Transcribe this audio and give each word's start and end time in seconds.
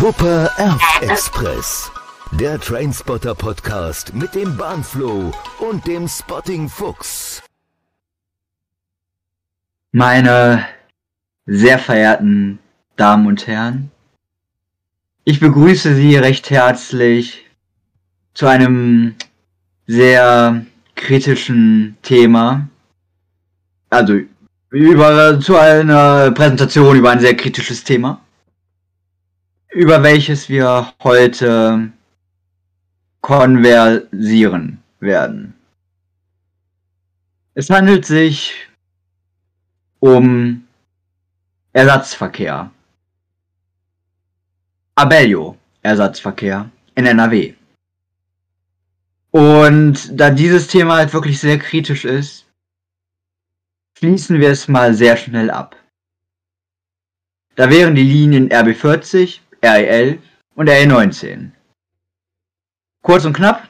Wupper 0.00 0.48
Erf 0.58 1.00
Express. 1.02 1.90
Der 2.30 2.60
Trainspotter 2.60 3.34
Podcast 3.34 4.14
mit 4.14 4.32
dem 4.32 4.56
Bahnflow 4.56 5.32
und 5.58 5.86
dem 5.88 6.06
Spotting 6.06 6.68
Fuchs. 6.68 7.42
Meine 9.90 10.64
sehr 11.46 11.80
verehrten 11.80 12.60
Damen 12.94 13.26
und 13.26 13.48
Herren, 13.48 13.90
ich 15.24 15.40
begrüße 15.40 15.96
Sie 15.96 16.14
recht 16.14 16.48
herzlich 16.50 17.44
zu 18.34 18.46
einem 18.46 19.16
sehr 19.88 20.64
kritischen 20.94 21.96
Thema. 22.02 22.68
Also 23.90 24.20
über 24.70 25.40
zu 25.40 25.56
einer 25.56 26.30
Präsentation 26.30 26.96
über 26.96 27.10
ein 27.10 27.20
sehr 27.20 27.36
kritisches 27.36 27.82
Thema, 27.82 28.20
über 29.70 30.02
welches 30.02 30.48
wir 30.48 30.92
heute 31.02 31.92
konversieren 33.20 34.82
werden. 35.00 35.54
Es 37.54 37.70
handelt 37.70 38.06
sich 38.06 38.54
um 40.00 40.66
Ersatzverkehr. 41.72 42.70
Abellio 44.94 45.56
Ersatzverkehr 45.82 46.70
in 46.94 47.06
NRW. 47.06 47.54
Und 49.30 50.18
da 50.18 50.30
dieses 50.30 50.68
Thema 50.68 50.96
halt 50.96 51.12
wirklich 51.12 51.38
sehr 51.38 51.58
kritisch 51.58 52.04
ist, 52.04 52.46
schließen 53.98 54.40
wir 54.40 54.50
es 54.50 54.68
mal 54.68 54.94
sehr 54.94 55.16
schnell 55.16 55.50
ab. 55.50 55.76
Da 57.56 57.68
wären 57.70 57.94
die 57.94 58.02
Linien 58.02 58.48
RB40, 58.48 59.40
REL 59.62 60.18
und 60.54 60.68
RE19. 60.68 61.50
Kurz 63.02 63.24
und 63.24 63.32
knapp, 63.32 63.68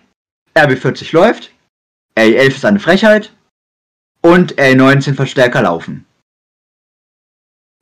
RB40 0.54 1.14
läuft, 1.14 1.52
RE11 2.16 2.48
ist 2.48 2.64
eine 2.64 2.80
Frechheit 2.80 3.32
und 4.22 4.54
RE19 4.54 5.14
Verstärker 5.14 5.62
laufen. 5.62 6.04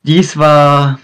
Dies 0.03 0.37
war 0.37 0.99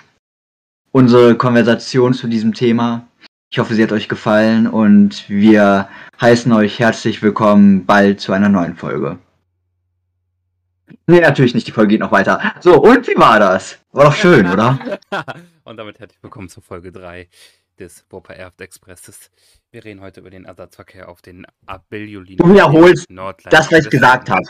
unsere 0.91 1.35
Konversation 1.35 2.13
zu 2.13 2.27
diesem 2.27 2.53
Thema. 2.53 3.07
Ich 3.49 3.59
hoffe, 3.59 3.73
sie 3.73 3.83
hat 3.83 3.91
euch 3.91 4.07
gefallen 4.07 4.67
und 4.67 5.27
wir 5.29 5.89
heißen 6.21 6.51
euch 6.53 6.79
herzlich 6.79 7.21
willkommen 7.21 7.85
bald 7.85 8.21
zu 8.21 8.31
einer 8.31 8.49
neuen 8.49 8.75
Folge. 8.75 9.17
Nee, 11.07 11.19
natürlich 11.19 11.53
nicht, 11.53 11.67
die 11.67 11.71
Folge 11.71 11.89
geht 11.89 11.99
noch 11.99 12.11
weiter. 12.11 12.53
So, 12.61 12.81
und 12.81 13.07
wie 13.07 13.17
war 13.17 13.39
das? 13.39 13.77
War 13.91 14.05
doch 14.05 14.15
schön, 14.15 14.47
oder? 14.47 14.79
und 15.63 15.77
damit 15.77 15.99
herzlich 15.99 16.21
willkommen 16.21 16.49
zur 16.49 16.61
Folge 16.61 16.91
3 16.91 17.29
des 17.79 18.05
Wupper 18.09 18.35
Erft 18.35 18.59
Expresses. 18.61 19.31
Wir 19.71 19.83
reden 19.85 20.01
heute 20.01 20.19
über 20.19 20.29
den 20.29 20.45
Ersatzverkehr 20.45 21.07
auf 21.07 21.21
den 21.21 21.45
Abellio-Linien. 21.65 22.37
Du 22.37 22.53
wiederholst 22.53 23.07
das, 23.45 23.71
was 23.71 23.85
ich 23.85 23.89
gesagt 23.89 24.29
habe. 24.29 24.43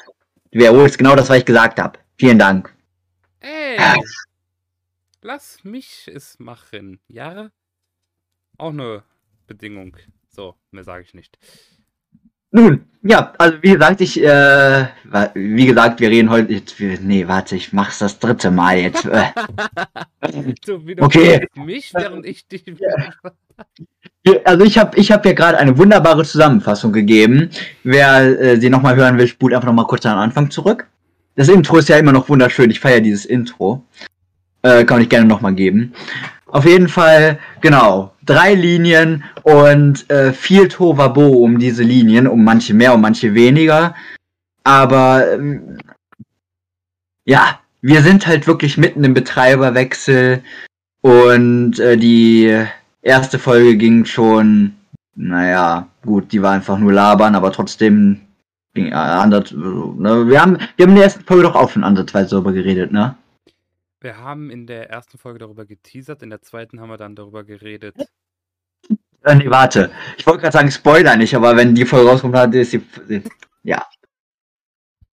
Du 0.51 0.59
wiederholst 0.59 0.97
genau 0.97 1.15
das, 1.15 1.29
was 1.29 1.37
ich 1.37 1.45
gesagt 1.45 1.79
habe. 1.79 1.99
Vielen 2.17 2.39
Dank. 2.39 2.75
Ey, 3.39 3.77
lass 5.21 5.63
mich 5.63 6.09
es 6.11 6.39
machen. 6.39 6.99
Ja? 7.07 7.51
Auch 8.57 8.69
eine 8.69 9.03
Bedingung. 9.45 9.95
So, 10.29 10.55
mehr 10.71 10.83
sage 10.83 11.03
ich 11.03 11.13
nicht. 11.13 11.37
Nun, 12.53 12.85
ja, 13.01 13.33
also 13.39 13.57
wie 13.61 13.71
gesagt, 13.73 13.99
ich, 13.99 14.23
äh, 14.23 14.85
wie 15.33 15.65
gesagt, 15.65 15.99
wir 15.99 16.09
reden 16.09 16.29
heute 16.29 16.53
jetzt, 16.53 16.75
nee, 16.79 17.27
warte, 17.27 17.55
ich 17.55 17.73
mach's 17.73 17.97
das 17.97 18.19
dritte 18.19 18.51
Mal 18.51 18.77
jetzt. 18.77 19.05
Äh. 19.05 19.31
okay. 20.99 21.47
Mich, 21.55 21.93
während 21.93 22.25
ich 22.25 22.47
dich. 22.47 22.63
Also 24.45 24.63
ich 24.63 24.77
habe 24.77 24.97
ich 24.97 25.11
hab 25.11 25.25
ja 25.25 25.33
gerade 25.33 25.57
eine 25.57 25.77
wunderbare 25.77 26.23
Zusammenfassung 26.23 26.93
gegeben. 26.93 27.49
Wer 27.83 28.39
äh, 28.39 28.57
sie 28.57 28.69
nochmal 28.69 28.95
hören 28.95 29.17
will, 29.17 29.27
spult 29.27 29.53
einfach 29.53 29.67
nochmal 29.67 29.85
kurz 29.85 30.05
an 30.05 30.13
den 30.13 30.19
Anfang 30.19 30.49
zurück. 30.49 30.87
Das 31.35 31.49
Intro 31.49 31.75
ist 31.77 31.89
ja 31.89 31.97
immer 31.97 32.13
noch 32.13 32.29
wunderschön. 32.29 32.71
Ich 32.71 32.79
feiere 32.79 33.01
dieses 33.01 33.25
Intro. 33.25 33.83
Äh, 34.61 34.85
kann 34.85 35.01
ich 35.01 35.09
gerne 35.09 35.27
nochmal 35.27 35.53
geben. 35.53 35.93
Auf 36.45 36.63
jeden 36.63 36.87
Fall, 36.87 37.37
genau, 37.59 38.12
drei 38.25 38.53
Linien 38.53 39.23
und 39.43 40.09
äh, 40.09 40.33
viel 40.33 40.67
Tovabo 40.67 41.27
um 41.27 41.59
diese 41.59 41.83
Linien, 41.83 42.27
um 42.27 42.43
manche 42.43 42.73
mehr, 42.73 42.93
um 42.93 43.01
manche 43.01 43.33
weniger. 43.33 43.95
Aber 44.63 45.31
ähm, 45.33 45.77
ja, 47.25 47.59
wir 47.81 48.01
sind 48.01 48.27
halt 48.27 48.47
wirklich 48.47 48.77
mitten 48.77 49.03
im 49.03 49.13
Betreiberwechsel 49.13 50.41
und 51.01 51.79
äh, 51.79 51.97
die 51.97 52.65
erste 53.01 53.39
Folge 53.39 53.75
ging 53.75 54.05
schon, 54.05 54.73
naja, 55.15 55.87
gut, 56.05 56.31
die 56.31 56.41
war 56.41 56.53
einfach 56.53 56.77
nur 56.77 56.93
labern, 56.93 57.35
aber 57.35 57.51
trotzdem 57.51 58.21
ging 58.73 58.87
äh, 58.87 58.95
anders, 58.95 59.51
ne? 59.51 60.27
wir 60.27 60.41
haben 60.41 60.57
wir 60.75 60.85
haben 60.85 60.91
in 60.91 60.95
der 60.95 61.03
ersten 61.03 61.25
Folge 61.25 61.43
doch 61.43 61.55
auch 61.55 61.69
schon 61.69 61.83
ansatzweise 61.83 62.31
darüber 62.31 62.53
geredet, 62.53 62.91
ne? 62.91 63.15
Wir 64.03 64.17
haben 64.17 64.49
in 64.49 64.67
der 64.67 64.89
ersten 64.89 65.17
Folge 65.17 65.39
darüber 65.39 65.65
geteasert, 65.65 66.21
in 66.23 66.29
der 66.29 66.41
zweiten 66.41 66.81
haben 66.81 66.89
wir 66.89 66.97
dann 66.97 67.15
darüber 67.15 67.45
geredet. 67.45 67.95
Äh, 69.23 69.35
nee, 69.35 69.49
warte. 69.49 69.91
Ich 70.17 70.27
wollte 70.27 70.41
gerade 70.41 70.51
sagen, 70.51 70.69
Spoiler 70.69 71.15
nicht, 71.15 71.33
aber 71.33 71.55
wenn 71.55 71.73
die 71.73 71.85
Folge 71.85 72.09
rauskommt, 72.09 72.35
dann 72.35 72.51
ist 72.51 72.71
sie. 72.71 72.83
Ja. 73.63 73.87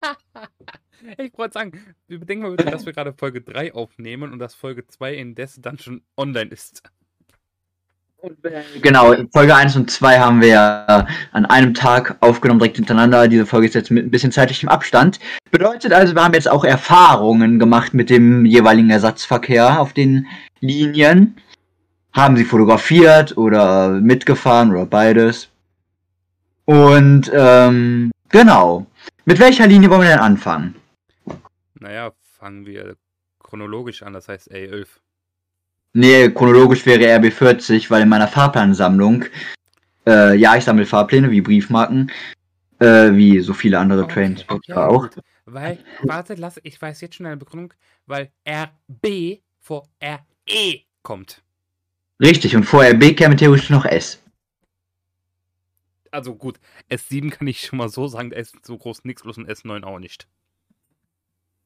ich 1.17 1.37
wollte 1.37 1.53
sagen, 1.53 1.95
bedenken 2.07 2.43
wir 2.43 2.51
bitte, 2.51 2.69
dass 2.69 2.85
wir 2.85 2.91
gerade 2.91 3.13
Folge 3.13 3.39
3 3.39 3.73
aufnehmen 3.73 4.33
und 4.33 4.39
dass 4.39 4.55
Folge 4.55 4.85
2 4.85 5.15
indessen 5.15 5.61
dann 5.61 5.79
schon 5.79 6.03
online 6.17 6.49
ist. 6.49 6.83
Genau, 8.81 9.15
Folge 9.33 9.55
1 9.55 9.75
und 9.75 9.89
2 9.89 10.19
haben 10.19 10.41
wir 10.41 11.07
an 11.31 11.45
einem 11.45 11.73
Tag 11.73 12.17
aufgenommen, 12.19 12.59
direkt 12.59 12.77
hintereinander. 12.77 13.27
Diese 13.27 13.45
Folge 13.45 13.67
ist 13.67 13.73
jetzt 13.73 13.89
mit 13.89 14.05
ein 14.05 14.11
bisschen 14.11 14.31
zeitlichem 14.31 14.69
Abstand. 14.69 15.19
Bedeutet 15.49 15.91
also, 15.91 16.13
wir 16.13 16.23
haben 16.23 16.33
jetzt 16.33 16.49
auch 16.49 16.63
Erfahrungen 16.63 17.57
gemacht 17.57 17.93
mit 17.93 18.09
dem 18.09 18.45
jeweiligen 18.45 18.89
Ersatzverkehr 18.89 19.79
auf 19.79 19.93
den 19.93 20.27
Linien. 20.59 21.35
Haben 22.13 22.37
sie 22.37 22.43
fotografiert 22.43 23.37
oder 23.37 23.89
mitgefahren 23.89 24.71
oder 24.71 24.85
beides. 24.85 25.49
Und 26.65 27.31
ähm, 27.33 28.11
genau. 28.29 28.85
Mit 29.25 29.39
welcher 29.39 29.65
Linie 29.65 29.89
wollen 29.89 30.01
wir 30.01 30.09
denn 30.09 30.19
anfangen? 30.19 30.75
Naja, 31.79 32.11
fangen 32.37 32.65
wir 32.65 32.95
chronologisch 33.39 34.03
an, 34.03 34.13
das 34.13 34.27
heißt 34.27 34.51
A11. 34.51 34.87
Nee, 35.93 36.29
chronologisch 36.29 36.85
wäre 36.85 37.03
RB40, 37.19 37.89
weil 37.89 38.03
in 38.03 38.09
meiner 38.09 38.27
Fahrplansammlung, 38.27 39.25
äh, 40.07 40.35
ja, 40.37 40.55
ich 40.55 40.63
sammle 40.63 40.85
Fahrpläne 40.85 41.29
wie 41.31 41.41
Briefmarken, 41.41 42.11
äh, 42.79 43.11
wie 43.13 43.39
so 43.41 43.53
viele 43.53 43.77
andere 43.77 44.03
okay. 44.03 44.13
Trains 44.13 44.45
ja, 44.67 44.87
auch. 44.87 45.09
Weil, 45.45 45.79
warte, 46.03 46.35
lass, 46.35 46.59
ich 46.63 46.81
weiß 46.81 47.01
jetzt 47.01 47.15
schon 47.15 47.25
eine 47.25 47.35
Begründung, 47.37 47.73
weil 48.05 48.31
RB 48.47 49.41
vor 49.59 49.87
RE 50.01 50.79
kommt. 51.03 51.41
Richtig, 52.21 52.55
und 52.55 52.63
vor 52.63 52.83
RB 52.83 53.15
käme 53.17 53.35
theoretisch 53.35 53.69
noch 53.69 53.85
S. 53.85 54.21
Also 56.09 56.35
gut, 56.35 56.59
S7 56.89 57.31
kann 57.31 57.47
ich 57.47 57.61
schon 57.61 57.77
mal 57.77 57.89
so 57.89 58.07
sagen, 58.07 58.29
der 58.29 58.39
ist 58.39 58.65
so 58.65 58.77
groß 58.77 59.03
nix, 59.03 59.23
bloß 59.23 59.37
ein 59.37 59.47
S9 59.47 59.83
auch 59.83 59.99
nicht. 59.99 60.27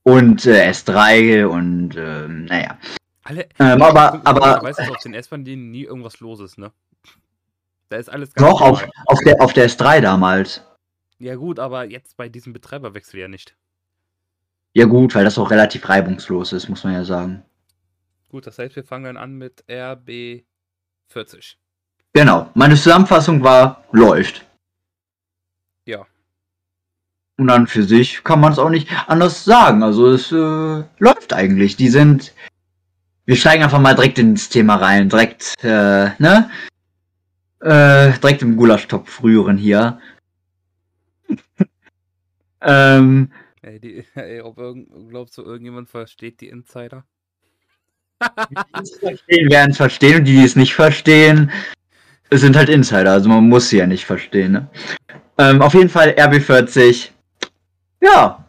Und 0.03 0.45
äh, 0.45 0.69
S3 0.69 1.45
und 1.45 1.95
äh, 1.95 2.27
naja. 2.27 2.77
Alle, 3.27 3.49
ähm, 3.57 3.81
aber, 3.81 4.21
aber, 4.23 4.59
du 4.59 4.65
weißt, 4.67 4.79
dass 4.79 4.89
auf 4.91 5.01
den 5.01 5.15
S-Bahn-Linien 5.15 5.71
nie 5.71 5.83
irgendwas 5.83 6.19
los 6.19 6.39
ist, 6.39 6.59
ne? 6.59 6.71
Da 7.89 7.97
ist 7.97 8.07
alles 8.07 8.31
ganz 8.33 8.47
Doch, 8.47 8.61
auf, 8.61 8.87
auf, 9.07 9.19
der, 9.25 9.41
auf 9.41 9.51
der 9.51 9.67
S3 9.67 9.99
damals. 9.99 10.63
Ja, 11.17 11.33
gut, 11.35 11.57
aber 11.57 11.85
jetzt 11.85 12.17
bei 12.17 12.29
diesem 12.29 12.53
Betreiberwechsel 12.53 13.19
ja 13.19 13.27
nicht. 13.27 13.55
Ja, 14.73 14.85
gut, 14.85 15.15
weil 15.15 15.23
das 15.23 15.39
auch 15.39 15.49
relativ 15.49 15.89
reibungslos 15.89 16.53
ist, 16.53 16.69
muss 16.69 16.83
man 16.83 16.93
ja 16.93 17.03
sagen. 17.03 17.43
Gut, 18.29 18.45
das 18.45 18.59
heißt, 18.59 18.75
wir 18.75 18.83
fangen 18.83 19.05
dann 19.05 19.17
an 19.17 19.33
mit 19.33 19.63
RB40. 19.67 20.43
Genau, 22.13 22.51
meine 22.53 22.75
Zusammenfassung 22.75 23.43
war, 23.43 23.85
läuft. 23.91 24.45
Ja. 25.85 26.05
Und 27.37 27.47
dann 27.47 27.65
für 27.65 27.83
sich 27.83 28.23
kann 28.23 28.39
man 28.39 28.51
es 28.51 28.59
auch 28.59 28.69
nicht 28.69 28.87
anders 29.07 29.45
sagen. 29.45 29.81
Also 29.81 30.11
es 30.11 30.31
äh, 30.31 30.83
läuft 30.99 31.33
eigentlich. 31.33 31.75
Die 31.75 31.89
sind 31.89 32.33
wir 33.25 33.35
steigen 33.35 33.63
einfach 33.63 33.79
mal 33.79 33.95
direkt 33.95 34.19
ins 34.19 34.49
Thema 34.49 34.75
rein. 34.75 35.09
Direkt, 35.09 35.55
äh, 35.63 36.09
ne? 36.19 36.49
Äh, 37.61 38.11
direkt 38.19 38.41
im 38.41 38.55
Gulaschtopf 38.55 39.23
rühren 39.23 39.57
hier. 39.57 39.99
ähm. 42.61 43.31
Ey, 43.61 43.79
die, 43.79 44.05
ey, 44.13 44.41
ob 44.41 44.59
irgend, 44.59 45.09
glaubst 45.09 45.37
du, 45.37 45.41
irgendjemand 45.41 45.89
versteht 45.89 46.41
die 46.41 46.49
Insider? 46.49 47.03
die 48.21 48.99
verstehen, 48.99 49.49
werden 49.49 49.71
es 49.71 49.77
verstehen 49.77 50.19
und 50.19 50.25
die, 50.25 50.35
die 50.35 50.45
es 50.45 50.55
nicht 50.55 50.75
verstehen, 50.75 51.51
sind 52.31 52.55
halt 52.55 52.69
Insider. 52.69 53.11
Also 53.11 53.29
man 53.29 53.49
muss 53.49 53.69
sie 53.69 53.77
ja 53.77 53.87
nicht 53.87 54.05
verstehen. 54.05 54.51
Ne? 54.51 54.69
Ähm, 55.37 55.61
auf 55.61 55.73
jeden 55.73 55.89
Fall 55.89 56.09
RB40. 56.09 57.09
Ja. 58.01 58.45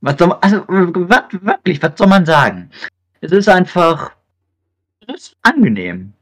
Was 0.00 0.18
soll 0.18 0.28
man, 0.28 0.38
also, 0.40 0.64
was, 0.68 1.22
wirklich, 1.32 1.82
was 1.82 1.92
soll 1.96 2.06
man 2.06 2.24
sagen? 2.24 2.70
Es 3.24 3.32
ist 3.32 3.48
einfach 3.48 4.14
es 5.06 5.14
ist 5.14 5.36
angenehm. 5.40 6.12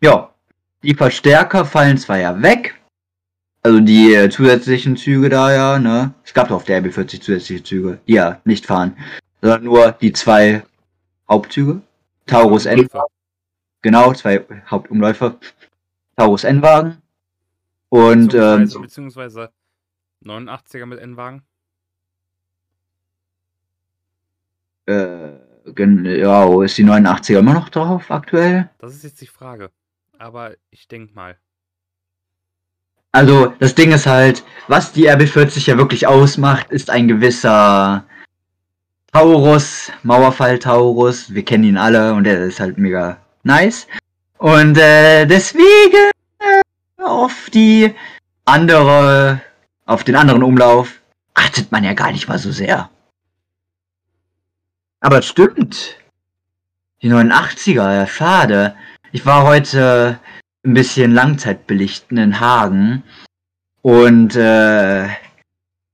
ja, 0.00 0.34
die 0.82 0.94
Verstärker 0.94 1.64
fallen 1.64 1.96
zwar 1.96 2.18
ja 2.18 2.42
weg, 2.42 2.74
also 3.62 3.78
die 3.78 4.12
äh, 4.12 4.30
zusätzlichen 4.30 4.96
Züge 4.96 5.28
da 5.28 5.52
ja, 5.52 5.78
ne? 5.78 6.12
Es 6.24 6.34
gab 6.34 6.48
doch 6.48 6.56
auf 6.56 6.64
der 6.64 6.82
RB40 6.82 7.20
zusätzliche 7.20 7.62
Züge, 7.62 8.00
die 8.08 8.14
ja 8.14 8.40
nicht 8.44 8.66
fahren, 8.66 8.96
sondern 9.40 9.62
nur 9.62 9.92
die 9.92 10.12
zwei 10.12 10.64
Hauptzüge. 11.28 11.80
Taurus 12.26 12.66
N. 12.66 12.88
Genau, 13.82 14.12
zwei 14.12 14.44
Hauptumläufer. 14.68 15.38
Taurus 16.16 16.42
N-Wagen. 16.42 17.00
Und, 17.90 18.34
ähm, 18.34 18.68
beziehungsweise 18.68 19.52
89er 20.24 20.86
mit 20.86 20.98
N-Wagen. 20.98 21.42
Äh, 24.86 25.32
ja, 26.18 26.62
ist 26.62 26.78
die 26.78 26.84
89er 26.84 27.38
immer 27.38 27.54
noch 27.54 27.68
drauf 27.68 28.10
aktuell? 28.10 28.68
Das 28.78 28.94
ist 28.94 29.04
jetzt 29.04 29.20
die 29.20 29.26
Frage. 29.26 29.70
Aber 30.18 30.54
ich 30.70 30.88
denke 30.88 31.14
mal. 31.14 31.36
Also, 33.12 33.52
das 33.58 33.74
Ding 33.74 33.92
ist 33.92 34.06
halt, 34.06 34.42
was 34.68 34.92
die 34.92 35.10
RB40 35.10 35.68
ja 35.68 35.78
wirklich 35.78 36.06
ausmacht, 36.06 36.70
ist 36.70 36.88
ein 36.88 37.08
gewisser 37.08 38.04
Taurus, 39.12 39.92
Mauerfall 40.02 40.58
Taurus. 40.58 41.34
Wir 41.34 41.44
kennen 41.44 41.64
ihn 41.64 41.76
alle 41.76 42.14
und 42.14 42.26
er 42.26 42.44
ist 42.44 42.60
halt 42.60 42.78
mega 42.78 43.18
nice. 43.42 43.86
Und 44.38 44.78
äh, 44.78 45.26
deswegen 45.26 46.10
äh, 46.38 47.02
auf 47.02 47.50
die 47.52 47.94
andere, 48.46 49.42
auf 49.84 50.04
den 50.04 50.16
anderen 50.16 50.42
Umlauf 50.42 51.00
achtet 51.34 51.70
man 51.70 51.84
ja 51.84 51.92
gar 51.92 52.10
nicht 52.10 52.28
mal 52.28 52.38
so 52.38 52.50
sehr. 52.50 52.88
Aber 55.02 55.18
es 55.18 55.26
stimmt. 55.26 55.98
Die 57.02 57.10
89er, 57.12 57.92
ja, 57.92 58.06
schade. 58.06 58.76
Ich 59.10 59.26
war 59.26 59.42
heute 59.42 60.20
ein 60.64 60.74
bisschen 60.74 61.12
Langzeitbelichten 61.12 62.16
in 62.18 62.38
Hagen 62.38 63.02
und 63.82 64.36
äh, 64.36 65.08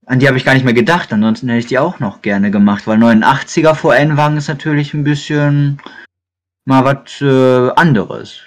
an 0.05 0.19
die 0.19 0.27
habe 0.27 0.37
ich 0.37 0.45
gar 0.45 0.53
nicht 0.53 0.63
mehr 0.63 0.75
gedacht. 0.75 1.11
Ansonsten 1.11 1.49
hätte 1.49 1.59
ich 1.59 1.65
die 1.65 1.79
auch 1.79 1.99
noch 1.99 2.21
gerne 2.21 2.51
gemacht, 2.51 2.85
weil 2.85 2.99
89er 2.99 3.73
VN-Wagen 3.73 4.37
ist 4.37 4.47
natürlich 4.47 4.93
ein 4.93 5.03
bisschen 5.03 5.81
mal 6.65 6.85
was 6.85 7.19
äh, 7.19 7.71
anderes. 7.75 8.41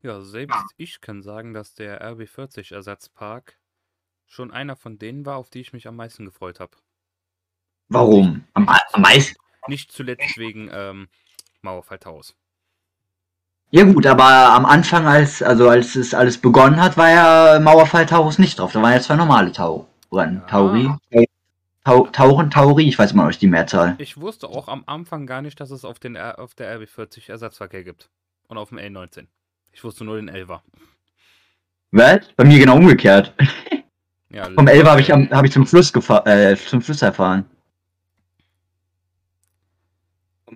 Ja, 0.00 0.22
selbst 0.22 0.72
ich 0.78 1.02
kann 1.02 1.22
sagen, 1.22 1.52
dass 1.52 1.74
der 1.74 2.02
RB40 2.02 2.74
Ersatzpark 2.74 3.58
schon 4.26 4.50
einer 4.50 4.74
von 4.74 4.98
denen 4.98 5.26
war, 5.26 5.36
auf 5.36 5.50
die 5.50 5.60
ich 5.60 5.74
mich 5.74 5.86
am 5.86 5.96
meisten 5.96 6.24
gefreut 6.24 6.58
habe. 6.58 6.78
Warum? 7.92 8.44
Am, 8.54 8.68
am 8.68 9.00
meisten? 9.00 9.36
Nicht 9.68 9.92
zuletzt 9.92 10.38
wegen 10.38 10.70
ähm, 10.72 11.08
Mauerfalltaus. 11.62 12.34
Ja 13.70 13.84
gut, 13.84 14.06
aber 14.06 14.52
am 14.54 14.66
Anfang, 14.66 15.06
als 15.06 15.42
also 15.42 15.68
als 15.68 15.96
es 15.96 16.12
alles 16.12 16.36
begonnen 16.36 16.80
hat, 16.80 16.96
war 16.96 17.10
ja 17.10 17.58
Mauerfall 17.60 18.04
Taurus 18.04 18.38
nicht 18.38 18.58
drauf. 18.58 18.72
Da 18.72 18.82
waren 18.82 18.92
ja 18.92 19.00
zwei 19.00 19.16
normale 19.16 19.52
Tauren. 19.52 19.86
Ja. 20.12 20.40
Tauri. 20.46 20.90
Tau 21.84 22.06
Tauren, 22.06 22.50
Tauri, 22.50 22.88
ich 22.88 22.98
weiß 22.98 23.14
mal 23.14 23.26
euch 23.26 23.38
die 23.38 23.48
Mehrzahl. 23.48 23.96
Ich 23.98 24.20
wusste 24.20 24.48
auch 24.48 24.68
am 24.68 24.84
Anfang 24.86 25.26
gar 25.26 25.42
nicht, 25.42 25.58
dass 25.58 25.70
es 25.70 25.84
auf, 25.84 25.98
den 25.98 26.14
R 26.14 26.38
auf 26.38 26.54
der 26.54 26.78
RB40 26.78 27.28
Ersatzverkehr 27.28 27.82
gibt. 27.82 28.08
Und 28.46 28.58
auf 28.58 28.68
dem 28.68 28.78
L19. 28.78 29.26
Ich 29.72 29.82
wusste 29.82 30.04
nur 30.04 30.16
den 30.16 30.30
11er. 30.30 30.60
Was? 31.90 32.20
Bei 32.36 32.44
mir 32.44 32.58
genau 32.58 32.76
umgekehrt. 32.76 33.34
Ja, 34.28 34.44
Vom 34.44 34.66
11er 34.66 34.86
habe 34.86 35.00
ich, 35.00 35.10
hab 35.10 35.44
ich 35.44 35.52
zum 35.52 35.66
Fluss 35.66 35.92
äh, 36.24 36.56
zum 36.56 36.80
Fluss 36.80 37.02
erfahren. 37.02 37.44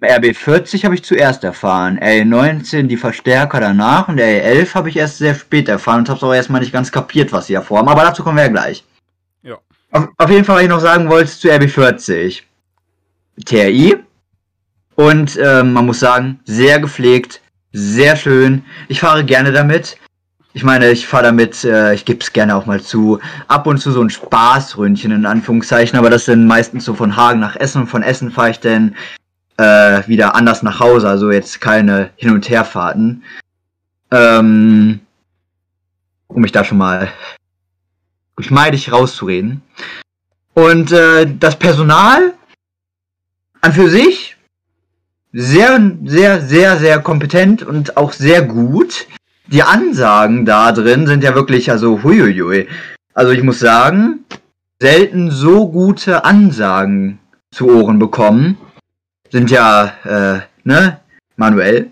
RB40 0.00 0.84
habe 0.84 0.94
ich 0.94 1.04
zuerst 1.04 1.44
erfahren, 1.44 1.98
L19 1.98 2.82
die 2.82 2.96
Verstärker 2.96 3.60
danach 3.60 4.08
und 4.08 4.20
L11 4.20 4.74
habe 4.74 4.88
ich 4.88 4.96
erst 4.96 5.18
sehr 5.18 5.34
spät 5.34 5.68
erfahren 5.68 6.00
und 6.00 6.08
habe 6.08 6.18
es 6.18 6.22
auch 6.22 6.34
erstmal 6.34 6.60
nicht 6.60 6.72
ganz 6.72 6.92
kapiert, 6.92 7.32
was 7.32 7.46
sie 7.46 7.54
da 7.54 7.62
vorhaben, 7.62 7.88
aber 7.88 8.02
dazu 8.02 8.22
kommen 8.22 8.36
wir 8.36 8.44
ja 8.44 8.50
gleich. 8.50 8.84
Ja. 9.42 9.58
Auf, 9.92 10.08
auf 10.16 10.30
jeden 10.30 10.44
Fall, 10.44 10.56
was 10.56 10.62
ich 10.62 10.68
noch 10.68 10.80
sagen 10.80 11.08
wollte 11.08 11.30
zu 11.30 11.48
RB40. 11.48 12.42
TRI 13.44 13.96
und 14.94 15.36
äh, 15.36 15.62
man 15.62 15.86
muss 15.86 16.00
sagen, 16.00 16.40
sehr 16.44 16.80
gepflegt, 16.80 17.42
sehr 17.72 18.16
schön. 18.16 18.64
Ich 18.88 19.00
fahre 19.00 19.24
gerne 19.24 19.52
damit. 19.52 19.98
Ich 20.54 20.64
meine, 20.64 20.90
ich 20.90 21.06
fahre 21.06 21.24
damit, 21.24 21.64
äh, 21.64 21.92
ich 21.92 22.06
gebe 22.06 22.20
es 22.20 22.32
gerne 22.32 22.56
auch 22.56 22.64
mal 22.64 22.80
zu, 22.80 23.20
ab 23.46 23.66
und 23.66 23.76
zu 23.76 23.92
so 23.92 24.00
ein 24.00 24.08
Spaßründchen 24.08 25.12
in 25.12 25.26
Anführungszeichen, 25.26 25.98
aber 25.98 26.08
das 26.08 26.24
sind 26.24 26.46
meistens 26.46 26.86
so 26.86 26.94
von 26.94 27.14
Hagen 27.14 27.40
nach 27.40 27.56
Essen 27.56 27.82
und 27.82 27.88
von 27.88 28.02
Essen 28.02 28.30
fahre 28.30 28.50
ich 28.50 28.60
dann 28.60 28.96
äh, 29.56 30.06
wieder 30.06 30.34
anders 30.34 30.62
nach 30.62 30.80
Hause, 30.80 31.08
also 31.08 31.30
jetzt 31.30 31.60
keine 31.60 32.10
Hin- 32.16 32.32
und 32.32 32.48
Herfahrten. 32.48 33.22
Ähm, 34.10 35.00
um 36.28 36.42
mich 36.42 36.52
da 36.52 36.64
schon 36.64 36.78
mal 36.78 37.08
geschmeidig 38.36 38.92
rauszureden. 38.92 39.62
Und 40.54 40.92
äh, 40.92 41.26
das 41.38 41.58
Personal 41.58 42.34
an 43.60 43.72
für 43.72 43.88
sich 43.88 44.36
sehr, 45.32 45.92
sehr, 46.04 46.40
sehr, 46.40 46.78
sehr 46.78 47.00
kompetent 47.00 47.62
und 47.62 47.96
auch 47.96 48.12
sehr 48.12 48.42
gut. 48.42 49.06
Die 49.48 49.62
Ansagen 49.62 50.44
da 50.44 50.72
drin 50.72 51.06
sind 51.06 51.22
ja 51.22 51.34
wirklich, 51.34 51.70
also 51.70 52.02
huiuiui. 52.02 52.68
Also 53.14 53.32
ich 53.32 53.42
muss 53.42 53.58
sagen, 53.58 54.24
selten 54.80 55.30
so 55.30 55.68
gute 55.68 56.24
Ansagen 56.24 57.18
zu 57.50 57.68
Ohren 57.68 57.98
bekommen 57.98 58.58
sind 59.30 59.50
ja, 59.50 59.92
äh, 60.04 60.40
ne, 60.64 61.00
manuell. 61.36 61.90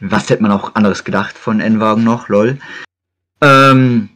Was 0.00 0.28
hätte 0.28 0.42
man 0.42 0.52
auch 0.52 0.74
anderes 0.74 1.04
gedacht 1.04 1.36
von 1.36 1.60
N-Wagen 1.60 2.04
noch, 2.04 2.28
lol. 2.28 2.58
Ähm, 3.40 4.10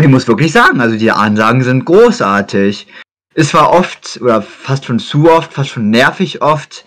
ich 0.00 0.08
muss 0.08 0.28
wirklich 0.28 0.52
sagen, 0.52 0.80
also 0.80 0.96
die 0.96 1.10
Ansagen 1.10 1.62
sind 1.62 1.84
großartig. 1.84 2.86
Es 3.34 3.54
war 3.54 3.70
oft, 3.70 4.20
oder 4.20 4.42
fast 4.42 4.86
schon 4.86 4.98
zu 4.98 5.30
oft, 5.30 5.52
fast 5.52 5.70
schon 5.70 5.90
nervig 5.90 6.42
oft, 6.42 6.84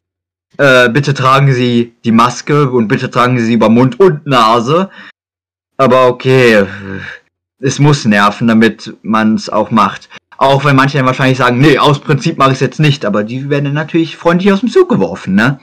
äh, 0.57 0.89
bitte 0.89 1.13
tragen 1.13 1.51
Sie 1.54 1.94
die 2.04 2.12
Maske 2.12 2.69
und 2.69 2.88
bitte 2.88 3.10
tragen 3.10 3.38
Sie 3.38 3.45
sie 3.45 3.54
über 3.54 3.69
Mund 3.69 4.00
und 4.00 4.25
Nase. 4.25 4.89
Aber 5.77 6.07
okay, 6.07 6.66
es 7.60 7.80
muss 7.80 8.06
nerven, 8.06 8.48
damit 8.48 8.95
man 9.01 9.36
es 9.36 9.50
auch 9.50 9.72
macht. 9.72 10.10
Auch 10.38 10.65
wenn 10.65 10.75
manche 10.75 10.98
dann 10.98 11.06
wahrscheinlich 11.06 11.38
sagen, 11.38 11.60
nee, 11.60 11.77
aus 11.77 12.00
Prinzip 12.00 12.38
mache 12.38 12.50
ich 12.50 12.56
es 12.56 12.62
jetzt 12.62 12.80
nicht, 12.80 13.06
aber 13.06 13.24
die 13.24 13.50
werden 13.50 13.65
dann 13.65 13.74
natürlich 13.74 14.18
freundlich 14.18 14.51
aus 14.51 14.60
dem 14.60 14.70
Zug 14.70 14.89
geworfen, 14.89 15.36
ne? 15.36 15.60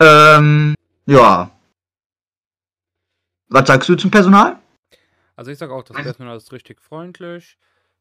Ähm, 0.00 0.74
ja. 1.06 1.50
Was 3.48 3.66
sagst 3.66 3.88
du 3.88 3.96
zum 3.96 4.10
Personal? 4.10 4.58
Also 5.36 5.50
ich 5.50 5.58
sage 5.58 5.72
auch, 5.72 5.82
das 5.82 5.96
Personal 5.96 6.36
ist 6.36 6.52
richtig 6.52 6.80
freundlich. 6.80 7.58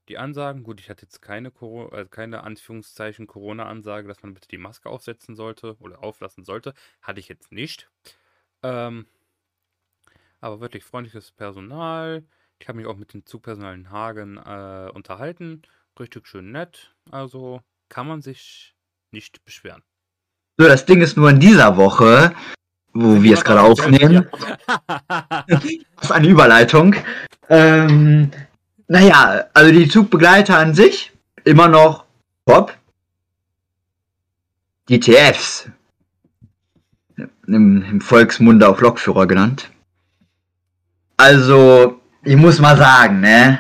Die 0.08 0.18
Ansagen, 0.18 0.64
gut, 0.64 0.80
ich 0.80 0.90
hatte 0.90 1.04
jetzt 1.04 1.22
keine, 1.22 1.52
Coro 1.52 1.92
äh, 1.92 2.06
keine 2.10 2.44
Anführungszeichen 2.44 3.28
Corona-Ansage, 3.28 4.08
dass 4.08 4.24
man 4.24 4.34
bitte 4.34 4.48
die 4.48 4.58
Maske 4.58 4.90
aufsetzen 4.90 5.36
sollte 5.36 5.76
oder 5.80 6.02
auflassen 6.04 6.46
sollte. 6.46 6.74
Hatte 7.02 7.20
ich 7.20 7.28
jetzt 7.28 7.52
nicht. 7.52 7.90
Ähm, 8.64 9.06
aber 10.40 10.62
wirklich 10.62 10.84
freundliches 10.84 11.32
Personal. 11.32 12.24
Ich 12.60 12.68
habe 12.68 12.78
mich 12.78 12.88
auch 12.88 12.98
mit 12.98 13.14
dem 13.14 13.26
Zugpersonal 13.26 13.76
in 13.76 13.92
Hagen 13.92 14.38
äh, 14.38 14.90
unterhalten. 14.94 15.62
Richtig 16.00 16.28
schön 16.28 16.52
nett. 16.52 16.96
Also 17.12 17.62
kann 17.90 18.08
man 18.08 18.22
sich 18.22 18.76
nicht 19.12 19.44
beschweren. 19.46 19.84
So, 20.58 20.68
das 20.68 20.86
Ding 20.86 21.02
ist 21.02 21.18
nur 21.18 21.30
in 21.30 21.40
dieser 21.40 21.78
Woche, 21.78 22.34
wo 22.94 23.22
wir 23.22 23.34
es 23.34 23.44
gerade 23.44 23.62
aufnehmen. 23.62 24.28
das 25.48 25.64
ist 25.66 26.12
eine 26.12 26.28
Überleitung. 26.28 26.96
Ähm, 27.50 28.32
naja, 28.88 29.46
also 29.54 29.72
die 29.72 29.88
Zugbegleiter 29.88 30.58
an 30.58 30.74
sich, 30.74 31.12
immer 31.44 31.68
noch 31.68 32.06
top. 32.46 32.76
Die 34.90 35.00
TFs, 35.00 35.70
im, 37.48 37.84
im 37.84 38.02
Volksmunde 38.02 38.68
auch 38.68 38.80
Lokführer 38.82 39.28
genannt. 39.28 39.70
Also, 41.18 42.00
ich 42.28 42.36
muss 42.36 42.60
mal 42.60 42.76
sagen, 42.76 43.22
ne? 43.22 43.60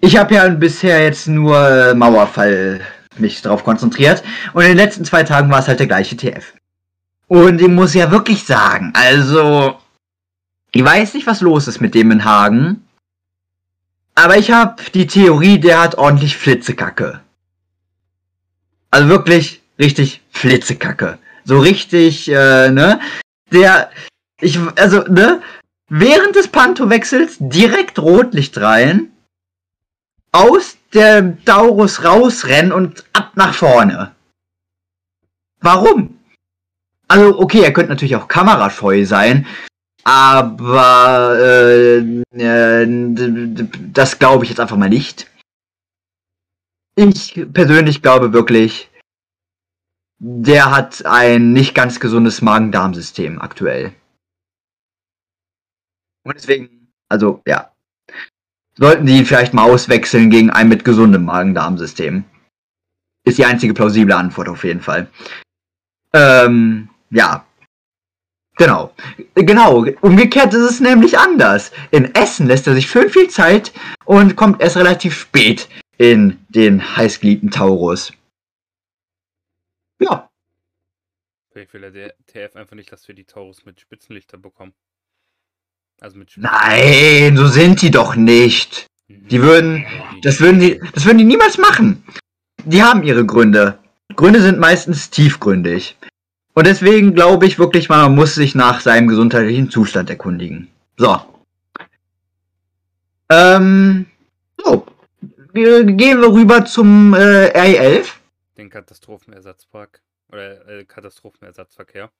Ich 0.00 0.16
habe 0.16 0.34
ja 0.34 0.48
bisher 0.48 1.02
jetzt 1.02 1.28
nur 1.28 1.94
Mauerfall 1.94 2.80
mich 3.18 3.40
drauf 3.40 3.62
konzentriert 3.62 4.22
und 4.52 4.62
in 4.62 4.68
den 4.68 4.76
letzten 4.76 5.04
zwei 5.04 5.22
Tagen 5.22 5.50
war 5.50 5.60
es 5.60 5.68
halt 5.68 5.78
der 5.78 5.86
gleiche 5.86 6.16
TF. 6.16 6.54
Und 7.28 7.60
ich 7.60 7.68
muss 7.68 7.94
ja 7.94 8.10
wirklich 8.10 8.44
sagen, 8.44 8.92
also 8.94 9.78
ich 10.72 10.84
weiß 10.84 11.14
nicht, 11.14 11.26
was 11.26 11.40
los 11.40 11.68
ist 11.68 11.80
mit 11.80 11.94
dem 11.94 12.10
in 12.10 12.24
Hagen, 12.24 12.84
aber 14.16 14.36
ich 14.36 14.50
habe 14.50 14.82
die 14.92 15.06
Theorie, 15.06 15.60
der 15.60 15.80
hat 15.80 15.96
ordentlich 15.96 16.36
Flitzekacke. 16.36 17.20
Also 18.90 19.08
wirklich 19.08 19.62
richtig 19.78 20.20
Flitzekacke. 20.32 21.18
So 21.44 21.60
richtig, 21.60 22.28
äh, 22.28 22.70
ne? 22.70 23.00
Der, 23.52 23.90
ich, 24.40 24.58
also, 24.76 25.02
ne? 25.02 25.40
Während 25.88 26.36
des 26.36 26.48
Panto-Wechsels 26.48 27.36
direkt 27.38 27.98
Rotlicht 27.98 28.58
rein, 28.58 29.12
aus 30.32 30.76
der 30.92 31.42
Taurus 31.44 32.04
rausrennen 32.04 32.72
und 32.72 33.04
ab 33.12 33.32
nach 33.34 33.54
vorne. 33.54 34.14
Warum? 35.60 36.18
Also, 37.08 37.38
okay, 37.38 37.62
er 37.62 37.72
könnte 37.72 37.90
natürlich 37.90 38.16
auch 38.16 38.28
kamerascheu 38.28 39.04
sein, 39.06 39.46
aber 40.04 41.38
äh, 41.40 41.98
äh, 42.36 43.68
das 43.92 44.18
glaube 44.18 44.44
ich 44.44 44.50
jetzt 44.50 44.60
einfach 44.60 44.76
mal 44.76 44.90
nicht. 44.90 45.26
Ich 46.96 47.46
persönlich 47.52 48.02
glaube 48.02 48.32
wirklich, 48.32 48.90
der 50.18 50.70
hat 50.70 51.06
ein 51.06 51.52
nicht 51.52 51.74
ganz 51.74 52.00
gesundes 52.00 52.42
Magen-Darm-System 52.42 53.40
aktuell. 53.40 53.92
Und 56.28 56.36
deswegen, 56.36 56.92
also 57.08 57.40
ja, 57.46 57.72
sollten 58.76 59.06
die 59.06 59.16
ihn 59.16 59.24
vielleicht 59.24 59.54
mal 59.54 59.64
auswechseln 59.64 60.28
gegen 60.28 60.50
einen 60.50 60.68
mit 60.68 60.84
gesundem 60.84 61.24
Magen-Darm-System. 61.24 62.22
Ist 63.24 63.38
die 63.38 63.46
einzige 63.46 63.72
plausible 63.72 64.14
Antwort 64.14 64.50
auf 64.50 64.62
jeden 64.62 64.82
Fall. 64.82 65.10
Ähm, 66.12 66.90
ja. 67.08 67.46
Genau. 68.58 68.94
Genau. 69.34 69.86
Umgekehrt 70.02 70.52
ist 70.52 70.70
es 70.70 70.80
nämlich 70.80 71.18
anders. 71.18 71.72
In 71.92 72.14
Essen 72.14 72.46
lässt 72.46 72.66
er 72.66 72.74
sich 72.74 72.90
schön 72.90 73.08
viel 73.08 73.30
Zeit 73.30 73.72
und 74.04 74.36
kommt 74.36 74.60
erst 74.60 74.76
relativ 74.76 75.18
spät 75.18 75.66
in 75.96 76.44
den 76.50 76.94
heißgeliebten 76.94 77.50
Taurus. 77.50 78.12
Ja. 79.98 80.28
Vielleicht 81.52 81.72
will 81.72 81.84
er 81.84 81.90
der 81.90 82.14
TF 82.26 82.54
einfach 82.54 82.76
nicht, 82.76 82.92
dass 82.92 83.08
wir 83.08 83.14
die 83.14 83.24
Taurus 83.24 83.64
mit 83.64 83.80
Spitzenlichter 83.80 84.36
bekommen. 84.36 84.74
Also 86.00 86.18
mit 86.18 86.32
Nein, 86.36 87.36
so 87.36 87.46
sind 87.46 87.82
die 87.82 87.90
doch 87.90 88.14
nicht. 88.14 88.86
Die 89.08 89.42
würden, 89.42 89.84
das 90.22 90.40
würden 90.40 90.60
die, 90.60 90.80
das 90.94 91.04
würden 91.04 91.18
die 91.18 91.24
niemals 91.24 91.58
machen. 91.58 92.04
Die 92.64 92.82
haben 92.82 93.02
ihre 93.02 93.26
Gründe. 93.26 93.78
Gründe 94.14 94.40
sind 94.40 94.58
meistens 94.58 95.10
tiefgründig. 95.10 95.96
Und 96.54 96.66
deswegen 96.66 97.14
glaube 97.14 97.46
ich 97.46 97.58
wirklich 97.58 97.88
mal, 97.88 98.02
man 98.02 98.14
muss 98.14 98.34
sich 98.34 98.54
nach 98.54 98.80
seinem 98.80 99.08
gesundheitlichen 99.08 99.70
Zustand 99.70 100.10
erkundigen. 100.10 100.68
So. 100.96 101.20
Ähm, 103.30 104.06
so. 104.56 104.86
Gehen 105.52 106.20
wir 106.20 106.32
rüber 106.32 106.64
zum 106.64 107.14
äh, 107.14 107.50
RE11. 107.54 108.06
Den 108.56 108.70
Katastrophenersatzpark. 108.70 110.00
Oder 110.30 110.68
äh, 110.68 110.84
Katastrophenersatzverkehr. 110.84 112.10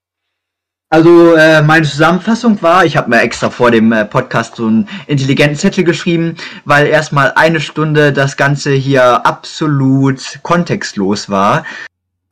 Also 0.91 1.35
äh, 1.35 1.61
meine 1.61 1.85
Zusammenfassung 1.85 2.63
war, 2.63 2.87
ich 2.87 2.97
habe 2.97 3.11
mir 3.11 3.21
extra 3.21 3.51
vor 3.51 3.71
dem 3.71 3.93
äh, 3.93 4.07
Podcast 4.07 4.57
so 4.57 4.67
einen 4.67 4.89
intelligenten 5.07 5.59
Zettel 5.59 5.85
geschrieben, 5.85 6.37
weil 6.65 6.87
erstmal 6.87 7.33
eine 7.35 7.61
Stunde 7.61 8.11
das 8.11 8.39
Ganze 8.39 8.73
hier 8.73 9.27
absolut 9.27 10.41
kontextlos 10.43 11.29
war, 11.29 11.67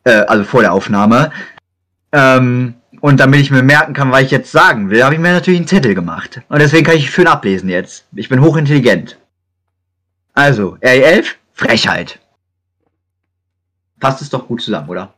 äh, 0.04 0.10
also 0.10 0.44
vor 0.44 0.62
der 0.62 0.72
Aufnahme. 0.72 1.32
Ähm, 2.12 2.75
und 3.02 3.20
damit 3.20 3.40
ich 3.40 3.50
mir 3.50 3.62
merken 3.62 3.92
kann, 3.92 4.10
was 4.10 4.22
ich 4.22 4.30
jetzt 4.30 4.52
sagen 4.52 4.88
will, 4.88 5.04
habe 5.04 5.14
ich 5.14 5.20
mir 5.20 5.32
natürlich 5.32 5.60
einen 5.60 5.68
Zettel 5.68 5.94
gemacht. 5.94 6.40
Und 6.48 6.60
deswegen 6.60 6.86
kann 6.86 6.96
ich 6.96 7.10
schön 7.10 7.26
ablesen 7.26 7.68
jetzt. 7.68 8.06
Ich 8.14 8.30
bin 8.30 8.40
hochintelligent. 8.40 9.18
Also, 10.32 10.76
RE11, 10.80 11.26
Frechheit. 11.52 12.20
Passt 14.00 14.22
es 14.22 14.30
doch 14.30 14.48
gut 14.48 14.62
zusammen, 14.62 14.88
oder? 14.88 15.12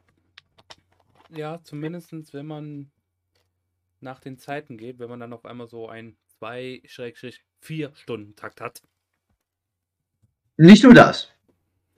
Ja, 1.31 1.61
zumindest 1.63 2.13
wenn 2.33 2.47
man 2.47 2.91
nach 4.01 4.21
den 4.21 4.39
Zeiten 4.39 4.77
geht, 4.77 4.99
wenn 4.99 5.09
man 5.09 5.21
dann 5.21 5.33
auf 5.33 5.45
einmal 5.45 5.69
so 5.69 5.89
ein 5.89 6.17
2-4 6.41 7.95
Stunden 7.95 8.37
Takt 8.37 8.61
hat. 8.61 8.83
Nicht 10.57 10.85
nur 10.85 10.95
das. 10.95 11.31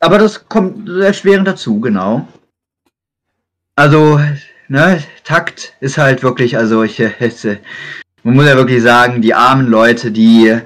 Aber 0.01 0.19
das 0.19 0.49
kommt 0.49 0.89
erschwerend 0.89 1.47
dazu, 1.47 1.81
genau. 1.81 2.27
Also, 3.77 4.21
ne, 4.69 5.03
Takt 5.25 5.75
ist 5.81 5.99
halt 5.99 6.23
wirklich, 6.23 6.57
also 6.57 6.83
ich, 6.83 6.99
man 8.23 8.35
muss 8.35 8.47
ja 8.47 8.57
wirklich 8.57 8.83
sagen, 8.83 9.23
die 9.23 9.35
armen 9.35 9.67
Leute, 9.67 10.11
die 10.11 10.59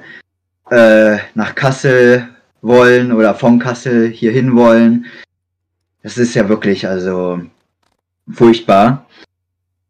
äh, 0.69 1.17
nach 1.33 1.55
Kassel 1.55 2.29
wollen 2.61 3.11
oder 3.11 3.35
von 3.35 3.59
Kassel 3.59 4.09
hierhin 4.09 4.55
wollen, 4.55 5.05
das 6.01 6.17
ist 6.17 6.35
ja 6.35 6.47
wirklich, 6.49 6.87
also 6.87 7.41
furchtbar. 8.31 9.04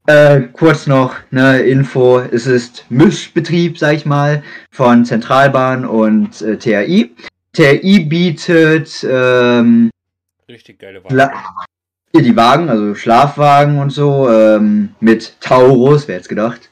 Äh, 0.07 0.49
kurz 0.53 0.85
noch 0.85 1.15
eine 1.31 1.61
Info, 1.61 2.19
es 2.19 2.45
ist 2.45 2.85
Mischbetrieb, 2.89 3.79
sag 3.79 3.95
ich 3.95 4.05
mal, 4.05 4.43
von 4.69 5.03
Zentralbahn 5.03 5.83
und 5.83 6.43
äh, 6.43 6.57
THI. 6.57 7.15
THI 7.53 8.01
bietet 8.01 9.03
ähm, 9.09 9.89
richtig 10.47 10.77
geile 10.77 11.03
Wagen. 11.03 11.31
Die 12.13 12.35
Wagen, 12.35 12.69
also 12.69 12.93
Schlafwagen 12.93 13.79
und 13.79 13.89
so, 13.89 14.29
ähm, 14.29 14.93
mit 14.99 15.41
Taurus, 15.41 16.07
wer 16.07 16.17
jetzt 16.17 16.29
gedacht. 16.29 16.69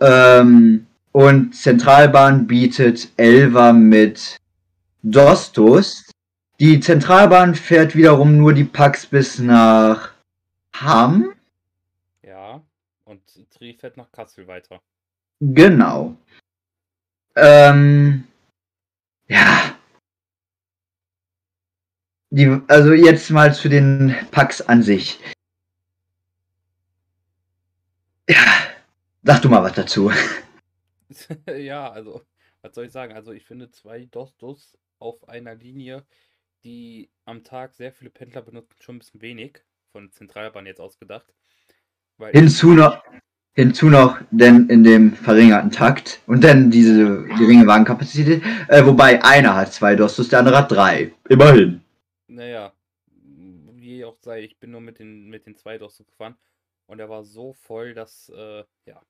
Ähm, 0.00 0.86
und 1.12 1.54
Zentralbahn 1.54 2.46
bietet 2.46 3.08
Elva 3.16 3.72
mit 3.72 4.36
Dostos. 5.02 6.04
Die 6.60 6.80
Zentralbahn 6.80 7.54
fährt 7.54 7.96
wiederum 7.96 8.36
nur 8.36 8.52
die 8.52 8.64
Pax 8.64 9.06
bis 9.06 9.38
nach 9.38 10.10
Hamm 10.74 11.31
Tri 13.62 13.74
fährt 13.74 13.96
nach 13.96 14.10
Kassel 14.10 14.48
weiter. 14.48 14.82
Genau. 15.38 16.16
Ähm, 17.36 18.26
ja. 19.28 19.78
Die, 22.30 22.60
also 22.66 22.92
jetzt 22.92 23.30
mal 23.30 23.54
zu 23.54 23.68
den 23.68 24.16
Packs 24.32 24.62
an 24.62 24.82
sich. 24.82 25.20
Ja, 28.28 28.66
sag 29.22 29.42
du 29.42 29.48
mal 29.48 29.62
was 29.62 29.74
dazu. 29.74 30.10
ja, 31.46 31.88
also, 31.88 32.26
was 32.62 32.74
soll 32.74 32.86
ich 32.86 32.92
sagen? 32.92 33.14
Also, 33.14 33.30
ich 33.30 33.44
finde 33.44 33.70
zwei 33.70 34.06
Dostos 34.06 34.76
auf 34.98 35.28
einer 35.28 35.54
Linie, 35.54 36.04
die 36.64 37.12
am 37.26 37.44
Tag 37.44 37.74
sehr 37.74 37.92
viele 37.92 38.10
Pendler 38.10 38.42
benutzen, 38.42 38.74
schon 38.80 38.96
ein 38.96 38.98
bisschen 38.98 39.22
wenig. 39.22 39.62
Von 39.92 40.10
Zentralbahn 40.10 40.66
jetzt 40.66 40.80
ausgedacht. 40.80 41.32
Hinzu 42.32 42.72
noch, 42.72 43.04
Hinzu 43.54 43.90
noch 43.90 44.18
denn 44.30 44.68
in 44.68 44.82
dem 44.82 45.12
verringerten 45.12 45.70
Takt 45.70 46.20
und 46.26 46.42
dann 46.42 46.70
diese 46.70 47.24
geringe 47.24 47.66
Wagenkapazität, 47.66 48.42
äh, 48.68 48.84
wobei 48.84 49.22
einer 49.22 49.54
hat 49.54 49.74
zwei 49.74 49.94
Dostos, 49.94 50.30
der 50.30 50.38
andere 50.38 50.56
hat 50.56 50.72
drei. 50.72 51.12
Immerhin. 51.28 51.82
Naja, 52.28 52.72
wie 53.74 54.04
auch 54.06 54.16
sei, 54.20 54.40
ich 54.40 54.58
bin 54.58 54.70
nur 54.70 54.80
mit 54.80 54.98
den, 54.98 55.28
mit 55.28 55.44
den 55.44 55.54
zwei 55.54 55.76
Dostos 55.76 56.06
gefahren 56.06 56.34
und 56.86 56.98
er 56.98 57.10
war 57.10 57.24
so 57.24 57.52
voll, 57.52 57.92
dass, 57.92 58.30
äh, 58.34 58.64
ja. 58.86 59.02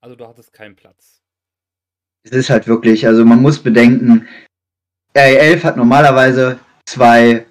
Also 0.00 0.16
du 0.16 0.26
hattest 0.26 0.52
keinen 0.52 0.74
Platz. 0.74 1.22
Es 2.24 2.32
ist 2.32 2.50
halt 2.50 2.66
wirklich, 2.66 3.06
also 3.06 3.24
man 3.24 3.40
muss 3.40 3.62
bedenken, 3.62 4.26
RE11 5.14 5.62
hat 5.62 5.76
normalerweise 5.76 6.58
zwei 6.86 7.46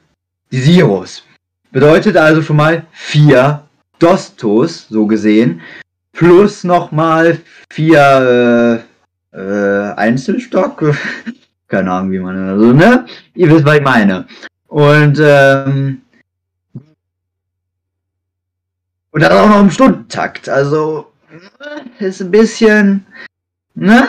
Zeros. 0.51 1.23
Bedeutet 1.71 2.17
also 2.17 2.41
schon 2.41 2.57
mal 2.57 2.85
vier 2.91 3.66
Dostos, 3.99 4.87
so 4.89 5.05
gesehen, 5.05 5.61
plus 6.13 6.63
nochmal 6.63 7.39
vier 7.69 8.83
äh, 9.33 9.37
äh, 9.37 9.93
Einzelstock. 9.95 10.95
Keine 11.67 11.91
Ahnung, 11.91 12.11
wie 12.11 12.19
man 12.19 12.49
also, 12.49 12.73
ne? 12.73 13.05
Ihr 13.35 13.49
wisst, 13.49 13.65
was 13.65 13.77
ich 13.77 13.83
meine. 13.83 14.25
Und 14.67 15.19
ähm, 15.21 16.01
und 19.11 19.21
dann 19.21 19.31
auch 19.31 19.49
noch 19.49 19.61
im 19.61 19.71
Stundentakt. 19.71 20.47
Also 20.47 21.11
ist 21.99 22.21
ein 22.21 22.31
bisschen, 22.31 23.05
ne? 23.73 24.07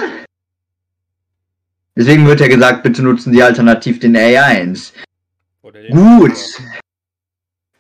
Deswegen 1.97 2.27
wird 2.27 2.41
ja 2.41 2.49
gesagt, 2.49 2.83
bitte 2.83 3.03
nutzen 3.03 3.33
Sie 3.33 3.43
alternativ 3.43 3.99
den 4.01 4.17
A1. 4.17 4.93
Gut. 5.91 6.37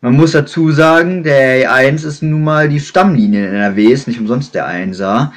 Man 0.01 0.15
muss 0.15 0.33
dazu 0.33 0.71
sagen, 0.71 1.25
der 1.25 1.71
A1 1.71 2.07
ist 2.07 2.23
nun 2.23 2.45
mal 2.45 2.69
die 2.69 2.79
Stammlinie 2.79 3.49
in 3.49 3.55
NRW, 3.55 3.87
ist 3.87 4.07
nicht 4.07 4.21
umsonst 4.21 4.55
der 4.55 4.69
1er. 4.69 5.33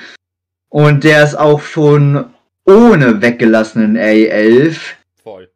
Und 0.70 1.03
der 1.03 1.24
ist 1.24 1.36
auch 1.36 1.62
schon 1.62 2.32
ohne 2.65 3.22
weggelassenen 3.22 3.98
A11 3.98 4.80
voll. 5.24 5.51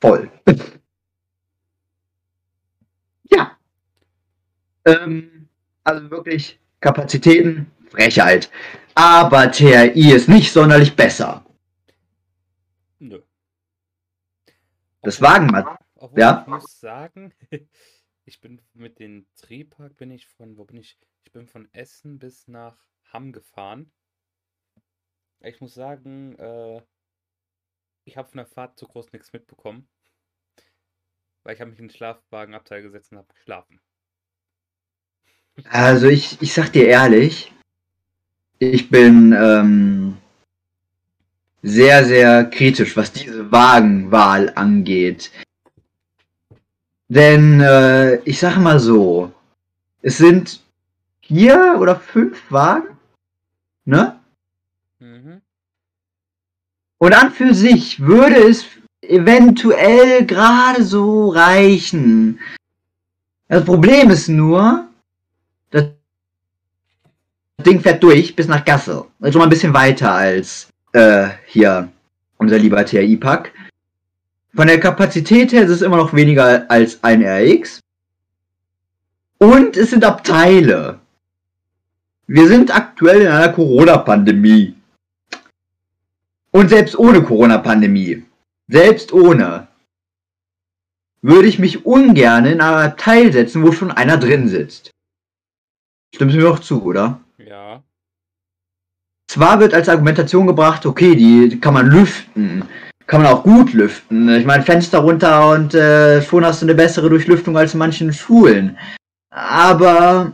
Voll. 0.00 0.30
ja. 3.30 3.56
Ähm, 4.84 5.48
also 5.84 6.10
wirklich 6.10 6.58
Kapazitäten, 6.80 7.70
Frechheit. 7.90 8.50
Aber 8.96 9.52
TRI 9.52 10.12
ist 10.12 10.28
nicht 10.28 10.52
sonderlich 10.52 10.96
besser. 10.96 11.44
Nö. 12.98 13.20
Das 15.02 15.20
Wagenmaterial. 15.20 15.78
Ja. 16.16 16.42
Ich 16.42 16.48
muss 16.48 16.80
sagen, 16.80 17.32
Ich 18.28 18.40
bin 18.40 18.60
mit 18.74 18.98
dem 18.98 19.24
Triebpark 19.36 19.96
bin 19.96 20.10
ich 20.10 20.26
von, 20.26 20.58
wo 20.58 20.64
bin 20.64 20.76
ich? 20.76 20.98
Ich 21.24 21.30
bin 21.30 21.46
von 21.46 21.68
Essen 21.72 22.18
bis 22.18 22.48
nach 22.48 22.76
Hamm 23.12 23.32
gefahren. 23.32 23.92
Ich 25.40 25.60
muss 25.60 25.74
sagen, 25.74 26.36
äh, 26.38 26.82
ich 28.04 28.16
habe 28.16 28.28
von 28.28 28.38
der 28.38 28.46
Fahrt 28.46 28.78
zu 28.78 28.86
groß 28.86 29.12
nichts 29.12 29.32
mitbekommen. 29.32 29.88
Weil 31.44 31.54
ich 31.54 31.60
habe 31.60 31.70
mich 31.70 31.78
in 31.78 31.86
den 31.86 31.94
Schlafwagenabteil 31.94 32.82
gesetzt 32.82 33.12
und 33.12 33.18
habe 33.18 33.32
geschlafen. 33.32 33.80
Also 35.64 36.08
ich, 36.08 36.42
ich 36.42 36.52
sag 36.52 36.72
dir 36.72 36.88
ehrlich, 36.88 37.52
ich 38.58 38.90
bin 38.90 39.32
ähm, 39.38 40.16
sehr, 41.62 42.04
sehr 42.04 42.44
kritisch, 42.44 42.96
was 42.96 43.12
diese 43.12 43.52
Wagenwahl 43.52 44.52
angeht. 44.56 45.30
Denn 47.08 47.60
äh, 47.60 48.16
ich 48.24 48.38
sag 48.38 48.58
mal 48.58 48.80
so, 48.80 49.32
es 50.02 50.18
sind 50.18 50.60
vier 51.22 51.76
oder 51.78 51.96
fünf 51.96 52.40
Wagen, 52.50 52.96
ne? 53.84 54.18
Mhm. 54.98 55.40
Und 56.98 57.12
an 57.12 57.30
für 57.30 57.54
sich 57.54 58.00
würde 58.00 58.36
es 58.36 58.64
eventuell 59.02 60.26
gerade 60.26 60.82
so 60.82 61.28
reichen. 61.28 62.40
Das 63.48 63.64
Problem 63.64 64.10
ist 64.10 64.28
nur, 64.28 64.88
das 65.70 65.84
Ding 67.64 67.80
fährt 67.80 68.02
durch 68.02 68.34
bis 68.34 68.48
nach 68.48 68.64
Gassel. 68.64 69.04
Also 69.20 69.38
mal 69.38 69.44
ein 69.44 69.50
bisschen 69.50 69.74
weiter 69.74 70.12
als 70.12 70.68
äh, 70.92 71.28
hier 71.46 71.88
unser 72.38 72.58
lieber 72.58 72.84
TI-Pack. 72.84 73.52
Von 74.56 74.68
der 74.68 74.80
Kapazität 74.80 75.52
her 75.52 75.64
ist 75.64 75.70
es 75.70 75.82
immer 75.82 75.98
noch 75.98 76.14
weniger 76.14 76.70
als 76.70 77.04
ein 77.04 77.22
RX. 77.22 77.80
Und 79.38 79.76
es 79.76 79.90
sind 79.90 80.02
Abteile. 80.02 80.98
Wir 82.26 82.48
sind 82.48 82.74
aktuell 82.74 83.20
in 83.20 83.28
einer 83.28 83.52
Corona-Pandemie. 83.52 84.74
Und 86.52 86.70
selbst 86.70 86.98
ohne 86.98 87.22
Corona-Pandemie, 87.22 88.24
selbst 88.66 89.12
ohne, 89.12 89.68
würde 91.20 91.48
ich 91.48 91.58
mich 91.58 91.84
ungern 91.84 92.46
in 92.46 92.62
ein 92.62 92.90
Abteil 92.90 93.30
setzen, 93.32 93.62
wo 93.62 93.72
schon 93.72 93.90
einer 93.90 94.16
drin 94.16 94.48
sitzt. 94.48 94.90
Stimmst 96.14 96.34
du 96.34 96.40
mir 96.40 96.50
auch 96.50 96.60
zu, 96.60 96.82
oder? 96.82 97.20
Ja. 97.36 97.82
Zwar 99.28 99.60
wird 99.60 99.74
als 99.74 99.90
Argumentation 99.90 100.46
gebracht, 100.46 100.86
okay, 100.86 101.14
die 101.14 101.60
kann 101.60 101.74
man 101.74 101.88
lüften. 101.88 102.64
Kann 103.06 103.22
man 103.22 103.32
auch 103.32 103.44
gut 103.44 103.72
lüften. 103.72 104.28
Ich 104.34 104.44
meine, 104.44 104.64
Fenster 104.64 104.98
runter 104.98 105.50
und 105.50 105.74
äh, 105.74 106.20
schon 106.22 106.44
hast 106.44 106.62
du 106.62 106.66
eine 106.66 106.74
bessere 106.74 107.08
Durchlüftung 107.08 107.56
als 107.56 107.74
in 107.74 107.78
manchen 107.78 108.12
Schulen. 108.12 108.76
Aber 109.30 110.32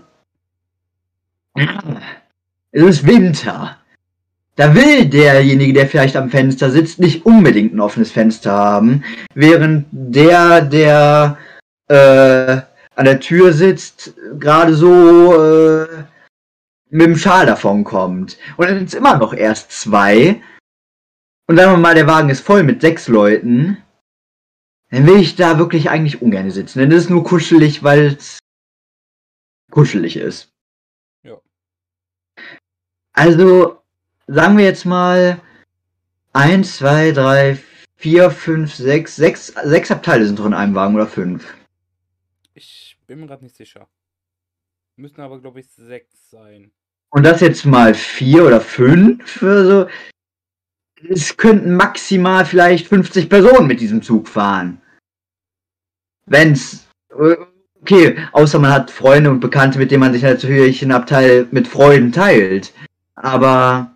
es 2.71 2.83
ist 2.83 3.07
Winter. 3.07 3.77
Da 4.57 4.75
will 4.75 5.07
derjenige, 5.07 5.73
der 5.73 5.87
vielleicht 5.87 6.17
am 6.17 6.31
Fenster 6.31 6.71
sitzt, 6.71 6.99
nicht 6.99 7.25
unbedingt 7.25 7.75
ein 7.75 7.81
offenes 7.81 8.11
Fenster 8.11 8.53
haben, 8.53 9.03
während 9.35 9.87
der, 9.91 10.61
der 10.61 11.39
äh, 11.89 12.61
an 12.95 13.05
der 13.05 13.21
Tür 13.21 13.53
sitzt, 13.53 14.15
gerade 14.39 14.75
so 14.75 15.43
äh, 15.43 15.87
mit 16.91 17.07
dem 17.07 17.17
Schal 17.17 17.47
davon 17.47 17.85
kommt. 17.85 18.37
Und 18.57 18.69
dann 18.69 18.77
sind 18.79 18.89
es 18.89 18.95
immer 18.95 19.17
noch 19.17 19.33
erst 19.33 19.73
zwei. 19.73 20.41
Und 21.53 21.59
sagen 21.59 21.73
wir 21.73 21.77
mal, 21.77 21.95
der 21.95 22.07
Wagen 22.07 22.31
ist 22.31 22.41
voll 22.41 22.63
mit 22.63 22.81
sechs 22.81 23.09
Leuten. 23.09 23.77
Dann 24.89 25.07
will 25.07 25.21
ich 25.21 25.37
da 25.37 25.59
wirklich 25.59 25.91
eigentlich 25.91 26.23
ungern 26.23 26.51
sitzen. 26.51 26.79
Denn 26.79 26.89
das 26.89 27.01
ist 27.01 27.11
nur 27.11 27.25
kuschelig, 27.25 27.83
weil 27.83 28.17
es 28.17 28.39
kuschelig 29.71 30.17
ist. 30.17 30.51
Ja. 31.23 31.39
Also, 33.13 33.83
sagen 34.29 34.57
wir 34.57 34.65
jetzt 34.65 34.87
mal, 34.87 35.43
eins, 36.33 36.79
zwei, 36.79 37.13
drei, 37.13 37.59
vier, 37.97 38.31
fünf, 38.31 38.75
sechs, 38.75 39.17
sechs, 39.17 39.49
sechs 39.49 39.91
Abteile 39.91 40.25
sind 40.25 40.39
doch 40.39 40.47
in 40.47 40.55
einem 40.55 40.75
Wagen 40.75 40.95
oder 40.95 41.07
fünf. 41.07 41.55
Ich 42.55 42.97
bin 43.07 43.21
mir 43.21 43.27
gerade 43.27 43.45
nicht 43.45 43.57
sicher. 43.57 43.91
Müssen 44.97 45.21
aber, 45.21 45.39
glaube 45.39 45.61
ich, 45.61 45.69
sechs 45.69 46.31
sein. 46.31 46.73
Und 47.11 47.25
das 47.25 47.43
jetzt 47.43 47.67
mal 47.67 47.93
vier 47.93 48.47
oder 48.47 48.63
fünf, 48.63 49.43
also, 49.43 49.87
es 51.09 51.37
könnten 51.37 51.75
maximal 51.75 52.45
vielleicht 52.45 52.89
50 52.89 53.29
Personen 53.29 53.67
mit 53.67 53.81
diesem 53.81 54.03
Zug 54.03 54.29
fahren. 54.29 54.81
Wenn's, 56.27 56.87
okay, 57.81 58.17
außer 58.33 58.59
man 58.59 58.73
hat 58.73 58.91
Freunde 58.91 59.31
und 59.31 59.41
Bekannte, 59.41 59.79
mit 59.79 59.91
denen 59.91 60.01
man 60.01 60.13
sich 60.13 60.23
natürlich 60.23 60.83
ein 60.83 60.93
Abteil 60.93 61.49
mit 61.51 61.69
Freuden 61.69 62.13
teilt. 62.13 62.73
Aber, 63.15 63.93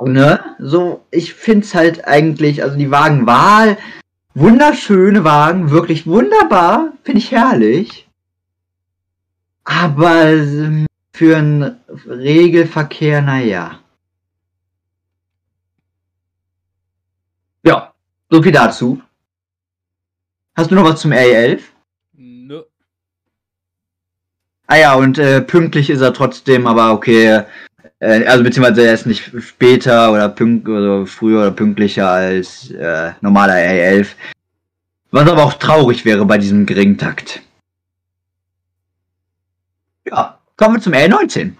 ne, 0.00 0.56
so, 0.58 1.06
ich 1.10 1.34
find's 1.34 1.74
halt 1.74 2.06
eigentlich, 2.06 2.62
also 2.62 2.76
die 2.76 2.90
Wagenwahl, 2.90 3.78
wunderschöne 4.34 5.24
Wagen, 5.24 5.70
wirklich 5.70 6.06
wunderbar, 6.06 6.92
finde 7.04 7.18
ich 7.20 7.30
herrlich. 7.30 8.08
Aber 9.64 10.26
ähm, 10.26 10.86
für 11.12 11.36
einen 11.36 11.80
Regelverkehr, 12.06 13.22
naja. 13.22 13.80
Ja, 17.62 17.92
so 18.30 18.42
viel 18.42 18.52
dazu. 18.52 19.00
Hast 20.56 20.70
du 20.70 20.74
noch 20.74 20.84
was 20.84 21.00
zum 21.00 21.12
RE11? 21.12 21.60
Nö. 22.14 22.62
Ah 24.66 24.76
ja, 24.76 24.94
und 24.94 25.18
äh, 25.18 25.40
pünktlich 25.40 25.90
ist 25.90 26.00
er 26.00 26.12
trotzdem, 26.12 26.66
aber 26.66 26.92
okay. 26.92 27.42
Äh, 27.98 28.24
also 28.24 28.44
beziehungsweise 28.44 28.86
er 28.86 28.94
ist 28.94 29.06
nicht 29.06 29.32
später 29.40 30.12
oder 30.12 30.28
pünkt 30.28 30.68
oder 30.68 31.06
früher 31.06 31.40
oder 31.40 31.50
pünktlicher 31.50 32.08
als 32.08 32.70
äh, 32.70 33.12
normaler 33.20 33.54
RE11. 33.54 34.08
Was 35.10 35.28
aber 35.28 35.44
auch 35.44 35.54
traurig 35.54 36.04
wäre 36.04 36.24
bei 36.24 36.38
diesem 36.38 36.66
geringen 36.66 36.96
Takt. 36.96 37.42
Ja, 40.06 40.38
kommen 40.56 40.76
wir 40.76 40.80
zum 40.80 40.92
R19. 40.92 41.52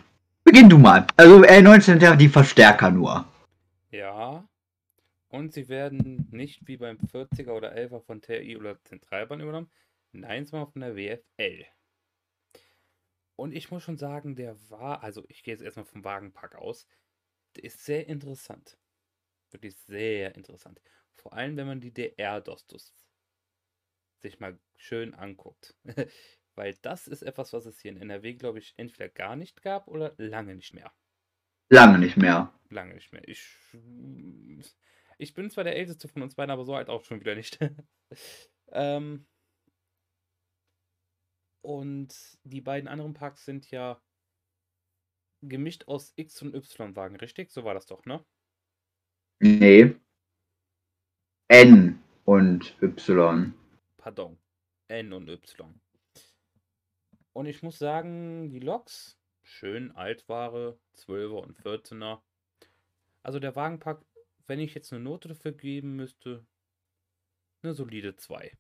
Beginn 0.45 0.69
du 0.69 0.79
mal. 0.79 1.07
Also 1.17 1.43
R19 1.43 1.81
sind 1.81 2.03
ja 2.03 2.15
die 2.15 2.29
Verstärker 2.29 2.91
nur. 2.91 3.25
Und 5.31 5.53
sie 5.53 5.69
werden 5.69 6.29
nicht 6.33 6.67
wie 6.67 6.77
beim 6.77 6.99
40er 6.99 7.53
oder 7.53 7.75
11er 7.75 8.01
von 8.01 8.21
TI 8.21 8.57
oder 8.57 8.83
Zentralbahn 8.83 9.41
übernommen. 9.41 9.71
Nein, 10.11 10.45
sondern 10.45 10.73
von 10.73 10.83
der 10.83 10.97
WFL. 10.97 11.65
Und 13.37 13.53
ich 13.53 13.71
muss 13.71 13.85
schon 13.85 13.97
sagen, 13.97 14.35
der 14.35 14.57
war, 14.71 15.05
also 15.05 15.25
ich 15.29 15.45
gehe 15.45 15.55
jetzt 15.55 15.63
erstmal 15.63 15.87
vom 15.87 16.05
Wagenpark 16.05 16.57
aus, 16.57 16.89
der 17.55 17.65
ist 17.65 17.85
sehr 17.85 18.09
interessant. 18.09 18.77
Wirklich 19.51 19.77
sehr 19.77 20.35
interessant. 20.35 20.81
Vor 21.15 21.33
allem, 21.33 21.57
wenn 21.57 21.69
man 21.69 21.81
die 21.81 21.95
DR-Dostus 21.95 22.93
sich 24.19 24.41
mal 24.41 24.59
schön 24.77 25.15
anguckt. 25.15 25.77
Weil 26.57 26.75
das 26.83 27.07
ist 27.07 27.23
etwas, 27.23 27.53
was 27.53 27.67
es 27.67 27.81
hier 27.81 27.93
in 27.93 28.03
NRW, 28.03 28.35
glaube 28.35 28.59
ich, 28.59 28.75
entweder 28.77 29.09
gar 29.09 29.37
nicht 29.37 29.63
gab 29.63 29.87
oder 29.87 30.13
lange 30.19 30.57
nicht 30.57 30.75
mehr. 30.75 30.93
Lange 31.69 31.99
nicht 32.01 32.17
mehr. 32.17 32.53
Lange 32.69 32.95
nicht 32.95 33.13
mehr. 33.13 33.27
Ich, 33.29 33.47
ich 35.21 35.35
bin 35.35 35.51
zwar 35.51 35.65
der 35.65 35.77
Älteste 35.77 36.09
von 36.09 36.23
uns 36.23 36.35
beiden, 36.35 36.51
aber 36.51 36.65
so 36.65 36.75
alt 36.75 36.89
auch 36.89 37.05
schon 37.05 37.21
wieder 37.21 37.35
nicht. 37.35 37.59
ähm, 38.73 39.27
und 41.63 42.39
die 42.45 42.63
beiden 42.63 42.89
anderen 42.89 43.13
Parks 43.13 43.45
sind 43.45 43.71
ja 43.71 44.01
gemischt 45.43 45.89
aus 45.89 46.13
X- 46.17 46.43
und 46.43 46.55
Y-Wagen, 46.55 47.17
richtig? 47.17 47.51
So 47.51 47.65
war 47.65 47.75
das 47.75 47.87
doch, 47.87 48.05
ne? 48.07 48.25
Nee. 49.41 49.95
N 51.49 52.03
und 52.25 52.77
Y. 52.83 53.55
Pardon. 53.99 54.39
N 54.89 55.13
und 55.13 55.29
Y. 55.29 55.81
Und 57.33 57.47
ich 57.47 57.63
muss 57.63 57.79
sagen, 57.79 58.51
die 58.51 58.61
Loks, 58.61 59.19
schön 59.43 59.93
Altware, 59.93 60.79
12er 60.97 61.41
und 61.41 61.59
14er. 61.59 62.21
Also 63.23 63.39
der 63.39 63.55
Wagenpark, 63.55 64.05
wenn 64.51 64.59
ich 64.59 64.75
jetzt 64.75 64.93
eine 64.93 65.01
Note 65.01 65.29
dafür 65.29 65.53
geben 65.53 65.95
müsste, 65.95 66.45
eine 67.63 67.73
solide 67.73 68.17
2. 68.17 68.51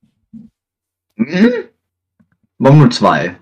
Mhm. 1.16 1.68
Warum 2.58 2.78
nur 2.78 2.90
zwei? 2.90 3.40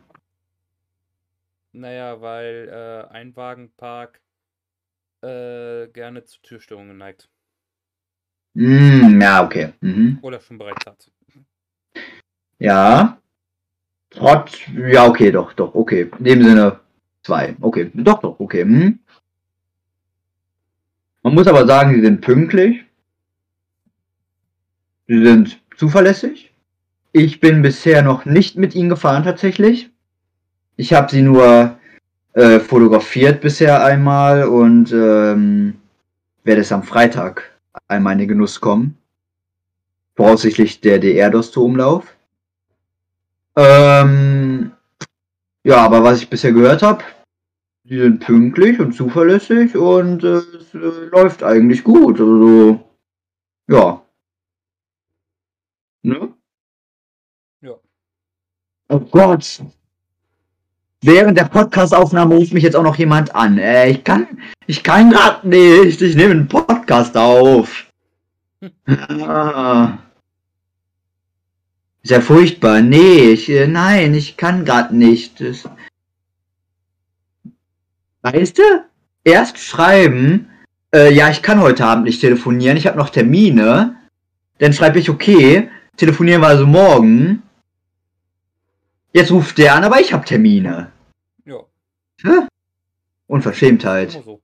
Naja, 1.73 2.23
weil 2.23 2.69
äh, 2.71 3.13
ein 3.13 3.37
Wagenpark 3.37 4.23
äh, 5.21 5.89
gerne 5.89 6.25
zu 6.25 6.41
Türstörungen 6.41 6.97
neigt. 6.97 7.29
Mm, 8.55 9.21
ja, 9.21 9.45
okay. 9.45 9.75
Mhm. 9.83 10.19
Oder 10.23 10.41
schon 10.41 10.57
bereits 10.57 10.87
hat. 10.87 11.13
Ja. 12.59 13.21
Trotz, 14.09 14.59
ja, 14.75 15.07
okay, 15.07 15.31
doch, 15.31 15.53
doch, 15.53 15.75
okay. 15.75 16.11
In 16.19 16.25
dem 16.25 16.43
Sinne 16.43 16.81
zwei. 17.23 17.55
Okay, 17.61 17.91
doch, 17.93 18.21
doch, 18.21 18.41
okay. 18.41 18.65
Mhm. 18.65 19.01
Man 21.23 21.35
muss 21.35 21.47
aber 21.47 21.67
sagen, 21.67 21.95
sie 21.95 22.01
sind 22.01 22.21
pünktlich. 22.21 22.85
Sie 25.07 25.25
sind 25.25 25.61
zuverlässig. 25.77 26.53
Ich 27.13 27.41
bin 27.41 27.63
bisher 27.63 28.03
noch 28.03 28.25
nicht 28.25 28.57
mit 28.57 28.75
ihnen 28.75 28.89
gefahren 28.89 29.25
tatsächlich. 29.25 29.91
Ich 30.77 30.93
habe 30.93 31.11
sie 31.11 31.23
nur 31.23 31.79
äh, 32.35 32.61
fotografiert 32.61 33.41
bisher 33.41 33.85
einmal 33.85 34.45
und 34.45 34.93
ähm, 34.93 35.75
werde 36.45 36.61
es 36.61 36.73
am 36.73 36.83
Freitag 36.83 37.43
einmal 37.89 38.13
in 38.13 38.21
den 38.21 38.29
Genuss 38.29 38.61
kommen. 38.61 38.97
Voraussichtlich 40.17 40.81
der 40.81 40.99
DR-Dosto-Umlauf. 40.99 42.15
Ähm, 43.57 44.73
Ja, 45.65 45.79
aber 45.85 46.03
was 46.05 46.21
ich 46.23 46.31
bisher 46.31 46.53
gehört 46.53 46.83
habe, 46.83 47.05
die 47.89 47.99
sind 47.99 48.21
pünktlich 48.21 48.79
und 48.81 48.93
zuverlässig 48.93 49.75
und 49.75 50.23
äh, 50.23 50.37
es 50.37 50.75
äh, 50.75 51.07
läuft 51.11 51.43
eigentlich 51.43 51.85
gut. 51.85 52.21
Also, 52.21 52.85
ja. 53.67 54.03
Ne? 56.03 56.35
Ja. 57.63 57.75
Oh 58.91 59.01
Gott. 59.01 59.63
Während 61.01 61.39
der 61.39 61.45
Podcastaufnahme 61.45 62.35
ruft 62.35 62.53
mich 62.53 62.65
jetzt 62.65 62.77
auch 62.77 62.83
noch 62.83 62.97
jemand 62.97 63.35
an. 63.35 63.57
Äh, 63.57 63.91
ich 63.91 64.05
kann, 64.05 64.27
ich 64.67 64.83
kann 64.83 65.11
grad 65.11 65.45
nicht. 65.45 66.03
Ich 66.03 66.15
nehme 66.15 66.33
einen 66.33 66.49
Podcast 66.49 67.17
auf. 67.17 67.87
ah. 68.87 69.99
Sehr 72.03 72.21
furchtbar. 72.21 72.83
Nee, 72.83 73.31
ich, 73.31 73.49
äh, 73.49 73.67
nein, 73.67 74.15
ich 74.15 74.37
kann 74.37 74.65
grad 74.67 74.93
nicht. 74.93 75.41
Das, 75.41 75.69
weißt 78.23 78.59
du? 78.59 78.63
Erst 79.25 79.59
schreiben, 79.59 80.49
äh, 80.95 81.13
ja, 81.13 81.31
ich 81.31 81.43
kann 81.43 81.61
heute 81.61 81.85
Abend 81.85 82.05
nicht 82.05 82.21
telefonieren, 82.21 82.77
ich 82.77 82.87
habe 82.87 82.99
noch 82.99 83.11
Termine. 83.11 83.97
Dann 84.59 84.73
schreibe 84.73 84.99
ich, 84.99 85.11
okay, 85.11 85.71
telefonieren 85.97 86.41
wir 86.41 86.49
also 86.49 86.67
morgen. 86.67 87.43
Jetzt 89.13 89.31
ruft 89.31 89.59
der 89.59 89.75
an, 89.75 89.85
aber 89.85 90.01
ich 90.01 90.13
habe 90.13 90.25
Termine. 90.25 90.93
Ja, 91.45 91.61
Hä? 92.23 92.47
Unverschämtheit. 93.27 94.15
immer 94.15 94.25
so. 94.25 94.41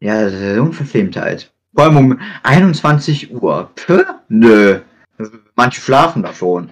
Ja, 0.00 0.26
Unverschämtheit. 0.60 1.52
Vor 1.74 1.84
allem 1.84 1.96
um 1.96 2.20
21 2.42 3.32
Uhr. 3.32 3.70
Puh, 3.74 4.04
nö. 4.28 4.80
Manche 5.56 5.80
schlafen 5.80 6.22
da 6.22 6.32
schon. 6.32 6.70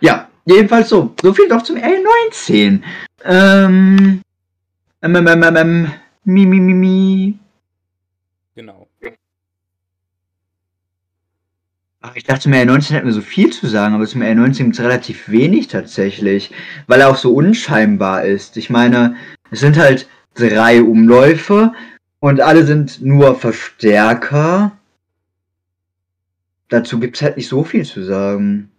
Ja, 0.00 0.25
jedenfalls 0.46 0.88
so. 0.88 1.14
So 1.20 1.34
viel 1.34 1.48
doch 1.48 1.62
zum 1.62 1.76
L19. 1.76 2.80
Ähm. 3.24 4.22
Ähm, 5.02 5.16
ähm, 5.16 5.26
ähm, 5.26 5.42
ähm, 5.42 5.56
ähm. 5.56 5.92
Mi, 6.24 6.46
mi, 6.46 6.58
mi, 6.58 6.74
mi. 6.74 7.38
Genau. 8.54 8.88
Ach, 12.00 12.14
Ich 12.14 12.24
dachte, 12.24 12.42
zum 12.42 12.52
R19 12.52 12.92
hätten 12.92 13.06
wir 13.06 13.12
so 13.12 13.20
viel 13.20 13.52
zu 13.52 13.66
sagen, 13.66 13.94
aber 13.94 14.06
zum 14.06 14.22
R19 14.22 14.56
gibt 14.58 14.74
es 14.74 14.80
relativ 14.80 15.28
wenig 15.28 15.68
tatsächlich, 15.68 16.52
weil 16.86 17.00
er 17.00 17.10
auch 17.10 17.16
so 17.16 17.34
unscheinbar 17.34 18.24
ist. 18.24 18.56
Ich 18.56 18.70
meine, 18.70 19.16
es 19.50 19.60
sind 19.60 19.76
halt 19.76 20.08
drei 20.34 20.82
Umläufe 20.82 21.72
und 22.20 22.40
alle 22.40 22.64
sind 22.64 23.02
nur 23.02 23.34
Verstärker. 23.34 24.72
Dazu 26.68 27.00
gibt 27.00 27.16
es 27.16 27.22
halt 27.22 27.36
nicht 27.36 27.48
so 27.48 27.64
viel 27.64 27.84
zu 27.84 28.02
sagen. 28.02 28.70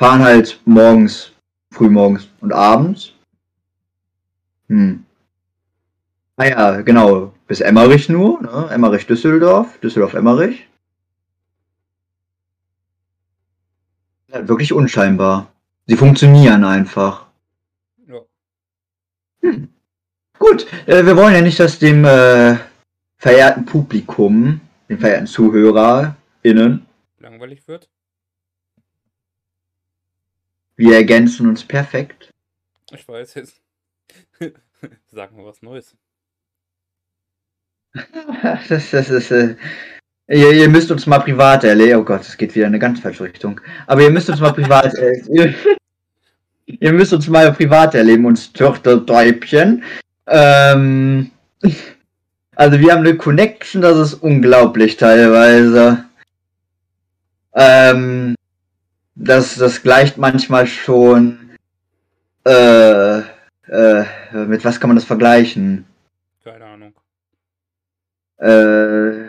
Fahren 0.00 0.22
halt 0.22 0.58
morgens, 0.64 1.30
frühmorgens 1.70 2.26
und 2.40 2.54
abends. 2.54 3.12
Hm. 4.70 5.04
Ah 6.36 6.46
ja, 6.46 6.80
genau, 6.80 7.34
bis 7.46 7.60
Emmerich 7.60 8.08
nur, 8.08 8.40
ne? 8.40 8.68
Emmerich-Düsseldorf, 8.70 9.78
Düsseldorf-Emmerich. 9.80 10.66
Halt 14.32 14.48
wirklich 14.48 14.72
unscheinbar. 14.72 15.52
Sie 15.86 15.96
funktionieren 15.96 16.64
einfach. 16.64 17.26
Ja. 18.08 18.20
Hm. 19.42 19.68
Gut, 20.38 20.66
äh, 20.86 21.04
wir 21.04 21.14
wollen 21.14 21.34
ja 21.34 21.42
nicht, 21.42 21.60
dass 21.60 21.78
dem 21.78 22.06
äh, 22.06 22.56
verehrten 23.18 23.66
Publikum, 23.66 24.62
den 24.88 24.98
verehrten 24.98 25.26
ZuhörerInnen, 25.26 26.86
Langweilig 27.18 27.68
wird. 27.68 27.90
Wir 30.80 30.96
ergänzen 30.96 31.46
uns 31.46 31.62
perfekt. 31.62 32.30
Ich 32.90 33.06
weiß 33.06 33.34
jetzt. 33.34 33.60
Sag 35.12 35.36
mal 35.36 35.44
was 35.44 35.62
Neues. 35.62 35.94
Das, 38.68 38.90
das 38.90 39.10
ist, 39.10 39.30
äh, 39.30 39.56
ihr, 40.28 40.52
ihr 40.52 40.68
müsst 40.68 40.90
uns 40.90 41.06
mal 41.06 41.18
privat 41.18 41.64
erleben. 41.64 42.00
Oh 42.00 42.04
Gott, 42.04 42.22
es 42.22 42.36
geht 42.36 42.54
wieder 42.54 42.66
in 42.66 42.70
eine 42.70 42.78
ganz 42.78 43.00
falsche 43.00 43.24
Richtung. 43.24 43.60
Aber 43.86 44.00
ihr 44.00 44.10
müsst 44.10 44.30
uns 44.30 44.40
mal 44.40 44.52
privat, 44.52 44.94
äh, 44.98 45.20
ihr, 45.28 45.54
ihr 46.64 46.92
müsst 46.92 47.12
uns 47.12 47.28
mal 47.28 47.52
privat 47.52 47.94
erleben, 47.94 48.24
uns 48.24 48.50
Töchtertäubchen. 48.52 49.82
Ähm, 50.26 51.30
also 52.56 52.80
wir 52.80 52.92
haben 52.92 53.00
eine 53.00 53.18
Connection, 53.18 53.82
das 53.82 53.98
ist 53.98 54.14
unglaublich 54.14 54.96
teilweise. 54.96 56.04
Ähm, 57.52 58.34
das, 59.22 59.56
das 59.56 59.82
gleicht 59.82 60.16
manchmal 60.16 60.66
schon, 60.66 61.50
äh, 62.46 63.18
äh, 63.18 64.04
mit 64.32 64.64
was 64.64 64.80
kann 64.80 64.88
man 64.88 64.96
das 64.96 65.04
vergleichen? 65.04 65.84
Keine 66.42 66.64
Ahnung. 66.64 66.94
Äh, 68.38 69.28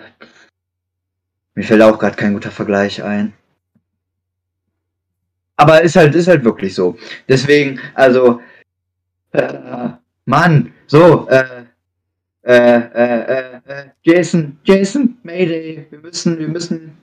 mir 1.56 1.63
fällt 1.63 1.82
auch 1.82 1.99
gerade 1.99 2.15
kein 2.15 2.34
guter 2.34 2.51
Vergleich 2.51 3.04
ein. 3.04 3.34
Aber 5.58 5.82
ist 5.82 5.97
halt, 5.97 6.15
ist 6.15 6.27
halt 6.30 6.43
wirklich 6.45 6.73
so. 6.73 6.97
Deswegen, 7.27 7.80
also, 7.93 8.41
äh, 9.34 9.89
Mann, 10.25 10.73
so, 10.88 11.27
äh, 11.27 11.65
äh, 12.43 12.77
äh, 12.77 13.62
äh, 13.65 13.86
Jason, 14.04 14.58
Jason, 14.63 15.17
Mayday, 15.23 15.86
wir 15.89 15.99
müssen, 15.99 16.39
wir 16.39 16.47
müssen 16.47 16.97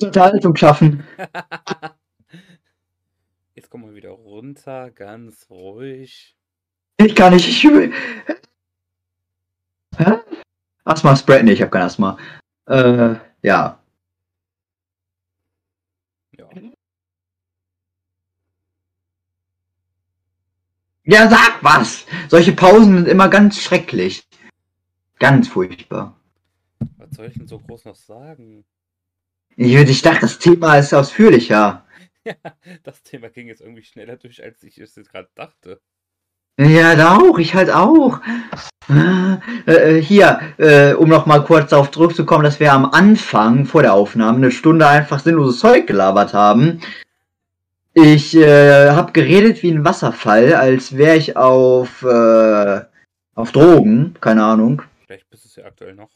Unterhaltung 0.00 0.56
schaffen. 0.56 1.04
Jetzt 3.54 3.70
kommen 3.70 3.86
wir 3.86 3.94
wieder 3.94 4.10
runter, 4.10 4.90
ganz 4.90 5.48
ruhig. 5.48 6.36
Ich 6.96 7.14
kann 7.14 7.34
nicht, 7.34 7.48
ich. 7.48 7.64
Hä? 9.96 10.18
Asthma 10.84 11.16
Spray? 11.16 11.42
Nee, 11.42 11.52
ich 11.52 11.62
hab 11.62 11.70
kein 11.70 11.82
Asthma. 11.82 12.18
Äh, 12.66 13.14
ja. 13.42 13.78
Ja. 16.36 16.48
Ja, 21.06 21.28
sag 21.28 21.62
was! 21.62 22.06
Solche 22.28 22.52
Pausen 22.52 22.96
sind 22.96 23.08
immer 23.08 23.28
ganz 23.28 23.60
schrecklich. 23.60 24.26
Ganz 25.18 25.48
furchtbar. 25.48 26.18
Was 26.96 27.10
soll 27.12 27.26
ich 27.26 27.34
denn 27.34 27.46
so 27.46 27.58
groß 27.58 27.84
noch 27.84 27.94
sagen? 27.94 28.64
Ich, 29.56 29.74
ich 29.74 30.02
dachte, 30.02 30.22
das 30.22 30.38
Thema 30.38 30.76
ist 30.76 30.94
ausführlicher. 30.94 31.80
Ja, 32.26 32.36
das 32.84 33.02
Thema 33.02 33.28
ging 33.28 33.48
jetzt 33.48 33.60
irgendwie 33.60 33.84
schneller 33.84 34.16
durch, 34.16 34.42
als 34.42 34.62
ich 34.62 34.78
es 34.78 34.96
jetzt 34.96 35.12
gerade 35.12 35.28
dachte. 35.34 35.82
Ja, 36.58 36.94
da 36.94 37.18
auch, 37.18 37.38
ich 37.38 37.54
halt 37.54 37.70
auch. 37.70 38.18
Äh, 38.88 39.36
äh, 39.66 40.00
hier, 40.00 40.40
äh, 40.56 40.94
um 40.94 41.10
noch 41.10 41.26
mal 41.26 41.44
kurz 41.44 41.68
darauf 41.68 41.90
zurückzukommen, 41.90 42.44
dass 42.44 42.60
wir 42.60 42.72
am 42.72 42.86
Anfang 42.86 43.66
vor 43.66 43.82
der 43.82 43.92
Aufnahme 43.92 44.38
eine 44.38 44.50
Stunde 44.52 44.86
einfach 44.86 45.20
sinnloses 45.20 45.60
Zeug 45.60 45.86
gelabert 45.86 46.32
haben. 46.32 46.80
Ich 47.92 48.34
äh, 48.34 48.90
habe 48.90 49.12
geredet 49.12 49.62
wie 49.62 49.70
ein 49.70 49.84
Wasserfall, 49.84 50.54
als 50.54 50.96
wäre 50.96 51.16
ich 51.16 51.36
auf, 51.36 52.02
äh, 52.02 52.80
auf 53.34 53.52
Drogen, 53.52 54.14
keine 54.20 54.44
Ahnung. 54.44 54.82
Vielleicht 55.06 55.28
bist 55.30 55.44
du 55.44 55.48
es 55.48 55.56
ja 55.56 55.64
aktuell 55.64 55.94
noch. 55.94 56.10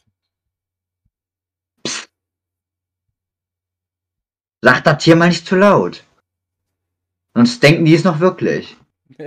Sag 4.61 4.83
das 4.85 5.05
hier 5.05 5.17
mal 5.17 5.29
nicht 5.29 5.47
zu 5.47 5.57
laut. 5.57 6.05
Sonst 7.35 7.63
denken 7.63 7.85
die 7.85 7.95
es 7.95 8.05
noch 8.05 8.21
wirklich. 8.21 8.77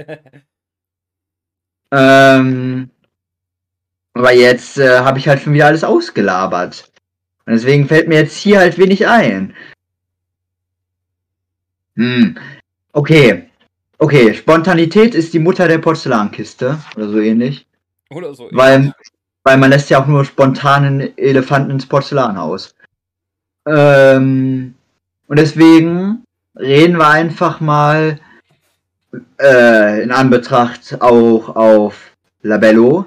Ähm, 1.92 2.90
aber 4.14 4.34
jetzt 4.34 4.78
äh, 4.78 5.00
habe 5.00 5.20
ich 5.20 5.28
halt 5.28 5.42
schon 5.42 5.54
wieder 5.54 5.68
alles 5.68 5.84
ausgelabert. 5.84 6.92
Und 7.46 7.54
deswegen 7.54 7.88
fällt 7.88 8.08
mir 8.08 8.20
jetzt 8.20 8.38
hier 8.38 8.60
halt 8.60 8.78
wenig 8.78 9.08
ein. 9.08 9.54
Hm. 11.96 12.38
Okay. 12.94 13.50
Okay, 13.98 14.34
Spontanität 14.34 15.14
ist 15.14 15.34
die 15.34 15.40
Mutter 15.40 15.68
der 15.68 15.78
Porzellankiste 15.78 16.80
oder 16.96 17.10
so 17.10 17.20
ähnlich. 17.20 17.68
Oder 18.10 18.34
so. 18.34 18.50
Weil, 18.52 18.94
weil 19.44 19.58
man 19.58 19.70
lässt 19.70 19.90
ja 19.90 20.02
auch 20.02 20.08
nur 20.08 20.26
spontanen 20.26 21.16
Elefanten 21.18 21.72
ins 21.72 21.86
Porzellanhaus. 21.86 22.76
Ähm, 23.68 24.74
und 25.32 25.40
deswegen 25.40 26.26
reden 26.56 26.98
wir 26.98 27.08
einfach 27.08 27.62
mal 27.62 28.20
äh, 29.40 30.04
in 30.04 30.12
Anbetracht 30.12 31.02
auch 31.02 31.56
auf 31.56 32.18
Labello. 32.42 33.06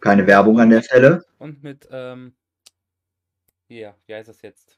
Keine 0.00 0.26
Werbung 0.26 0.58
an 0.58 0.70
der 0.70 0.82
Stelle. 0.82 1.24
Und 1.38 1.62
mit, 1.62 1.86
ähm. 1.92 2.32
Hier, 3.68 3.94
wie 4.06 4.14
heißt 4.14 4.28
das 4.28 4.42
jetzt? 4.42 4.76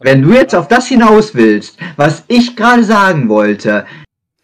Wenn 0.00 0.20
du 0.20 0.34
jetzt 0.34 0.54
auf 0.54 0.68
das 0.68 0.86
hinaus 0.88 1.34
willst, 1.34 1.78
was 1.96 2.24
ich 2.28 2.54
gerade 2.54 2.84
sagen 2.84 3.30
wollte, 3.30 3.86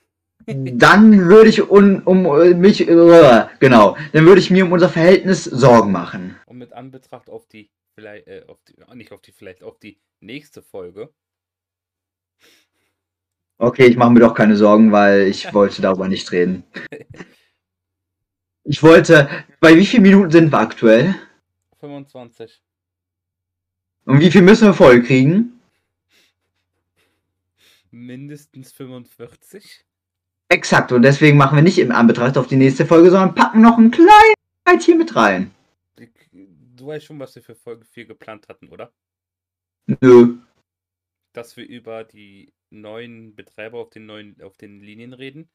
dann 0.46 1.28
würde 1.28 1.50
ich 1.50 1.70
un, 1.70 2.02
um 2.04 2.24
äh, 2.24 2.54
mich, 2.54 2.88
äh, 2.88 3.46
genau, 3.58 3.98
dann 4.14 4.24
würde 4.24 4.40
ich 4.40 4.50
mir 4.50 4.64
um 4.64 4.72
unser 4.72 4.88
Verhältnis 4.88 5.44
Sorgen 5.44 5.92
machen. 5.92 6.36
Und 6.46 6.56
mit 6.56 6.72
Anbetracht 6.72 7.28
auf 7.28 7.46
die 7.46 7.68
vielleicht, 8.00 8.26
äh, 8.28 8.44
auf 8.48 8.58
die, 8.64 8.96
nicht 8.96 9.12
auf 9.12 9.20
die, 9.20 9.32
vielleicht 9.32 9.62
auf 9.62 9.78
die 9.78 10.00
nächste 10.20 10.62
Folge. 10.62 11.12
Okay, 13.58 13.86
ich 13.86 13.96
mache 13.96 14.10
mir 14.10 14.20
doch 14.20 14.34
keine 14.34 14.56
Sorgen, 14.56 14.90
weil 14.90 15.22
ich 15.22 15.52
wollte 15.54 15.82
darüber 15.82 16.08
nicht 16.08 16.30
reden. 16.32 16.64
Ich 18.62 18.82
wollte, 18.82 19.28
bei 19.58 19.74
wie 19.74 19.86
vielen 19.86 20.02
Minuten 20.02 20.30
sind 20.30 20.52
wir 20.52 20.58
aktuell? 20.58 21.16
25. 21.80 22.62
Und 24.04 24.20
wie 24.20 24.30
viel 24.30 24.42
müssen 24.42 24.68
wir 24.68 24.74
voll 24.74 25.02
kriegen? 25.02 25.58
Mindestens 27.90 28.70
45. 28.70 29.86
Exakt, 30.50 30.92
und 30.92 31.02
deswegen 31.02 31.38
machen 31.38 31.56
wir 31.56 31.62
nicht 31.62 31.78
im 31.78 31.90
Anbetracht 31.90 32.36
auf 32.36 32.46
die 32.46 32.56
nächste 32.56 32.84
Folge, 32.84 33.10
sondern 33.10 33.34
packen 33.34 33.62
noch 33.62 33.78
ein 33.78 33.90
kleines 33.90 34.84
hier 34.84 34.96
mit 34.96 35.16
rein. 35.16 35.50
Du 36.80 36.86
weißt 36.86 37.04
schon, 37.04 37.18
was 37.18 37.34
wir 37.34 37.42
für 37.42 37.54
Folge 37.54 37.84
4 37.84 38.06
geplant 38.06 38.48
hatten, 38.48 38.68
oder? 38.68 38.90
Nö. 39.86 40.38
Dass 41.34 41.54
wir 41.58 41.68
über 41.68 42.04
die 42.04 42.54
neuen 42.70 43.34
Betreiber 43.34 43.78
auf 43.80 43.90
den 43.90 44.06
neuen, 44.06 44.40
auf 44.40 44.56
den 44.56 44.80
Linien 44.80 45.12
reden. 45.12 45.50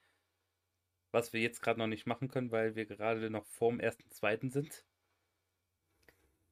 Was 1.11 1.33
wir 1.33 1.41
jetzt 1.41 1.63
gerade 1.63 1.79
noch 1.79 1.87
nicht 1.87 2.05
machen 2.05 2.27
können, 2.27 2.51
weil 2.51 2.75
wir 2.75 2.85
gerade 2.85 3.31
noch 3.31 3.45
vorm 3.47 3.79
ersten, 3.79 4.07
zweiten 4.11 4.51
sind. 4.51 4.85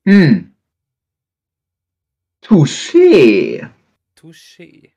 Hm. 0.05 0.55
Touché. 2.41 3.69
Touché. 4.15 4.91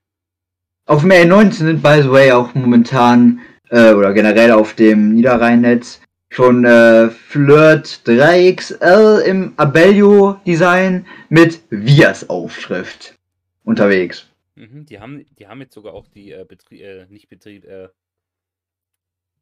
Auf 0.87 1.03
dem 1.03 1.11
R19 1.11 1.53
sind, 1.53 1.83
by 1.83 2.01
the 2.03 2.11
way, 2.11 2.33
auch 2.33 2.55
momentan, 2.55 3.43
äh, 3.69 3.93
oder 3.93 4.15
generell 4.15 4.53
auf 4.53 4.75
dem 4.75 5.15
Niederrheinnetz, 5.15 6.01
schon 6.29 6.65
äh, 6.65 7.11
Flirt 7.11 8.03
3XL 8.05 9.21
im 9.21 9.55
Abellio-Design 9.57 11.07
mit 11.29 11.63
Vias-Aufschrift 11.71 13.19
unterwegs. 13.65 14.29
Mhm, 14.55 14.87
die, 14.87 15.01
haben, 15.01 15.27
die 15.39 15.47
haben 15.47 15.61
jetzt 15.61 15.75
sogar 15.75 15.95
auch 15.95 16.09
die 16.09 16.33
äh, 16.33 16.45
Betrieb, 16.45 16.81
äh, 16.81 17.07
nicht 17.07 17.29
Betrieb, 17.29 17.65
äh, 17.65 17.89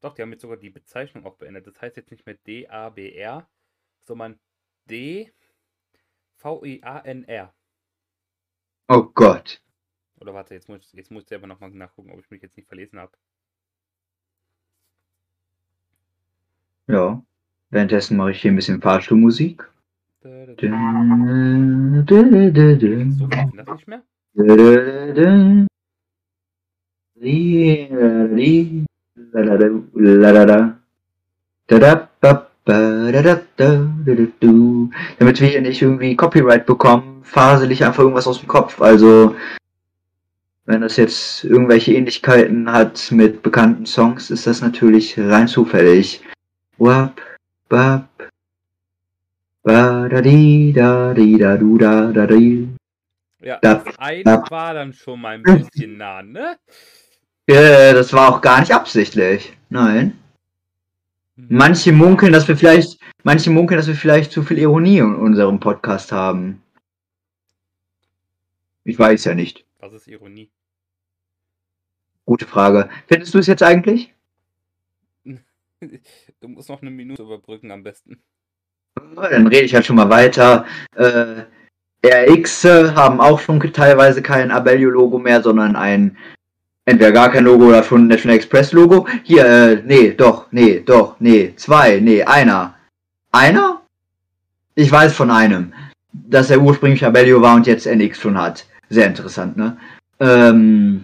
doch, 0.04 0.14
die 0.14 0.20
haben 0.20 0.32
jetzt 0.32 0.42
sogar 0.42 0.58
die 0.58 0.68
Bezeichnung 0.68 1.24
auch 1.24 1.36
beendet. 1.36 1.66
Das 1.66 1.80
heißt 1.80 1.96
jetzt 1.96 2.10
nicht 2.10 2.26
mehr 2.26 2.34
D-A-B-R, 2.34 3.48
sondern 4.02 4.38
D-V-I-A-N-R. 4.90 5.34
Oh 8.88 9.02
Gott. 9.14 9.62
Oder 10.20 10.34
warte, 10.34 10.52
jetzt 10.52 10.68
muss, 10.68 10.92
jetzt 10.92 11.10
muss 11.10 11.22
ich 11.22 11.28
selber 11.30 11.46
nochmal 11.46 11.70
nachgucken, 11.70 12.10
ob 12.10 12.20
ich 12.20 12.28
mich 12.30 12.42
jetzt 12.42 12.58
nicht 12.58 12.68
verlesen 12.68 12.98
habe. 12.98 13.16
Ja. 16.86 17.22
Währenddessen 17.70 18.16
mache 18.16 18.30
ich 18.32 18.42
hier 18.42 18.52
ein 18.52 18.56
bisschen 18.56 18.80
Fahrstuhlmusik. 18.80 19.68
Damit 35.18 35.40
wir 35.40 35.48
hier 35.48 35.60
nicht 35.60 35.82
irgendwie 35.82 36.16
Copyright 36.16 36.66
bekommen, 36.66 37.22
fasel 37.22 37.70
ich 37.70 37.84
einfach 37.84 38.02
irgendwas 38.02 38.26
aus 38.26 38.40
dem 38.40 38.48
Kopf. 38.48 38.80
Also, 38.80 39.36
wenn 40.64 40.80
das 40.80 40.96
jetzt 40.96 41.44
irgendwelche 41.44 41.94
Ähnlichkeiten 41.94 42.72
hat 42.72 43.10
mit 43.12 43.42
bekannten 43.42 43.86
Songs, 43.86 44.30
ist 44.30 44.46
das 44.46 44.60
natürlich 44.60 45.18
rein 45.18 45.48
zufällig. 45.48 46.22
Wap, 46.78 47.20
bap, 47.68 48.08
ba 49.62 50.08
da 50.08 50.20
di 50.20 50.72
da 50.72 51.14
di 51.14 51.36
da 51.38 51.56
du 51.56 51.78
da 51.78 52.12
da 52.12 52.26
di. 52.26 52.68
Ja, 53.40 53.58
Da- 53.62 53.74
das 53.84 53.98
eine 53.98 54.44
war 54.50 54.74
dann 54.74 54.92
schon 54.92 55.20
mal 55.20 55.34
ein 55.34 55.42
bisschen 55.42 55.96
nah, 55.98 56.22
ne? 56.22 56.56
Äh, 57.46 57.92
das 57.92 58.12
war 58.12 58.28
auch 58.34 58.40
gar 58.40 58.60
nicht 58.60 58.72
absichtlich. 58.72 59.52
Nein. 59.68 60.18
Manche 61.36 61.92
munkeln, 61.92 62.32
dass 62.32 62.46
wir 62.48 62.56
vielleicht, 62.56 62.98
manche 63.24 63.50
munkeln, 63.50 63.76
dass 63.76 63.88
wir 63.88 63.96
vielleicht 63.96 64.30
zu 64.32 64.42
viel 64.42 64.58
Ironie 64.58 64.98
in 64.98 65.14
unserem 65.16 65.58
Podcast 65.60 66.10
haben. 66.12 66.62
Ich 68.84 68.98
weiß 68.98 69.24
ja 69.24 69.34
nicht. 69.34 69.64
Was 69.80 69.92
ist 69.92 70.06
Ironie? 70.06 70.48
Gute 72.24 72.46
Frage. 72.46 72.88
Findest 73.08 73.34
du 73.34 73.38
es 73.38 73.46
jetzt 73.46 73.62
eigentlich? 73.62 74.13
Du 76.40 76.48
musst 76.48 76.68
noch 76.68 76.82
eine 76.82 76.90
Minute 76.90 77.22
überbrücken 77.22 77.70
am 77.70 77.82
besten. 77.82 78.22
Dann 79.16 79.46
rede 79.46 79.64
ich 79.64 79.74
halt 79.74 79.86
schon 79.86 79.96
mal 79.96 80.10
weiter. 80.10 80.66
Äh, 80.96 81.44
RX 82.04 82.64
haben 82.64 83.20
auch 83.20 83.40
schon 83.40 83.60
teilweise 83.72 84.22
kein 84.22 84.50
Abellio-Logo 84.50 85.18
mehr, 85.18 85.42
sondern 85.42 85.74
ein 85.74 86.16
entweder 86.84 87.12
gar 87.12 87.30
kein 87.30 87.44
Logo 87.44 87.68
oder 87.68 87.82
schon 87.82 88.04
ein 88.04 88.08
National 88.08 88.36
Express-Logo. 88.36 89.06
Hier, 89.22 89.44
äh, 89.46 89.82
nee, 89.84 90.12
doch, 90.12 90.46
nee, 90.52 90.80
doch, 90.80 91.16
nee, 91.20 91.54
zwei, 91.56 92.00
nee, 92.00 92.22
einer. 92.22 92.74
Einer? 93.32 93.80
Ich 94.74 94.90
weiß 94.90 95.14
von 95.14 95.30
einem, 95.30 95.72
dass 96.12 96.50
er 96.50 96.60
ursprünglich 96.60 97.04
Abellio 97.04 97.40
war 97.40 97.56
und 97.56 97.66
jetzt 97.66 97.86
NX 97.86 98.20
schon 98.20 98.38
hat. 98.38 98.66
Sehr 98.90 99.06
interessant, 99.06 99.56
ne? 99.56 99.76
Ähm, 100.20 101.02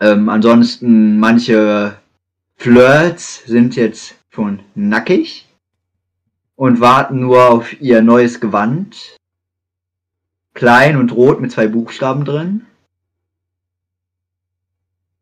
ähm, 0.00 0.28
ansonsten, 0.28 1.18
manche 1.18 1.96
Flirts 2.56 3.44
sind 3.46 3.76
jetzt 3.76 4.14
schon 4.30 4.60
nackig 4.74 5.46
und 6.56 6.80
warten 6.80 7.20
nur 7.20 7.48
auf 7.50 7.80
ihr 7.80 8.02
neues 8.02 8.40
Gewand. 8.40 9.16
Klein 10.54 10.96
und 10.96 11.12
rot 11.12 11.40
mit 11.40 11.52
zwei 11.52 11.66
Buchstaben 11.66 12.24
drin. 12.24 12.66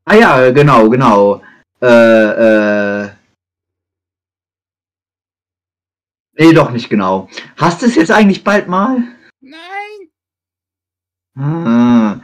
Ah 0.05 0.15
ja, 0.15 0.51
genau, 0.51 0.89
genau. 0.91 1.43
Äh, 1.81 1.87
äh. 3.07 3.11
Nee, 6.35 6.53
doch 6.53 6.71
nicht 6.71 6.89
genau. 6.89 7.29
Hast 7.57 7.83
du 7.83 7.87
es 7.87 7.95
jetzt 7.95 8.11
eigentlich 8.11 8.45
bald 8.45 8.69
mal? 8.69 9.03
Nein! 9.41 10.09
Ah. 11.37 12.21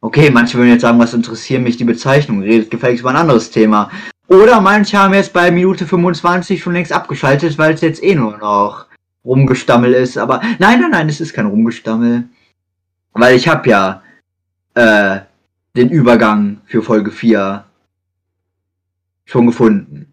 Okay, 0.00 0.30
manche 0.30 0.58
würden 0.58 0.70
jetzt 0.70 0.82
sagen, 0.82 0.98
was 0.98 1.14
interessieren 1.14 1.62
mich 1.62 1.76
die 1.76 1.84
Bezeichnung? 1.84 2.42
Redet 2.42 2.70
gefälligst 2.70 3.02
über 3.02 3.10
ein 3.10 3.16
anderes 3.16 3.50
Thema. 3.50 3.90
Oder 4.32 4.62
manche 4.62 4.96
haben 4.96 5.12
jetzt 5.12 5.34
bei 5.34 5.50
Minute 5.50 5.86
25 5.86 6.62
schon 6.62 6.72
längst 6.72 6.90
abgeschaltet, 6.90 7.58
weil 7.58 7.74
es 7.74 7.82
jetzt 7.82 8.02
eh 8.02 8.14
nur 8.14 8.38
noch 8.38 8.86
Rumgestammel 9.26 9.92
ist. 9.92 10.16
Aber 10.16 10.40
nein, 10.58 10.80
nein, 10.80 10.90
nein, 10.90 11.08
es 11.10 11.20
ist 11.20 11.34
kein 11.34 11.44
Rumgestammel. 11.44 12.24
Weil 13.12 13.36
ich 13.36 13.46
habe 13.46 13.68
ja 13.68 14.02
äh, 14.72 15.20
den 15.76 15.90
Übergang 15.90 16.62
für 16.64 16.82
Folge 16.82 17.10
4 17.10 17.62
schon 19.26 19.48
gefunden. 19.48 20.10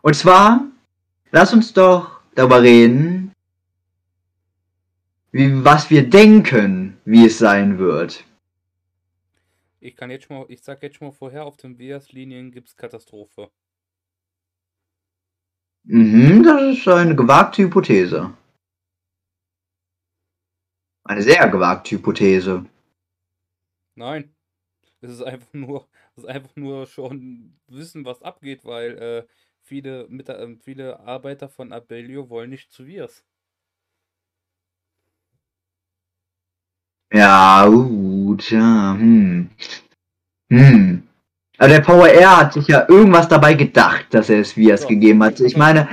Und 0.00 0.14
zwar, 0.14 0.60
lass 1.32 1.52
uns 1.52 1.72
doch 1.72 2.20
darüber 2.36 2.62
reden, 2.62 3.32
wie, 5.32 5.64
was 5.64 5.90
wir 5.90 6.08
denken, 6.08 6.96
wie 7.04 7.26
es 7.26 7.38
sein 7.38 7.78
wird. 7.78 8.24
Ich 9.84 9.96
kann 9.96 10.10
jetzt 10.10 10.24
schon 10.24 10.38
mal, 10.38 10.46
ich 10.48 10.62
sag 10.62 10.82
jetzt 10.82 10.96
schon 10.96 11.08
mal 11.08 11.12
vorher, 11.12 11.44
auf 11.44 11.58
den 11.58 11.78
Vias-Linien 11.78 12.50
gibt's 12.52 12.74
Katastrophe. 12.74 13.50
Mhm, 15.82 16.42
das 16.42 16.78
ist 16.78 16.88
eine 16.88 17.14
gewagte 17.14 17.62
Hypothese. 17.64 18.34
Eine 21.04 21.20
sehr 21.20 21.50
gewagte 21.50 21.96
Hypothese. 21.96 22.64
Nein. 23.94 24.34
Es 25.02 25.10
ist 25.10 25.22
einfach 25.22 25.52
nur, 25.52 25.86
es 26.16 26.24
ist 26.24 26.30
einfach 26.30 26.56
nur 26.56 26.86
schon 26.86 27.60
wissen, 27.66 28.06
was 28.06 28.22
abgeht, 28.22 28.64
weil 28.64 28.98
äh, 28.98 29.26
viele, 29.62 30.08
mit, 30.08 30.30
äh, 30.30 30.56
viele 30.56 31.00
Arbeiter 31.00 31.50
von 31.50 31.72
Abellio 31.74 32.30
wollen 32.30 32.48
nicht 32.50 32.72
zu 32.72 32.86
Vias. 32.86 33.22
Ja, 37.12 37.64
gut, 38.34 38.50
ja, 38.50 38.94
hm. 38.98 39.48
Hm. 40.50 41.02
Aber 41.58 41.68
der 41.68 41.84
VR 41.84 42.36
hat 42.38 42.52
sich 42.52 42.66
ja 42.66 42.84
irgendwas 42.88 43.28
dabei 43.28 43.54
gedacht, 43.54 44.06
dass 44.10 44.28
er 44.28 44.40
es 44.40 44.56
wie 44.56 44.70
es 44.70 44.82
So. 44.82 44.88
gegeben 44.88 45.22
hat. 45.22 45.40
Ich 45.40 45.56
meine, 45.56 45.88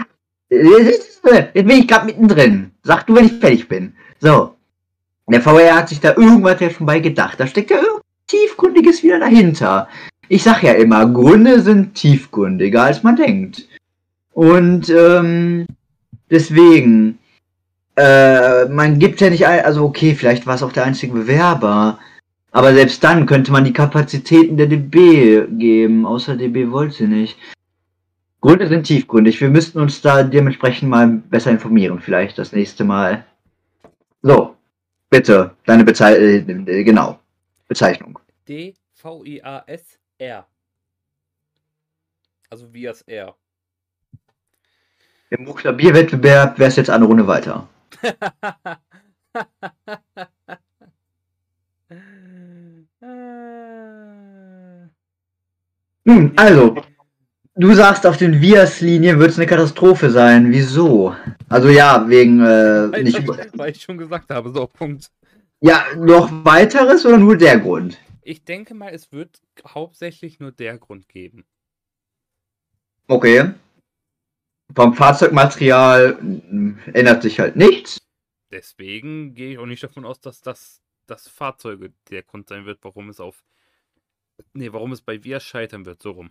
jetzt 0.49 1.21
bin 1.21 1.69
ich 1.69 1.87
gerade 1.87 2.07
mittendrin. 2.07 2.71
Sag 2.83 3.05
du, 3.05 3.15
wenn 3.15 3.25
ich 3.25 3.33
fertig 3.33 3.67
bin. 3.67 3.93
So. 4.19 4.55
Der 5.27 5.41
VR 5.41 5.75
hat 5.75 5.89
sich 5.89 5.99
da 5.99 6.15
irgendwas 6.15 6.59
ja 6.59 6.69
schon 6.69 6.87
bei 6.87 6.99
gedacht. 6.99 7.39
Da 7.39 7.47
steckt 7.47 7.69
ja 7.69 7.77
irgendwas 7.77 8.01
Tiefgründiges 8.27 9.03
wieder 9.03 9.19
dahinter. 9.19 9.87
Ich 10.27 10.43
sag 10.43 10.63
ja 10.63 10.73
immer, 10.73 11.05
Gründe 11.05 11.61
sind 11.61 11.93
tiefgründiger, 11.93 12.83
als 12.83 13.03
man 13.03 13.15
denkt. 13.15 13.67
Und 14.33 14.89
ähm, 14.89 15.67
deswegen, 16.29 17.19
äh, 17.95 18.65
man 18.65 18.97
gibt 18.99 19.21
ja 19.21 19.29
nicht, 19.29 19.45
ein, 19.45 19.63
also 19.63 19.83
okay, 19.83 20.15
vielleicht 20.15 20.47
war 20.47 20.55
es 20.55 20.63
auch 20.63 20.71
der 20.71 20.85
einzige 20.85 21.13
Bewerber, 21.13 21.99
aber 22.51 22.73
selbst 22.73 23.03
dann 23.03 23.25
könnte 23.25 23.51
man 23.51 23.65
die 23.65 23.73
Kapazitäten 23.73 24.57
der 24.57 24.67
DB 24.67 25.47
geben, 25.57 26.05
außer 26.05 26.35
DB 26.35 26.71
wollte 26.71 27.07
nicht. 27.07 27.37
Gründe 28.41 28.67
sind 28.67 28.83
tiefgründig, 28.83 29.39
wir 29.41 29.49
müssten 29.49 29.79
uns 29.79 30.01
da 30.01 30.23
dementsprechend 30.23 30.89
mal 30.89 31.07
besser 31.07 31.51
informieren, 31.51 31.99
vielleicht 31.99 32.37
das 32.37 32.51
nächste 32.51 32.83
Mal. 32.83 33.25
Bitte, 35.11 35.55
deine 35.65 35.83
Bezeichnung, 35.83 36.67
äh, 36.67 36.83
genau, 36.85 37.19
Bezeichnung. 37.67 38.17
D-V-I-A-S-R. 38.47 40.47
Also 42.49 42.73
Vias 42.73 43.01
R. 43.01 43.35
Im 45.29 45.43
Buchstabierwettbewerb 45.43 46.57
wäre 46.57 46.69
es 46.69 46.77
jetzt 46.77 46.89
eine 46.89 47.03
Runde 47.03 47.27
weiter. 47.27 47.67
Nun, 56.03 56.33
also, 56.35 56.75
du 57.55 57.73
sagst, 57.73 58.05
auf 58.05 58.17
den 58.17 58.41
Vias-Linien 58.41 59.19
wird 59.19 59.31
es 59.31 59.37
eine 59.37 59.47
Katastrophe 59.47 60.09
sein. 60.09 60.51
Wieso? 60.51 61.15
Also 61.49 61.69
ja, 61.69 62.07
wegen 62.09 62.41
äh, 62.41 62.91
Weil, 62.91 63.03
nicht. 63.03 63.27
weil 63.57 63.71
ich 63.71 63.81
schon 63.81 63.97
gesagt 63.97 64.29
habe, 64.29 64.51
so 64.51 64.67
Punkt. 64.67 65.11
Ja, 65.59 65.85
noch 65.95 66.29
weiteres 66.43 67.05
oder 67.05 67.17
nur 67.17 67.37
der 67.37 67.59
Grund? 67.59 67.99
Ich 68.23 68.43
denke 68.43 68.73
mal, 68.73 68.89
es 68.93 69.11
wird 69.11 69.39
hauptsächlich 69.67 70.39
nur 70.39 70.51
der 70.51 70.77
Grund 70.77 71.07
geben. 71.07 71.45
Okay. 73.07 73.53
Vom 74.73 74.93
Fahrzeugmaterial 74.93 76.13
mm, 76.21 76.79
ändert 76.93 77.21
sich 77.21 77.39
halt 77.39 77.55
nichts. 77.55 77.97
Deswegen 78.51 79.33
gehe 79.33 79.51
ich 79.51 79.57
auch 79.57 79.65
nicht 79.65 79.83
davon 79.83 80.05
aus, 80.05 80.19
dass 80.19 80.41
das, 80.41 80.81
das 81.07 81.27
Fahrzeuge 81.27 81.93
der 82.09 82.23
Grund 82.23 82.49
sein 82.49 82.65
wird, 82.65 82.79
warum 82.83 83.09
es 83.09 83.19
auf. 83.19 83.43
Nee, 84.53 84.71
warum 84.73 84.91
es 84.91 85.01
bei 85.01 85.23
Vias 85.23 85.43
scheitern 85.43 85.85
wird, 85.85 86.01
so 86.01 86.11
rum. 86.11 86.29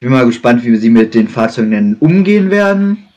Ich 0.00 0.06
bin 0.06 0.10
mal 0.10 0.26
gespannt, 0.26 0.64
wie 0.64 0.76
sie 0.76 0.90
mit 0.90 1.14
den 1.14 1.28
Fahrzeugen 1.28 1.70
denn 1.70 1.96
umgehen 2.00 2.50
werden. 2.50 3.08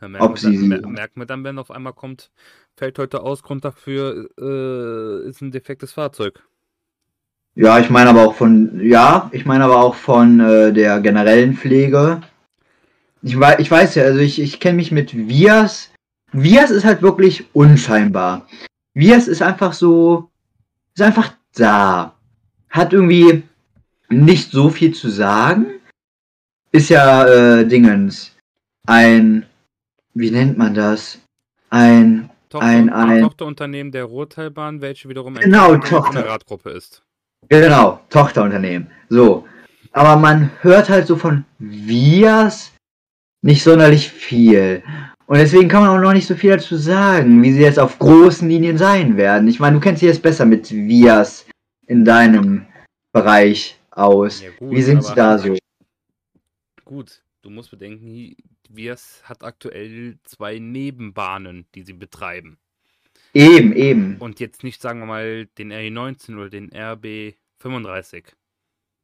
Da 0.00 0.08
merkt, 0.08 0.24
Ob 0.24 0.42
man 0.42 0.42
dann, 0.42 0.60
sie- 0.60 0.68
mer- 0.68 0.86
merkt 0.88 1.16
man 1.16 1.26
dann, 1.26 1.44
wenn 1.44 1.58
auf 1.58 1.70
einmal 1.70 1.92
kommt, 1.92 2.30
fällt 2.76 2.98
heute 2.98 3.22
aus, 3.22 3.42
Grund 3.42 3.64
dafür 3.64 4.28
äh, 4.38 5.28
ist 5.28 5.40
ein 5.42 5.50
defektes 5.50 5.92
Fahrzeug. 5.92 6.42
Ja, 7.56 7.78
ich 7.78 7.88
meine 7.88 8.10
aber 8.10 8.26
auch 8.26 8.34
von, 8.34 8.80
ja, 8.84 9.28
ich 9.32 9.44
meine 9.46 9.64
aber 9.64 9.80
auch 9.80 9.94
von 9.94 10.40
äh, 10.40 10.72
der 10.72 11.00
generellen 11.00 11.54
Pflege. 11.56 12.20
Ich, 13.22 13.38
wei 13.38 13.56
ich 13.60 13.70
weiß 13.70 13.94
ja, 13.94 14.02
also 14.04 14.18
ich, 14.18 14.40
ich 14.40 14.58
kenne 14.60 14.76
mich 14.76 14.90
mit 14.90 15.14
Vias. 15.28 15.90
Vias 16.32 16.70
ist 16.70 16.84
halt 16.84 17.00
wirklich 17.00 17.44
unscheinbar. 17.54 18.46
Vias 18.92 19.28
ist 19.28 19.40
einfach 19.40 19.72
so, 19.72 20.30
ist 20.94 21.02
einfach 21.02 21.32
da. 21.54 22.16
Hat 22.74 22.92
irgendwie 22.92 23.44
nicht 24.08 24.50
so 24.50 24.68
viel 24.68 24.92
zu 24.92 25.08
sagen. 25.08 25.66
Ist 26.72 26.90
ja, 26.90 27.24
äh, 27.60 27.66
Dingens. 27.68 28.34
Ein, 28.84 29.46
wie 30.14 30.32
nennt 30.32 30.58
man 30.58 30.74
das? 30.74 31.20
Ein, 31.70 32.30
Tochter, 32.50 32.66
Ein- 32.66 32.90
ein- 32.90 33.22
Tochterunternehmen 33.22 33.92
der 33.92 34.06
Ruhrtalbahn, 34.06 34.80
welche 34.80 35.08
wiederum 35.08 35.36
ein 35.36 35.44
Genau, 35.44 35.74
ist. 35.74 37.02
Genau, 37.48 38.00
Tochterunternehmen. 38.10 38.88
So. 39.08 39.46
Aber 39.92 40.16
man 40.16 40.50
hört 40.62 40.88
halt 40.88 41.06
so 41.06 41.14
von 41.14 41.44
Vias 41.60 42.72
nicht 43.42 43.62
sonderlich 43.62 44.10
viel. 44.10 44.82
Und 45.26 45.38
deswegen 45.38 45.68
kann 45.68 45.82
man 45.82 45.90
auch 45.96 46.02
noch 46.02 46.12
nicht 46.12 46.26
so 46.26 46.34
viel 46.34 46.50
dazu 46.50 46.76
sagen, 46.76 47.40
wie 47.44 47.52
sie 47.52 47.62
jetzt 47.62 47.78
auf 47.78 48.00
großen 48.00 48.48
Linien 48.48 48.78
sein 48.78 49.16
werden. 49.16 49.46
Ich 49.46 49.60
meine, 49.60 49.76
du 49.76 49.80
kennst 49.80 50.02
dich 50.02 50.08
jetzt 50.08 50.22
besser 50.22 50.44
mit 50.44 50.72
Vias 50.72 51.46
in 51.86 52.04
deinem 52.04 52.66
Bereich 53.12 53.78
aus. 53.90 54.42
Ja, 54.42 54.50
gut, 54.58 54.70
wie 54.70 54.82
sind 54.82 55.04
sie 55.04 55.14
da 55.14 55.38
so? 55.38 55.56
Gut, 56.84 57.22
du 57.42 57.50
musst 57.50 57.70
bedenken, 57.70 58.36
Vias 58.68 59.22
hat 59.24 59.44
aktuell 59.44 60.18
zwei 60.24 60.58
Nebenbahnen, 60.58 61.66
die 61.74 61.82
sie 61.82 61.92
betreiben. 61.92 62.58
Eben, 63.32 63.72
eben. 63.72 64.16
Und 64.18 64.38
jetzt 64.40 64.62
nicht, 64.62 64.80
sagen 64.80 65.00
wir 65.00 65.06
mal, 65.06 65.46
den 65.58 65.72
RE19 65.72 66.36
oder 66.36 66.50
den 66.50 66.70
RB35. 66.70 68.24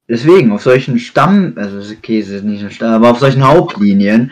Deswegen, 0.08 0.50
auf 0.52 0.62
solchen 0.62 0.98
Stamm, 0.98 1.54
also 1.56 1.78
okay, 1.92 2.18
es 2.20 2.28
ist 2.28 2.44
nicht 2.44 2.62
ein 2.62 2.70
Stamm, 2.70 2.94
aber 2.94 3.10
auf 3.10 3.18
solchen 3.18 3.46
Hauptlinien 3.46 4.30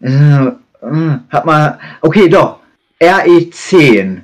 äh, 0.00 0.50
hat 1.28 1.46
man, 1.46 1.78
okay, 2.00 2.28
doch, 2.28 2.60
RE10, 3.00 4.22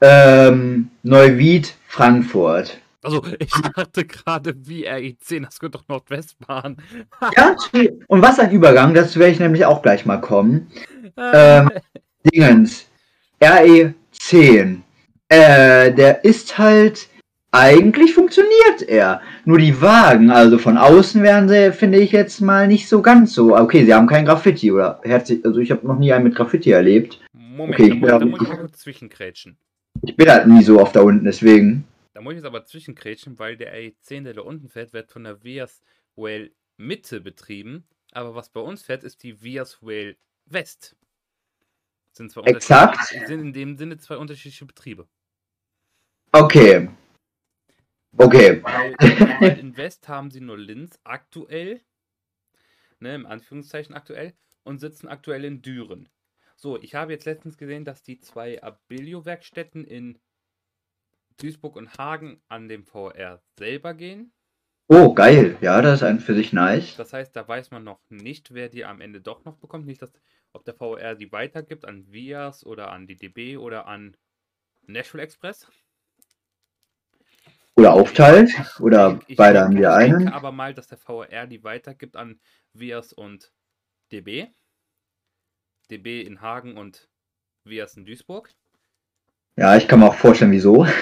ähm, 0.00 0.87
Neuwied, 1.02 1.74
Frankfurt. 1.86 2.78
Also, 3.02 3.22
ich 3.38 3.50
dachte 3.50 4.04
gerade, 4.04 4.54
wie 4.66 4.88
RE10, 4.88 5.44
das 5.44 5.58
gehört 5.58 5.76
doch 5.76 5.88
Nordwestbahn. 5.88 6.76
Ja, 7.36 7.56
und 8.08 8.22
was 8.22 8.38
ein 8.38 8.50
Übergang, 8.50 8.94
dazu 8.94 9.18
werde 9.18 9.32
ich 9.32 9.38
nämlich 9.38 9.64
auch 9.64 9.82
gleich 9.82 10.04
mal 10.04 10.18
kommen. 10.18 10.70
Ähm, 11.16 11.70
Dingens, 12.24 12.86
RE10, 13.40 14.80
äh, 15.28 15.92
der 15.92 16.24
ist 16.24 16.58
halt, 16.58 17.08
eigentlich 17.52 18.14
funktioniert 18.14 18.82
er. 18.86 19.20
Nur 19.44 19.58
die 19.58 19.80
Wagen, 19.80 20.30
also 20.30 20.58
von 20.58 20.76
außen 20.76 21.22
werden 21.22 21.48
sie, 21.48 21.72
finde 21.72 21.98
ich 21.98 22.12
jetzt 22.12 22.40
mal 22.40 22.66
nicht 22.66 22.88
so 22.88 23.00
ganz 23.00 23.32
so. 23.32 23.56
Okay, 23.56 23.84
sie 23.84 23.94
haben 23.94 24.06
kein 24.06 24.26
Graffiti, 24.26 24.72
oder? 24.72 25.00
Herzlich, 25.02 25.44
also 25.44 25.60
ich 25.60 25.70
habe 25.70 25.86
noch 25.86 25.98
nie 25.98 26.12
einen 26.12 26.24
mit 26.24 26.34
Graffiti 26.34 26.72
erlebt. 26.72 27.20
Moment, 27.32 27.74
okay, 27.74 27.94
muss, 27.94 28.08
ja. 28.10 28.18
da 28.18 28.26
muss 28.26 28.42
ich 28.42 28.48
kurz 28.48 28.78
zwischenkrätschen. 28.78 29.56
Ich 30.02 30.16
bin 30.16 30.30
halt 30.30 30.46
nie 30.46 30.62
so 30.62 30.80
oft 30.80 30.96
da 30.96 31.00
unten, 31.00 31.24
deswegen. 31.24 31.86
Da 32.14 32.20
muss 32.20 32.32
ich 32.32 32.38
jetzt 32.38 32.46
aber 32.46 32.64
zwischenkrätschen, 32.64 33.38
weil 33.38 33.56
der 33.56 33.74
RE10, 33.74 34.24
der 34.24 34.34
da 34.34 34.40
unten 34.42 34.68
fährt, 34.68 34.92
wird 34.92 35.10
von 35.10 35.24
der 35.24 35.42
Vias 35.44 35.82
Rail 36.16 36.52
Mitte 36.76 37.20
betrieben. 37.20 37.84
Aber 38.12 38.34
was 38.34 38.48
bei 38.48 38.60
uns 38.60 38.82
fährt, 38.82 39.04
ist 39.04 39.22
die 39.22 39.42
Vias 39.42 39.78
Rail 39.82 40.16
West. 40.46 40.96
Sind 42.12 42.32
zwar 42.32 42.46
Exakt. 42.46 42.98
sind 43.06 43.40
in 43.40 43.52
dem 43.52 43.76
Sinne 43.76 43.98
zwei 43.98 44.16
unterschiedliche 44.16 44.66
Betriebe. 44.66 45.06
Okay. 46.32 46.88
Okay. 48.16 48.62
Weil 48.62 49.58
in 49.58 49.76
West 49.76 50.08
haben 50.08 50.30
sie 50.30 50.40
nur 50.40 50.58
Linz 50.58 50.98
aktuell, 51.04 51.80
ne, 52.98 53.14
im 53.14 53.26
Anführungszeichen 53.26 53.94
aktuell, 53.94 54.34
und 54.64 54.80
sitzen 54.80 55.08
aktuell 55.08 55.44
in 55.44 55.62
Düren. 55.62 56.08
So, 56.60 56.76
ich 56.82 56.96
habe 56.96 57.12
jetzt 57.12 57.24
letztens 57.24 57.56
gesehen, 57.56 57.84
dass 57.84 58.02
die 58.02 58.18
zwei 58.20 58.60
Abilio-Werkstätten 58.60 59.84
in 59.84 60.18
Duisburg 61.40 61.76
und 61.76 61.96
Hagen 61.96 62.42
an 62.48 62.66
dem 62.68 62.84
VR 62.84 63.40
selber 63.56 63.94
gehen. 63.94 64.32
Oh, 64.88 65.14
geil. 65.14 65.56
Ja, 65.60 65.80
das 65.82 66.00
ist 66.00 66.02
ein 66.02 66.18
für 66.18 66.34
sich 66.34 66.52
nice. 66.52 66.96
Das 66.96 67.12
heißt, 67.12 67.36
da 67.36 67.46
weiß 67.46 67.70
man 67.70 67.84
noch 67.84 68.00
nicht, 68.08 68.54
wer 68.54 68.68
die 68.68 68.84
am 68.84 69.00
Ende 69.00 69.20
doch 69.20 69.44
noch 69.44 69.56
bekommt. 69.58 69.86
Nicht, 69.86 70.02
dass, 70.02 70.12
ob 70.52 70.64
der 70.64 70.74
VR 70.74 71.14
die 71.14 71.30
weitergibt 71.30 71.84
an 71.84 72.10
Vias 72.10 72.66
oder 72.66 72.90
an 72.90 73.06
die 73.06 73.14
DB 73.14 73.56
oder 73.56 73.86
an 73.86 74.16
Nashville 74.82 75.22
Express. 75.22 75.68
Oder 77.76 77.92
aufteilt. 77.92 78.50
Oder 78.80 79.20
Ich 79.28 79.36
beide 79.36 79.60
denke- 79.60 79.64
haben 79.68 79.76
wir 79.76 79.88
Ich 79.90 79.94
einen. 79.94 80.18
denke 80.24 80.34
aber 80.34 80.50
mal, 80.50 80.74
dass 80.74 80.88
der 80.88 80.98
VR 80.98 81.46
die 81.46 81.62
weitergibt 81.62 82.16
an 82.16 82.40
Vias 82.72 83.12
und 83.12 83.52
DB. 84.10 84.48
DB 85.90 86.22
in 86.22 86.40
Hagen 86.40 86.76
und 86.76 87.08
Vias 87.64 87.96
in 87.96 88.04
Duisburg. 88.04 88.50
Ja, 89.56 89.76
ich 89.76 89.88
kann 89.88 90.00
mir 90.00 90.06
auch 90.06 90.14
vorstellen, 90.14 90.52
wieso. 90.52 90.86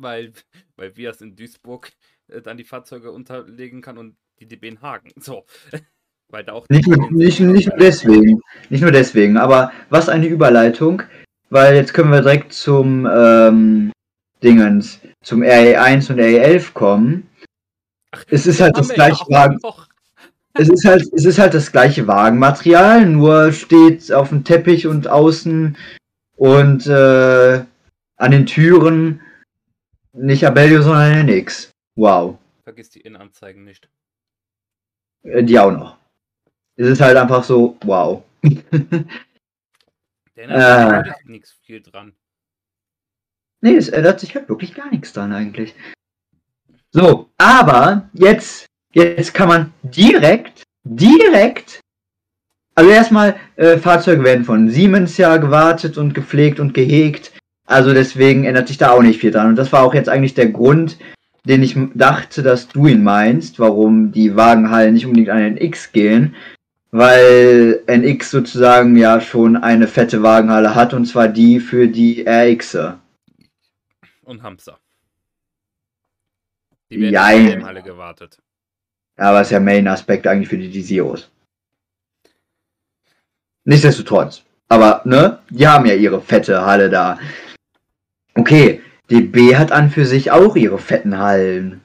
Weil, 0.00 0.32
weil 0.76 0.96
Vias 0.96 1.20
in 1.22 1.34
Duisburg 1.34 1.90
äh, 2.28 2.40
dann 2.40 2.56
die 2.56 2.62
Fahrzeuge 2.62 3.10
unterlegen 3.10 3.82
kann 3.82 3.98
und 3.98 4.16
die 4.38 4.46
DB 4.46 4.68
in 4.68 4.80
Hagen. 4.80 5.10
So. 5.16 5.44
weil 6.28 6.44
da 6.44 6.52
auch 6.52 6.66
Nicht 6.68 6.86
nur, 6.86 7.10
nicht, 7.10 7.40
nicht 7.40 7.68
nur 7.68 7.78
deswegen. 7.78 8.40
Nicht 8.70 8.82
nur 8.82 8.92
deswegen. 8.92 9.36
Aber 9.36 9.72
was 9.90 10.08
eine 10.08 10.26
Überleitung. 10.26 11.02
Weil 11.50 11.76
jetzt 11.76 11.94
können 11.94 12.12
wir 12.12 12.20
direkt 12.20 12.52
zum 12.52 13.08
ähm, 13.10 13.90
Dingens, 14.42 15.00
zum 15.22 15.42
RE1 15.42 16.12
und 16.12 16.20
RE11 16.20 16.72
kommen. 16.74 17.28
Es 18.28 18.46
ist 18.46 18.60
halt 18.60 18.76
das 18.76 18.90
gleiche 18.90 19.24
Wagen. 19.28 19.58
noch. 19.62 19.87
Es 20.58 20.68
ist 20.68 20.84
halt, 20.84 21.08
es 21.12 21.24
ist 21.24 21.38
halt 21.38 21.54
das 21.54 21.70
gleiche 21.70 22.08
Wagenmaterial, 22.08 23.06
nur 23.06 23.52
steht 23.52 24.12
auf 24.12 24.30
dem 24.30 24.42
Teppich 24.42 24.88
und 24.88 25.06
außen 25.06 25.76
und 26.36 26.86
äh, 26.88 27.64
an 28.16 28.30
den 28.32 28.44
Türen 28.44 29.20
nicht 30.12 30.44
Abellio, 30.44 30.82
sondern 30.82 31.26
nix. 31.26 31.70
Wow. 31.94 32.38
Vergiss 32.64 32.90
die 32.90 33.00
Innenanzeigen 33.00 33.64
nicht. 33.64 33.88
Äh, 35.22 35.44
Die 35.44 35.58
auch 35.60 35.70
noch. 35.70 35.96
Es 36.74 36.88
ist 36.88 37.00
halt 37.00 37.16
einfach 37.16 37.44
so, 37.44 37.76
wow. 37.82 38.24
Der 40.36 40.48
Äh. 40.48 41.08
äh. 41.08 41.12
nichts 41.24 41.52
viel 41.62 41.80
dran. 41.82 42.12
Nee, 43.60 43.76
es 43.76 43.88
ändert 43.88 44.20
sich 44.20 44.34
halt 44.34 44.48
wirklich 44.48 44.74
gar 44.74 44.90
nichts 44.90 45.12
dran 45.12 45.32
eigentlich. 45.32 45.74
So, 46.90 47.28
aber 47.38 48.08
jetzt, 48.12 48.67
jetzt 48.92 49.34
kann 49.34 49.48
man 49.48 49.72
direkt, 49.82 50.62
direkt, 50.84 51.80
also 52.74 52.90
erstmal, 52.90 53.36
äh, 53.56 53.78
Fahrzeuge 53.78 54.22
werden 54.24 54.44
von 54.44 54.70
Siemens 54.70 55.16
ja 55.16 55.36
gewartet 55.38 55.98
und 55.98 56.14
gepflegt 56.14 56.60
und 56.60 56.74
gehegt. 56.74 57.32
Also 57.66 57.92
deswegen 57.92 58.44
ändert 58.44 58.68
sich 58.68 58.78
da 58.78 58.90
auch 58.92 59.02
nicht 59.02 59.20
viel 59.20 59.30
dran. 59.32 59.48
Und 59.48 59.56
das 59.56 59.72
war 59.72 59.82
auch 59.82 59.94
jetzt 59.94 60.08
eigentlich 60.08 60.34
der 60.34 60.48
Grund, 60.48 60.96
den 61.44 61.62
ich 61.62 61.76
dachte, 61.94 62.42
dass 62.42 62.68
du 62.68 62.86
ihn 62.86 63.02
meinst, 63.02 63.58
warum 63.58 64.12
die 64.12 64.36
Wagenhallen 64.36 64.94
nicht 64.94 65.06
unbedingt 65.06 65.30
an 65.30 65.38
den 65.40 65.56
X 65.56 65.92
gehen. 65.92 66.34
weil 66.90 67.82
NX 67.86 68.30
sozusagen 68.30 68.96
ja 68.96 69.20
schon 69.20 69.56
eine 69.56 69.88
fette 69.88 70.22
Wagenhalle 70.22 70.74
hat 70.74 70.94
und 70.94 71.04
zwar 71.06 71.28
die 71.28 71.60
für 71.60 71.86
die 71.88 72.24
RXer. 72.26 72.98
Und 74.24 74.42
Hamster. 74.42 74.78
Die 76.90 77.00
werden 77.00 77.12
Jein. 77.12 77.46
in 77.48 77.58
der 77.58 77.66
Halle 77.66 77.82
gewartet. 77.82 78.38
Ja, 79.18 79.30
aber 79.30 79.40
ist 79.42 79.50
ja 79.50 79.60
Main-Aspekt 79.60 80.26
eigentlich 80.26 80.48
für 80.48 80.58
die 80.58 80.70
Desiros. 80.70 81.30
Nichtsdestotrotz. 83.64 84.44
Aber, 84.68 85.02
ne, 85.04 85.40
die 85.50 85.66
haben 85.66 85.86
ja 85.86 85.94
ihre 85.94 86.20
fette 86.20 86.64
Halle 86.64 86.88
da. 86.88 87.18
Okay, 88.34 88.80
DB 89.10 89.56
hat 89.56 89.72
an 89.72 89.90
für 89.90 90.04
sich 90.04 90.30
auch 90.30 90.54
ihre 90.56 90.78
fetten 90.78 91.18
Hallen. 91.18 91.80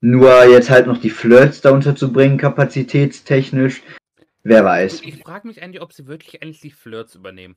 Nur 0.00 0.44
jetzt 0.44 0.70
halt 0.70 0.86
noch 0.86 0.98
die 0.98 1.10
Flirts 1.10 1.60
da 1.60 1.70
unterzubringen, 1.70 2.38
kapazitätstechnisch, 2.38 3.82
wer 4.42 4.64
weiß. 4.64 5.02
Ich 5.02 5.22
frage 5.22 5.46
mich 5.48 5.62
eigentlich, 5.62 5.82
ob 5.82 5.92
sie 5.92 6.06
wirklich 6.06 6.40
die 6.60 6.70
Flirts 6.70 7.14
übernehmen. 7.14 7.56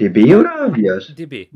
DB 0.00 0.34
oder 0.34 0.74
Wirs? 0.74 1.14
DB. 1.14 1.50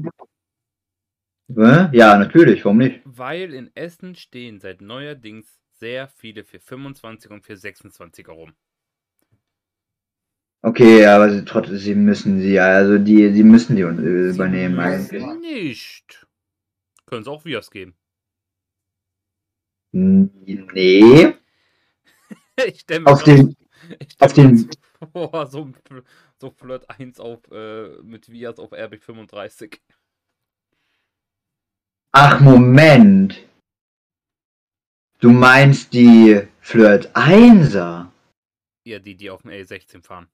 Ja, 1.93 2.17
natürlich, 2.19 2.65
warum 2.65 2.79
nicht? 2.79 3.03
Weil 3.03 3.55
in 3.55 3.75
Essen 3.75 4.15
stehen 4.15 4.61
seit 4.61 4.81
neuerdings 4.83 5.61
sehr 5.81 6.07
viele 6.07 6.45
für 6.45 6.61
25 6.61 7.33
und 7.33 7.45
für 7.45 7.57
26er 7.57 8.31
rum. 8.31 8.55
Okay, 10.63 11.05
aber 11.07 11.31
sie, 11.31 11.45
trotzdem, 11.45 11.79
sie 11.79 11.95
müssen 11.97 12.41
sie, 12.41 12.61
also 12.61 12.99
die, 12.99 13.33
sie 13.33 13.43
müssen 13.43 13.75
die 13.75 13.83
äh, 13.83 14.31
übernehmen 14.31 14.79
Sie 14.79 14.85
eigentlich. 14.85 15.23
müssen 15.23 15.41
Nicht. 15.41 16.27
Können 17.07 17.23
es 17.23 17.29
auch 17.29 17.45
Vias 17.45 17.71
geben. 17.71 17.97
Nee. 19.93 21.35
Ich 22.67 22.81
stelle 22.81 23.01
mir 23.01 23.13
Auf 23.13 23.23
den, 23.25 23.55
ich 24.01 24.17
auf 24.21 24.33
den- 24.33 24.69
vor, 25.13 25.47
so, 25.47 25.73
so 26.41 26.51
Flirt 26.51 26.89
1 26.91 27.21
auf, 27.21 27.41
äh, 27.51 28.03
mit 28.03 28.31
Vias 28.31 28.59
auf 28.59 28.73
RB 28.73 28.99
35. 28.99 29.81
ach 32.13 32.41
Moment. 32.41 33.39
Du 35.21 35.31
meinst 35.31 35.93
die 35.93 36.41
Flirt 36.61 37.15
1er? 37.17 38.07
Ja, 38.85 38.99
die, 38.99 39.17
die 39.17 39.31
auf 39.31 39.43
dem 39.43 39.51
L16 39.51 40.03
fahren. 40.03 40.29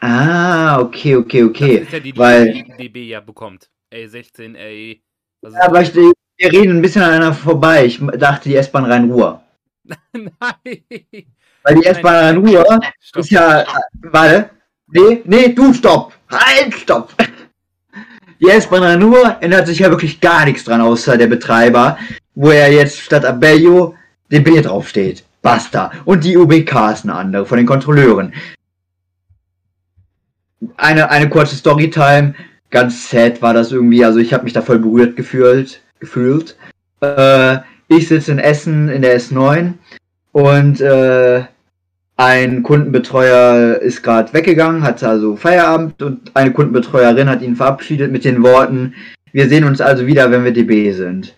Ah, 0.00 0.80
okay, 0.80 1.16
okay, 1.16 1.44
okay. 1.44 1.78
Das 1.78 1.86
ist 1.88 1.92
ja 1.92 2.00
die, 2.00 2.12
die 2.12 2.18
weil- 2.18 2.52
die 2.52 2.76
DB 2.76 3.04
ja 3.06 3.20
bekommt. 3.20 3.70
L16, 3.92 4.54
L. 4.56 4.96
Ja, 5.42 5.62
aber 5.62 5.82
ich, 5.82 5.94
wir 5.94 6.52
reden 6.52 6.76
ein 6.76 6.82
bisschen 6.82 7.02
aneinander 7.02 7.34
vorbei. 7.34 7.86
Ich 7.86 7.98
dachte 8.18 8.48
die 8.48 8.56
S-Bahn 8.56 8.84
Rhein-Ruhr. 8.84 9.42
Nein! 10.12 10.32
Weil 11.62 11.74
die 11.76 11.86
S-Bahn 11.86 12.14
Rhein-Ruhr 12.38 12.80
ist 13.14 13.30
ja, 13.30 13.62
äh, 13.62 13.66
warte. 14.02 14.50
Nee, 14.88 15.22
nee, 15.24 15.48
du 15.52 15.72
stopp. 15.72 16.14
Halt, 16.30 16.74
stopp. 16.74 17.14
Die 18.40 18.48
S-Bahn 18.48 18.82
Rhein-Ruhr 18.82 19.36
ändert 19.40 19.66
sich 19.66 19.78
ja 19.78 19.90
wirklich 19.90 20.20
gar 20.20 20.44
nichts 20.44 20.64
dran, 20.64 20.80
außer 20.80 21.16
der 21.16 21.26
Betreiber, 21.26 21.98
wo 22.34 22.50
er 22.50 22.72
jetzt 22.72 23.00
statt 23.00 23.24
Abellio 23.24 23.94
DB 24.30 24.60
draufsteht. 24.60 25.24
Basta. 25.42 25.92
Und 26.04 26.24
die 26.24 26.36
UBK 26.36 26.92
ist 26.92 27.04
eine 27.04 27.14
andere 27.14 27.46
von 27.46 27.56
den 27.56 27.66
Kontrolleuren. 27.66 28.32
Eine, 30.76 31.10
eine 31.10 31.28
kurze 31.28 31.56
Storytime. 31.56 32.34
Ganz 32.70 33.08
sad 33.08 33.40
war 33.40 33.54
das 33.54 33.72
irgendwie. 33.72 34.04
Also 34.04 34.18
ich 34.18 34.34
habe 34.34 34.44
mich 34.44 34.52
da 34.52 34.62
voll 34.62 34.80
berührt 34.80 35.16
gefühlt. 35.16 35.80
gefühlt. 36.00 36.56
Äh, 37.00 37.58
ich 37.88 38.08
sitze 38.08 38.32
in 38.32 38.38
Essen 38.38 38.88
in 38.88 39.02
der 39.02 39.18
S9 39.20 39.74
und 40.32 40.80
äh, 40.80 41.44
ein 42.16 42.62
Kundenbetreuer 42.62 43.76
ist 43.76 44.02
gerade 44.02 44.32
weggegangen, 44.32 44.82
hat 44.82 45.02
also 45.02 45.36
Feierabend 45.36 46.02
und 46.02 46.30
eine 46.34 46.52
Kundenbetreuerin 46.52 47.28
hat 47.28 47.42
ihn 47.42 47.56
verabschiedet 47.56 48.10
mit 48.10 48.24
den 48.24 48.42
Worten, 48.42 48.94
wir 49.32 49.48
sehen 49.48 49.64
uns 49.64 49.80
also 49.82 50.06
wieder, 50.06 50.30
wenn 50.30 50.44
wir 50.44 50.52
DB 50.52 50.92
sind. 50.92 51.34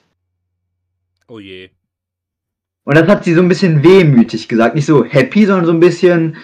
Oh 1.27 1.41
je. 1.41 1.71
Und 2.85 2.97
das 2.97 3.09
hat 3.09 3.25
sie 3.25 3.35
so 3.35 3.43
ein 3.43 3.49
bisschen 3.49 3.83
wehmütig 3.83 4.49
gesagt, 4.49 4.75
nicht 4.75 4.87
so 4.87 5.05
happy, 5.05 5.45
sondern 5.47 5.67
so 5.67 5.73
ein 5.73 5.81
bisschen, 5.81 6.37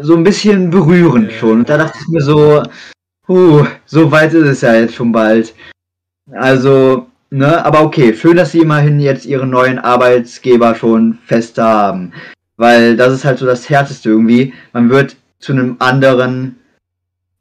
so 0.00 0.14
ein 0.14 0.22
bisschen 0.24 0.70
berührend 0.70 1.32
Ja. 1.32 1.38
schon. 1.38 1.60
Und 1.60 1.68
da 1.68 1.78
dachte 1.78 1.98
ich 2.00 2.08
mir 2.08 2.20
so, 2.20 2.62
huh, 3.26 3.66
so 3.86 4.10
weit 4.12 4.34
ist 4.34 4.46
es 4.46 4.60
ja 4.60 4.74
jetzt 4.74 4.94
schon 4.94 5.10
bald. 5.10 5.54
Also, 6.32 7.06
ne, 7.30 7.64
aber 7.64 7.82
okay, 7.82 8.14
schön, 8.14 8.36
dass 8.36 8.52
sie 8.52 8.60
immerhin 8.60 9.00
jetzt 9.00 9.24
ihren 9.24 9.50
neuen 9.50 9.78
Arbeitsgeber 9.78 10.74
schon 10.74 11.18
fest 11.24 11.56
haben. 11.58 12.12
Weil 12.58 12.96
das 12.96 13.14
ist 13.14 13.24
halt 13.24 13.38
so 13.38 13.46
das 13.46 13.70
Härteste 13.70 14.10
irgendwie. 14.10 14.52
Man 14.74 14.90
wird 14.90 15.16
zu 15.38 15.52
einem 15.52 15.76
anderen 15.78 16.56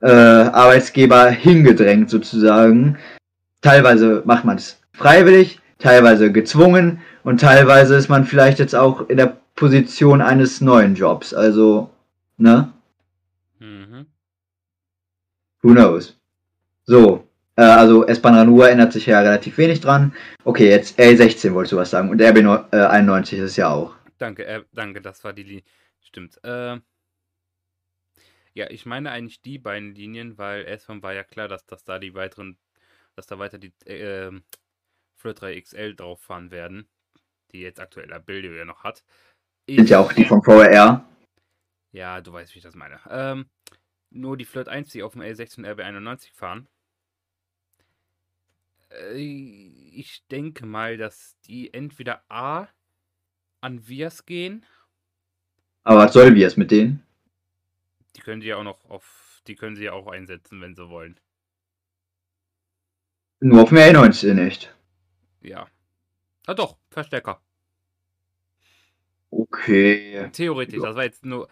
äh, 0.01 0.11
Arbeitsgeber 0.11 1.29
hingedrängt 1.29 2.09
sozusagen. 2.09 2.97
Teilweise 3.61 4.21
macht 4.25 4.45
man 4.45 4.57
es 4.57 4.79
freiwillig, 4.93 5.59
teilweise 5.79 6.31
gezwungen 6.31 7.01
und 7.23 7.41
teilweise 7.41 7.95
ist 7.95 8.07
man 8.07 8.23
vielleicht 8.25 8.59
jetzt 8.59 8.75
auch 8.75 9.09
in 9.09 9.17
der 9.17 9.35
Position 9.55 10.21
eines 10.21 10.61
neuen 10.61 10.93
Jobs. 10.93 11.33
Also, 11.33 11.89
ne? 12.37 12.71
Mhm. 13.59 14.05
Who 15.63 15.71
knows? 15.73 16.15
So, 16.85 17.23
äh, 17.55 17.63
also 17.63 18.05
S-Bahn 18.05 18.35
Ranur 18.35 18.69
ändert 18.69 18.93
sich 18.93 19.07
ja 19.07 19.19
relativ 19.19 19.57
wenig 19.57 19.81
dran. 19.81 20.13
Okay, 20.43 20.69
jetzt 20.69 20.99
L16 20.99 21.53
wolltest 21.53 21.73
du 21.73 21.77
was 21.77 21.89
sagen 21.89 22.09
und 22.09 22.21
RB 22.21 22.43
neu- 22.43 22.59
äh, 22.71 22.85
91 22.85 23.39
ist 23.39 23.57
ja 23.57 23.69
auch. 23.69 23.96
Danke, 24.17 24.45
äh, 24.45 24.65
danke, 24.73 25.01
das 25.01 25.23
war 25.23 25.33
die 25.33 25.43
Linie. 25.43 25.63
Stimmt. 26.01 26.43
Äh, 26.43 26.79
ja, 28.53 28.69
ich 28.69 28.85
meine 28.85 29.11
eigentlich 29.11 29.41
die 29.41 29.59
beiden 29.59 29.93
Linien, 29.93 30.37
weil 30.37 30.65
erstmal 30.65 31.01
war 31.03 31.13
ja 31.13 31.23
klar, 31.23 31.47
dass, 31.47 31.65
dass 31.65 31.83
da 31.83 31.99
die 31.99 32.15
weiteren, 32.15 32.57
dass 33.15 33.27
da 33.27 33.37
weiter 33.37 33.59
die 33.59 33.73
äh, 33.85 34.31
Flirt 35.15 35.41
3 35.41 35.61
XL 35.61 35.95
drauf 35.95 36.21
fahren 36.21 36.51
werden, 36.51 36.89
die 37.51 37.61
jetzt 37.61 37.79
aktuell 37.79 38.11
Abilio 38.13 38.53
ja 38.53 38.65
noch 38.65 38.83
hat. 38.83 39.03
Sind 39.69 39.89
ja 39.89 39.99
auch 39.99 40.13
die 40.13 40.25
vom 40.25 40.41
VRR. 40.41 41.07
Ja, 41.91 42.21
du 42.21 42.33
weißt, 42.33 42.53
wie 42.53 42.59
ich 42.59 42.63
das 42.63 42.75
meine. 42.75 42.99
Ähm, 43.09 43.49
nur 44.09 44.37
die 44.37 44.45
Flirt 44.45 44.69
1, 44.69 44.89
die 44.89 45.03
auf 45.03 45.13
dem 45.13 45.21
L16 45.21 45.65
RB91 45.65 46.33
fahren. 46.33 46.67
Äh, 48.89 49.17
ich 49.17 50.25
denke 50.27 50.65
mal, 50.65 50.97
dass 50.97 51.37
die 51.41 51.73
entweder 51.73 52.23
A 52.29 52.69
an 53.61 53.87
Vias 53.87 54.25
gehen. 54.25 54.65
Aber 55.83 55.99
was 55.99 56.13
soll 56.13 56.35
wir 56.35 56.47
es 56.47 56.57
mit 56.57 56.71
denen? 56.71 57.03
Die 58.15 58.21
können 58.21 58.41
sie 58.41 58.47
ja 58.49 58.57
auch 58.57 58.63
noch 58.63 58.83
auf. 58.89 59.41
Die 59.47 59.55
können 59.55 59.75
sie 59.75 59.85
ja 59.85 59.93
auch 59.93 60.07
einsetzen, 60.07 60.59
wenn 60.61 60.75
sie 60.75 60.89
wollen. 60.89 61.19
Nur 63.39 63.61
auf 63.63 63.69
dem 63.69 63.77
L19 63.77 64.33
nicht. 64.33 64.75
Ja. 65.41 65.67
Ah 66.47 66.53
doch, 66.53 66.77
Verstärker. 66.89 67.41
Okay. 69.29 70.29
Theoretisch, 70.31 70.81
das 70.81 70.95
war 70.95 71.03
jetzt 71.03 71.25
nur. 71.25 71.47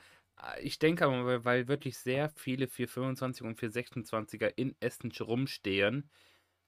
Ich 0.62 0.80
denke 0.80 1.06
aber, 1.06 1.26
weil- 1.26 1.46
weil 1.46 1.68
wirklich 1.68 1.98
sehr 1.98 2.30
viele 2.30 2.68
425 2.68 3.46
und 3.46 3.58
426er 3.60 4.52
in 4.56 4.76
Essen 4.80 5.12
rumstehen, 5.12 6.10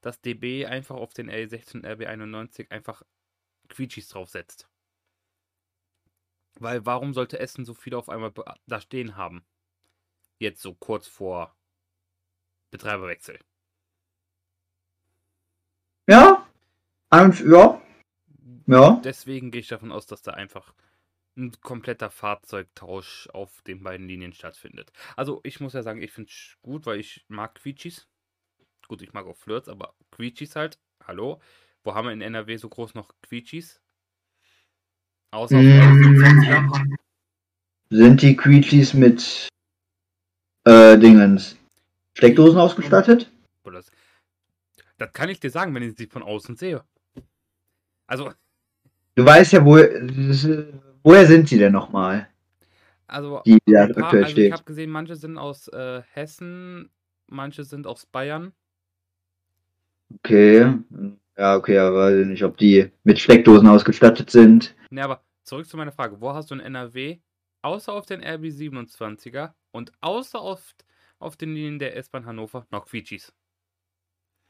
dass 0.01 0.21
DB 0.21 0.65
einfach 0.65 0.95
auf 0.95 1.13
den 1.13 1.29
L16 1.29 1.83
RB91 1.85 2.71
einfach 2.71 3.03
Quietschis 3.69 4.07
draufsetzt. 4.09 4.67
Weil 6.59 6.85
warum 6.85 7.13
sollte 7.13 7.39
Essen 7.39 7.65
so 7.65 7.73
viele 7.73 7.97
auf 7.97 8.09
einmal 8.09 8.33
da 8.65 8.81
stehen 8.81 9.15
haben? 9.15 9.45
Jetzt 10.39 10.61
so 10.61 10.73
kurz 10.73 11.07
vor 11.07 11.55
Betreiberwechsel. 12.71 13.39
Ja? 16.07 16.47
Und, 17.09 17.39
ja? 17.41 17.81
Ja? 18.65 19.01
Deswegen 19.03 19.51
gehe 19.51 19.61
ich 19.61 19.67
davon 19.67 19.91
aus, 19.91 20.05
dass 20.05 20.21
da 20.21 20.31
einfach 20.31 20.73
ein 21.37 21.51
kompletter 21.61 22.09
Fahrzeugtausch 22.09 23.29
auf 23.31 23.61
den 23.61 23.83
beiden 23.83 24.07
Linien 24.07 24.33
stattfindet. 24.33 24.91
Also 25.15 25.39
ich 25.43 25.59
muss 25.59 25.73
ja 25.73 25.83
sagen, 25.83 26.01
ich 26.01 26.11
finde 26.11 26.31
es 26.31 26.57
gut, 26.61 26.85
weil 26.85 26.99
ich 26.99 27.25
mag 27.27 27.55
Quietschis. 27.55 28.07
Gut, 28.87 29.01
ich 29.01 29.13
mag 29.13 29.25
auch 29.25 29.37
Flirts, 29.37 29.69
aber 29.69 29.93
Quietschis 30.11 30.55
halt. 30.55 30.79
Hallo? 31.05 31.39
Wo 31.83 31.93
haben 31.93 32.05
wir 32.07 32.13
in 32.13 32.21
NRW 32.21 32.57
so 32.57 32.67
groß 32.67 32.95
noch 32.95 33.13
Quietschis? 33.21 33.81
Außer 35.31 35.57
Mm. 35.57 36.21
L25er. 36.21 36.97
Sind 37.89 38.21
die 38.21 38.35
Quietschis 38.35 38.93
mit 38.93 39.47
äh, 40.65 40.97
Dingens 40.97 41.57
Steckdosen 42.15 42.59
ausgestattet? 42.59 43.31
Oder 43.63 43.77
Das, 43.77 43.91
das 44.97 45.13
kann 45.13 45.29
ich 45.29 45.39
dir 45.39 45.49
sagen, 45.49 45.73
wenn 45.73 45.83
ich 45.83 45.95
sie 45.97 46.07
von 46.07 46.23
außen 46.23 46.55
sehe. 46.55 46.83
Also, 48.07 48.31
Du 49.15 49.25
weißt 49.25 49.53
ja, 49.53 49.65
wo, 49.65 49.77
woher 51.03 51.25
sind 51.25 51.49
sie 51.49 51.57
denn 51.57 51.73
nochmal, 51.73 52.27
also 53.07 53.41
die 53.45 53.57
da 53.65 53.85
Ein 53.85 53.93
paar, 53.93 54.13
also 54.13 54.37
ich 54.37 54.51
habe 54.51 54.63
gesehen, 54.63 54.91
manche 54.91 55.15
sind 55.15 55.37
aus 55.37 55.67
äh, 55.69 56.03
Hessen, 56.11 56.91
manche 57.25 57.63
sind 57.63 57.87
aus 57.87 58.05
Bayern. 58.05 58.53
Okay. 60.15 60.73
Ja, 61.37 61.55
okay, 61.55 61.77
aber 61.77 61.95
weiß 61.95 62.19
ich 62.19 62.27
nicht, 62.27 62.43
ob 62.43 62.57
die 62.57 62.91
mit 63.03 63.19
Steckdosen 63.19 63.67
ausgestattet 63.67 64.31
sind. 64.31 64.75
Ne, 64.89 65.03
aber 65.03 65.21
zurück 65.43 65.67
zu 65.67 65.77
meiner 65.77 65.91
Frage. 65.91 66.19
Wo 66.19 66.33
hast 66.33 66.49
du 66.49 66.55
in 66.55 66.61
NRW, 66.61 67.19
außer 67.61 67.93
auf 67.93 68.05
den 68.05 68.23
RB27er 68.23 69.51
und 69.71 69.91
außer 70.01 70.39
auf, 70.39 70.75
auf 71.19 71.37
den 71.37 71.53
Linien 71.53 71.79
der 71.79 71.95
S-Bahn 71.95 72.25
Hannover, 72.25 72.65
noch 72.71 72.87
Quietschis? 72.87 73.31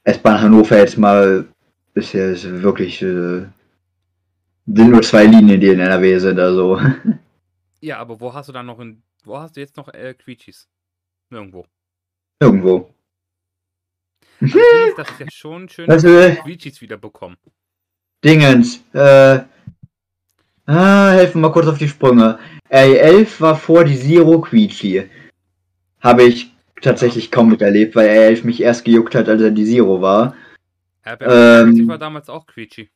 S-Bahn 0.06 0.42
Hannover 0.42 0.78
jetzt 0.78 0.98
mal 0.98 1.46
bisher 1.94 2.30
ist 2.30 2.50
wirklich 2.62 3.02
äh, 3.02 3.48
sind 4.68 4.92
nur 4.92 5.02
zwei 5.02 5.26
Linien, 5.26 5.60
die 5.60 5.68
in 5.68 5.80
NRW 5.80 6.18
sind, 6.20 6.40
also. 6.40 6.80
Ja, 7.80 8.00
aber 8.00 8.20
wo 8.20 8.34
hast 8.34 8.50
du 8.50 8.54
dann 8.54 8.66
noch 8.66 8.80
in, 8.80 9.04
wo 9.24 9.38
hast 9.38 9.56
du 9.56 9.60
jetzt 9.60 9.78
noch 9.78 9.88
äh, 9.94 10.16
Quietschis? 10.16 10.68
Nirgendwo. 11.30 11.68
Irgendwo. 12.40 12.92
Also 14.40 14.60
finde 14.60 14.90
ich, 14.90 14.96
das 14.96 15.10
ist 15.12 15.20
ja 15.20 15.26
schon 15.32 15.70
schön, 15.70 15.88
dass 15.88 16.06
Also, 16.06 16.18
wir 16.18 16.36
Quietschis 16.36 16.82
wieder 16.82 16.98
bekommen. 16.98 17.38
Dingens, 18.24 18.82
äh. 18.94 19.40
Ah, 20.66 21.12
helfen 21.12 21.42
mal 21.42 21.52
kurz 21.52 21.68
auf 21.68 21.78
die 21.78 21.88
Sprünge. 21.88 22.40
R11 22.70 23.40
war 23.40 23.56
vor 23.56 23.86
die 23.86 23.98
Zero 23.98 24.42
Quietschi. 24.42 25.10
Habe 26.02 26.24
ich 26.24 26.52
tatsächlich 26.82 27.32
kaum 27.32 27.50
miterlebt, 27.50 27.96
weil 27.96 28.10
R11 28.10 28.46
mich 28.46 28.62
erst 28.62 28.84
gejuckt 28.84 29.16
hat, 29.16 29.30
als 29.30 29.42
er 29.42 29.52
die 29.52 29.66
Zero 29.66 30.02
war. 30.02 30.36
RB27 31.06 31.80
Ähm, 31.80 31.88
war 31.88 31.98
damals 31.98 32.30
auch 32.30 32.46
Quietschi. 32.46 32.90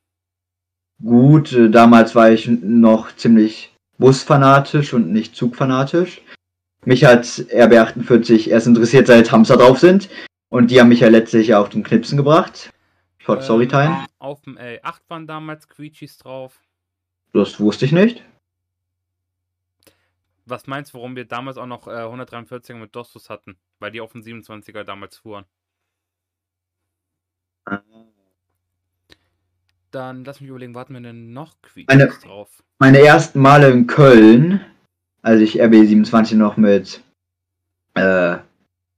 Gut, 1.01 1.53
äh, 1.53 1.69
damals 1.69 2.13
war 2.13 2.29
ich 2.29 2.47
noch 2.47 3.15
ziemlich 3.15 3.73
busfanatisch 3.97 4.93
und 4.93 5.11
nicht 5.11 5.35
zugfanatisch. 5.35 6.21
Mich 6.83 7.05
hat 7.05 7.23
RB48 7.23 8.49
erst 8.49 8.67
interessiert, 8.67 9.07
seit 9.07 9.31
Hamster 9.31 9.57
drauf 9.57 9.79
sind. 9.79 10.09
Und 10.51 10.69
die 10.69 10.81
haben 10.81 10.89
mich 10.89 10.99
ja 10.99 11.07
letztlich 11.07 11.55
auf 11.55 11.69
den 11.69 11.81
Knipsen 11.81 12.17
gebracht. 12.17 12.73
Short 13.19 13.41
Storytime. 13.41 14.01
Ähm, 14.01 14.05
auf 14.19 14.41
dem 14.41 14.57
L8 14.57 14.99
waren 15.07 15.25
damals 15.25 15.69
Quietschis 15.69 16.17
drauf. 16.17 16.59
Das 17.31 17.57
wusste 17.61 17.85
ich 17.85 17.93
nicht. 17.93 18.21
Was 20.45 20.67
meinst 20.67 20.91
du, 20.93 20.97
warum 20.97 21.15
wir 21.15 21.23
damals 21.23 21.55
auch 21.57 21.65
noch 21.67 21.87
äh, 21.87 21.91
143er 21.91 22.73
mit 22.75 22.93
Dostus 22.93 23.29
hatten? 23.29 23.55
Weil 23.79 23.91
die 23.91 24.01
auf 24.01 24.11
dem 24.11 24.23
27er 24.23 24.83
damals 24.83 25.17
fuhren. 25.17 25.45
Dann 29.91 30.25
lass 30.25 30.41
mich 30.41 30.49
überlegen, 30.49 30.75
warten 30.75 30.93
wir 30.93 31.01
denn 31.01 31.31
noch 31.31 31.61
Quietschis 31.61 31.87
Eine- 31.93 32.07
drauf? 32.07 32.61
Meine 32.79 32.99
ersten 32.99 33.39
Male 33.39 33.69
in 33.69 33.87
Köln, 33.87 34.59
als 35.21 35.39
ich 35.39 35.61
RB27 35.61 36.35
noch 36.35 36.57
mit 36.57 37.01
äh, 37.93 38.37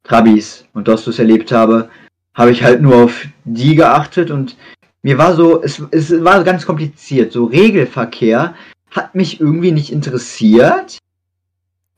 Trabis 0.04 0.66
und 0.74 0.88
Dostus 0.88 1.20
erlebt 1.20 1.52
habe, 1.52 1.90
habe 2.34 2.52
ich 2.52 2.64
halt 2.64 2.82
nur 2.82 3.04
auf 3.04 3.26
die 3.46 3.76
geachtet 3.76 4.32
und 4.32 4.58
mir 5.02 5.18
war 5.18 5.36
so, 5.36 5.62
es, 5.62 5.82
es 5.92 6.24
war 6.24 6.44
ganz 6.44 6.66
kompliziert. 6.66 7.32
So 7.32 7.46
Regelverkehr 7.46 8.56
hat 8.92 9.16
mich 9.16 9.42
irgendwie 9.42 9.72
nicht 9.72 9.92
interessiert, 9.92 10.98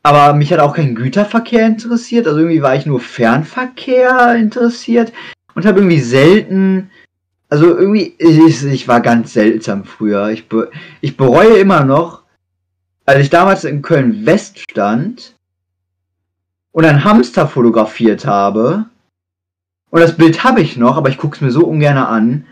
aber 0.01 0.33
mich 0.33 0.51
hat 0.51 0.59
auch 0.59 0.75
kein 0.75 0.95
Güterverkehr 0.95 1.65
interessiert. 1.65 2.27
Also 2.27 2.39
irgendwie 2.39 2.61
war 2.61 2.75
ich 2.75 2.85
nur 2.85 2.99
Fernverkehr 2.99 4.35
interessiert 4.35 5.13
und 5.53 5.65
habe 5.65 5.79
irgendwie 5.79 5.99
selten, 5.99 6.89
also 7.49 7.77
irgendwie, 7.77 8.15
ich, 8.17 8.63
ich 8.63 8.87
war 8.87 9.01
ganz 9.01 9.33
seltsam 9.33 9.83
früher. 9.83 10.29
Ich, 10.29 10.47
be, 10.47 10.71
ich 11.01 11.15
bereue 11.15 11.57
immer 11.57 11.83
noch, 11.83 12.23
als 13.05 13.21
ich 13.21 13.29
damals 13.29 13.63
in 13.63 13.81
Köln 13.81 14.25
West 14.25 14.59
stand 14.59 15.34
und 16.75 16.83
einen 16.83 17.05
Hamster 17.05 17.47
fotografiert 17.47 18.25
habe. 18.25 18.83
Und 19.91 20.01
das 20.01 20.17
Bild 20.17 20.43
habe 20.43 20.59
ich 20.59 20.75
noch, 20.75 20.97
aber 20.97 21.07
ich 21.07 21.17
gucke 21.17 21.35
es 21.35 21.41
mir 21.41 21.49
so 21.49 21.65
ungern 21.65 21.97
an, 21.97 22.45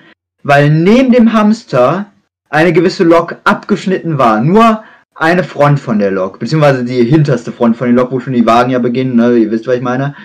weil 0.44 0.70
neben 0.70 1.12
dem 1.12 1.34
Hamster 1.34 2.06
eine 2.50 2.72
gewisse 2.72 3.04
Lok 3.04 3.36
abgeschnitten 3.44 4.18
war. 4.18 4.40
Nur 4.40 4.86
eine 5.14 5.44
Front 5.44 5.82
von 5.82 6.00
der 6.00 6.12
Lok, 6.12 6.40
beziehungsweise 6.40 6.86
die 6.86 7.04
hinterste 7.04 7.52
Front 7.52 7.76
von 7.76 7.88
der 7.88 7.98
Lok, 7.98 8.14
wo 8.14 8.22
schon 8.22 8.32
die 8.32 8.46
Wagen 8.46 8.72
ja 8.72 8.80
beginnen, 8.80 9.18
ne? 9.18 9.36
ihr 9.36 9.52
wisst, 9.52 9.68
was 9.68 9.76
ich 9.76 9.82
meine. 9.82 10.16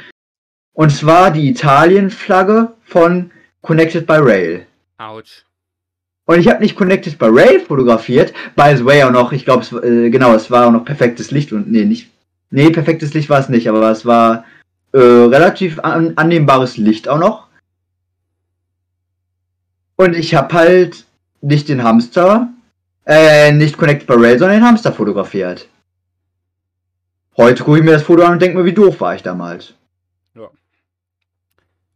Und 0.75 0.91
zwar 0.93 1.33
die 1.33 1.49
Italien-Flagge 1.49 2.75
von 2.85 3.33
Connected 3.63 4.07
by 4.07 4.19
Rail. 4.19 4.65
Autsch. 4.99 5.45
Und 6.25 6.39
ich 6.39 6.47
habe 6.47 6.63
nicht 6.63 6.77
Connected 6.77 7.19
by 7.19 7.27
Rail 7.27 7.59
fotografiert, 7.59 8.33
by 8.55 8.77
the 8.77 8.85
way 8.85 9.03
auch 9.03 9.11
noch, 9.11 9.33
ich 9.33 9.45
glaube, 9.45 9.65
äh, 9.85 10.11
genau, 10.11 10.35
es 10.35 10.53
war 10.53 10.69
auch 10.69 10.73
noch 10.73 10.85
perfektes 10.85 11.33
Licht 11.33 11.53
und 11.53 11.69
nee, 11.69 11.85
nicht, 11.85 12.11
nee, 12.51 12.71
perfektes 12.71 13.15
Licht 13.15 13.29
war 13.29 13.41
es 13.41 13.49
nicht, 13.49 13.69
aber 13.69 13.91
es 13.91 14.07
war 14.07 14.45
äh, 14.93 14.99
relativ 14.99 15.79
an, 15.81 16.13
annehmbares 16.17 16.77
Licht 16.77 17.09
auch 17.09 17.19
noch. 17.19 17.49
Und 19.97 20.15
ich 20.15 20.35
habe 20.35 20.55
halt 20.55 21.07
nicht 21.41 21.69
den 21.69 21.83
Hamster, 21.83 22.53
äh, 23.07 23.53
nicht 23.53 23.77
Connected 23.77 24.07
by 24.07 24.15
Rail, 24.15 24.39
sondern 24.39 24.59
den 24.59 24.67
Hamster 24.67 24.93
fotografiert. 24.93 25.69
Heute 27.37 27.63
gucke 27.65 27.79
ich 27.79 27.85
mir 27.85 27.93
das 27.93 28.03
Foto 28.03 28.23
an 28.25 28.33
und 28.33 28.43
denke 28.43 28.59
mir, 28.59 28.65
wie 28.65 28.73
doof 28.73 29.01
war 29.01 29.15
ich 29.15 29.23
damals. 29.23 29.75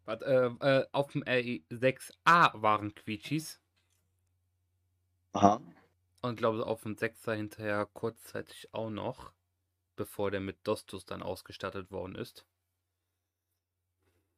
Warte, 0.04 0.58
äh, 0.60 0.66
äh, 0.66 0.86
auf 0.92 1.12
dem 1.12 1.22
RE6A 1.22 2.60
waren 2.60 2.94
Quietschis. 2.94 3.60
Aha. 5.32 5.60
Und 6.20 6.36
glaube 6.36 6.66
auf 6.66 6.82
dem 6.82 6.96
6er 6.96 7.34
hinterher 7.34 7.86
kurzzeitig 7.86 8.68
auch 8.72 8.90
noch. 8.90 9.32
Bevor 9.96 10.30
der 10.30 10.40
mit 10.40 10.56
Dostus 10.64 11.04
dann 11.04 11.22
ausgestattet 11.22 11.90
worden 11.90 12.14
ist. 12.14 12.46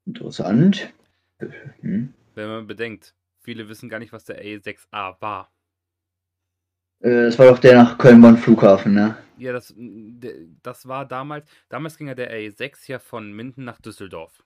Interessant. 0.06 0.92
Hm. 1.80 2.12
Wenn 2.34 2.48
man 2.48 2.66
bedenkt, 2.66 3.14
viele 3.40 3.68
wissen 3.68 3.88
gar 3.88 3.98
nicht, 3.98 4.12
was 4.12 4.24
der 4.24 4.42
RE6A 4.42 5.20
war. 5.20 5.50
Äh, 7.00 7.24
das 7.24 7.38
war 7.38 7.46
doch 7.46 7.58
der 7.58 7.74
nach 7.74 7.98
Köln-Bonn-Flughafen, 7.98 8.94
ne? 8.94 9.16
Ja, 9.36 9.52
das, 9.52 9.74
das 10.62 10.86
war 10.86 11.06
damals, 11.06 11.48
damals 11.68 11.96
ging 11.96 12.08
ja 12.08 12.14
der 12.14 12.32
RE6 12.32 12.88
ja 12.88 12.98
von 12.98 13.32
Minden 13.32 13.64
nach 13.64 13.80
Düsseldorf. 13.80 14.44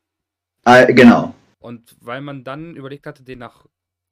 Ah, 0.65 0.85
genau. 0.85 1.35
Und 1.59 1.97
weil 2.01 2.21
man 2.21 2.45
dann 2.45 2.77
überlegt 2.77 3.07
hatte, 3.07 3.23
den 3.23 3.41
nach 3.41 3.67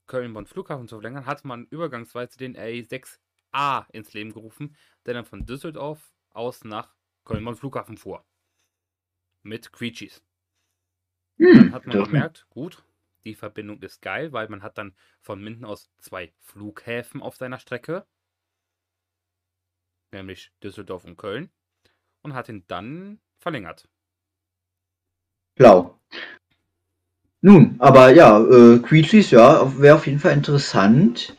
Köln-Bonn-Flughafen 0.07 0.89
zu 0.89 0.97
verlängern, 0.97 1.27
hat 1.27 1.45
man 1.45 1.67
übergangsweise 1.67 2.39
den 2.39 2.57
RE6A 2.57 3.87
ins 3.93 4.13
Leben 4.15 4.33
gerufen, 4.33 4.77
der 5.05 5.15
dann 5.15 5.25
von 5.25 5.47
Düsseldorf 5.47 6.13
aus 6.37 6.65
nach 6.65 6.95
Köln-Bonn-Flughafen 7.25 7.97
fuhr. 7.99 8.25
Mit. 9.43 9.73
Dann 11.51 11.73
Hm, 11.73 11.73
hat 11.73 11.87
man 11.89 12.01
gemerkt, 12.01 12.47
gut, 12.51 12.85
die 13.25 13.35
Verbindung 13.35 13.83
ist 13.83 14.01
geil, 14.01 14.33
weil 14.33 14.49
man 14.49 14.63
hat 14.63 14.79
dann 14.79 14.95
von 15.23 15.43
Minden 15.43 15.65
aus 15.65 15.91
zwei 15.99 16.33
Flughäfen 16.39 17.21
auf 17.21 17.35
seiner 17.35 17.59
Strecke. 17.59 18.07
Nämlich 20.11 20.51
Düsseldorf 20.65 21.05
und 21.05 21.17
Köln. 21.17 21.49
Und 22.23 22.35
hat 22.35 22.49
ihn 22.49 22.65
dann 22.69 23.21
verlängert. 23.39 23.89
Blau. 25.57 25.99
Nun, 27.41 27.77
aber 27.79 28.11
ja, 28.11 28.41
äh, 28.41 28.79
Quietschis, 28.79 29.31
ja, 29.31 29.73
wäre 29.81 29.95
auf 29.97 30.07
jeden 30.07 30.19
Fall 30.19 30.33
interessant. 30.33 31.35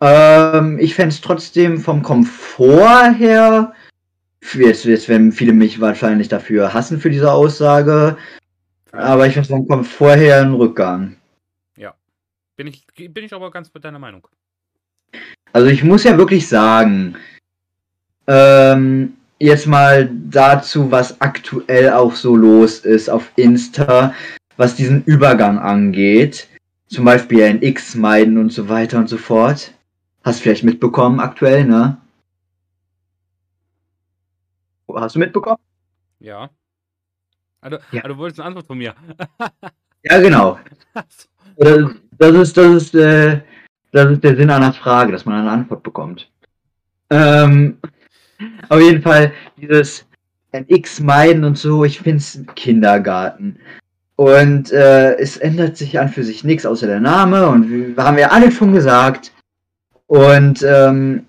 Ähm, 0.00 0.78
ich 0.80 0.94
fände 0.94 1.14
es 1.14 1.20
trotzdem 1.22 1.80
vom 1.80 2.02
Komfort 2.02 3.14
her, 3.18 3.74
jetzt, 4.54 4.84
jetzt 4.84 5.08
werden 5.08 5.32
viele 5.32 5.52
mich 5.52 5.80
wahrscheinlich 5.80 6.28
dafür 6.28 6.72
hassen 6.74 7.00
für 7.00 7.10
diese 7.10 7.32
Aussage, 7.32 8.16
aber 8.92 9.26
ich 9.26 9.34
finde 9.34 9.46
es 9.46 9.48
vom 9.48 9.68
Komfort 9.68 10.16
her 10.16 10.40
ein 10.40 10.54
Rückgang. 10.54 11.16
Bin 12.58 12.66
ich, 12.66 12.84
bin 12.96 13.24
ich 13.24 13.32
aber 13.32 13.52
ganz 13.52 13.72
mit 13.72 13.84
deiner 13.84 14.00
Meinung. 14.00 14.26
Also 15.52 15.68
ich 15.68 15.84
muss 15.84 16.02
ja 16.02 16.18
wirklich 16.18 16.48
sagen, 16.48 17.14
ähm, 18.26 19.14
jetzt 19.38 19.68
mal 19.68 20.10
dazu, 20.28 20.90
was 20.90 21.20
aktuell 21.20 21.92
auch 21.92 22.16
so 22.16 22.34
los 22.34 22.80
ist 22.80 23.08
auf 23.08 23.30
Insta, 23.36 24.12
was 24.56 24.74
diesen 24.74 25.04
Übergang 25.04 25.60
angeht. 25.60 26.48
Zum 26.88 27.04
Beispiel 27.04 27.42
NX 27.42 27.94
meiden 27.94 28.36
und 28.36 28.52
so 28.52 28.68
weiter 28.68 28.98
und 28.98 29.08
so 29.08 29.18
fort. 29.18 29.72
Hast 30.24 30.40
vielleicht 30.40 30.64
mitbekommen 30.64 31.20
aktuell, 31.20 31.64
ne? 31.64 31.96
Hast 34.94 35.14
du 35.14 35.18
mitbekommen? 35.18 35.58
Ja. 36.20 36.50
Also, 37.60 37.78
Ja. 37.92 38.02
also 38.02 38.14
du 38.14 38.18
wolltest 38.18 38.40
eine 38.40 38.48
Antwort 38.48 38.66
von 38.66 38.78
mir. 38.78 38.94
Ja, 40.04 40.20
genau. 40.20 40.60
Das, 40.94 41.98
das 42.18 42.34
ist, 42.34 42.56
das 42.56 42.66
ist, 42.66 42.94
äh, 42.94 43.40
das 43.90 44.12
ist 44.12 44.22
der 44.22 44.36
Sinn 44.36 44.48
einer 44.48 44.72
Frage, 44.72 45.10
dass 45.10 45.24
man 45.24 45.40
eine 45.40 45.50
Antwort 45.50 45.82
bekommt. 45.82 46.30
Ähm, 47.10 47.78
auf 48.68 48.80
jeden 48.80 49.02
Fall 49.02 49.32
dieses 49.56 50.06
NX 50.52 51.00
meiden 51.00 51.42
und 51.42 51.58
so, 51.58 51.84
ich 51.84 51.98
find's 51.98 52.40
Kindergarten. 52.54 53.58
Und 54.14 54.70
äh, 54.70 55.16
es 55.16 55.36
ändert 55.36 55.76
sich 55.76 55.98
an 55.98 56.08
für 56.08 56.22
sich 56.22 56.44
nichts 56.44 56.64
außer 56.64 56.86
der 56.86 57.00
Name 57.00 57.48
und 57.48 57.68
wir 57.68 57.96
haben 58.02 58.18
ja 58.18 58.28
alle 58.30 58.52
schon 58.52 58.72
gesagt. 58.72 59.32
Und 60.06 60.62
ähm, 60.62 61.26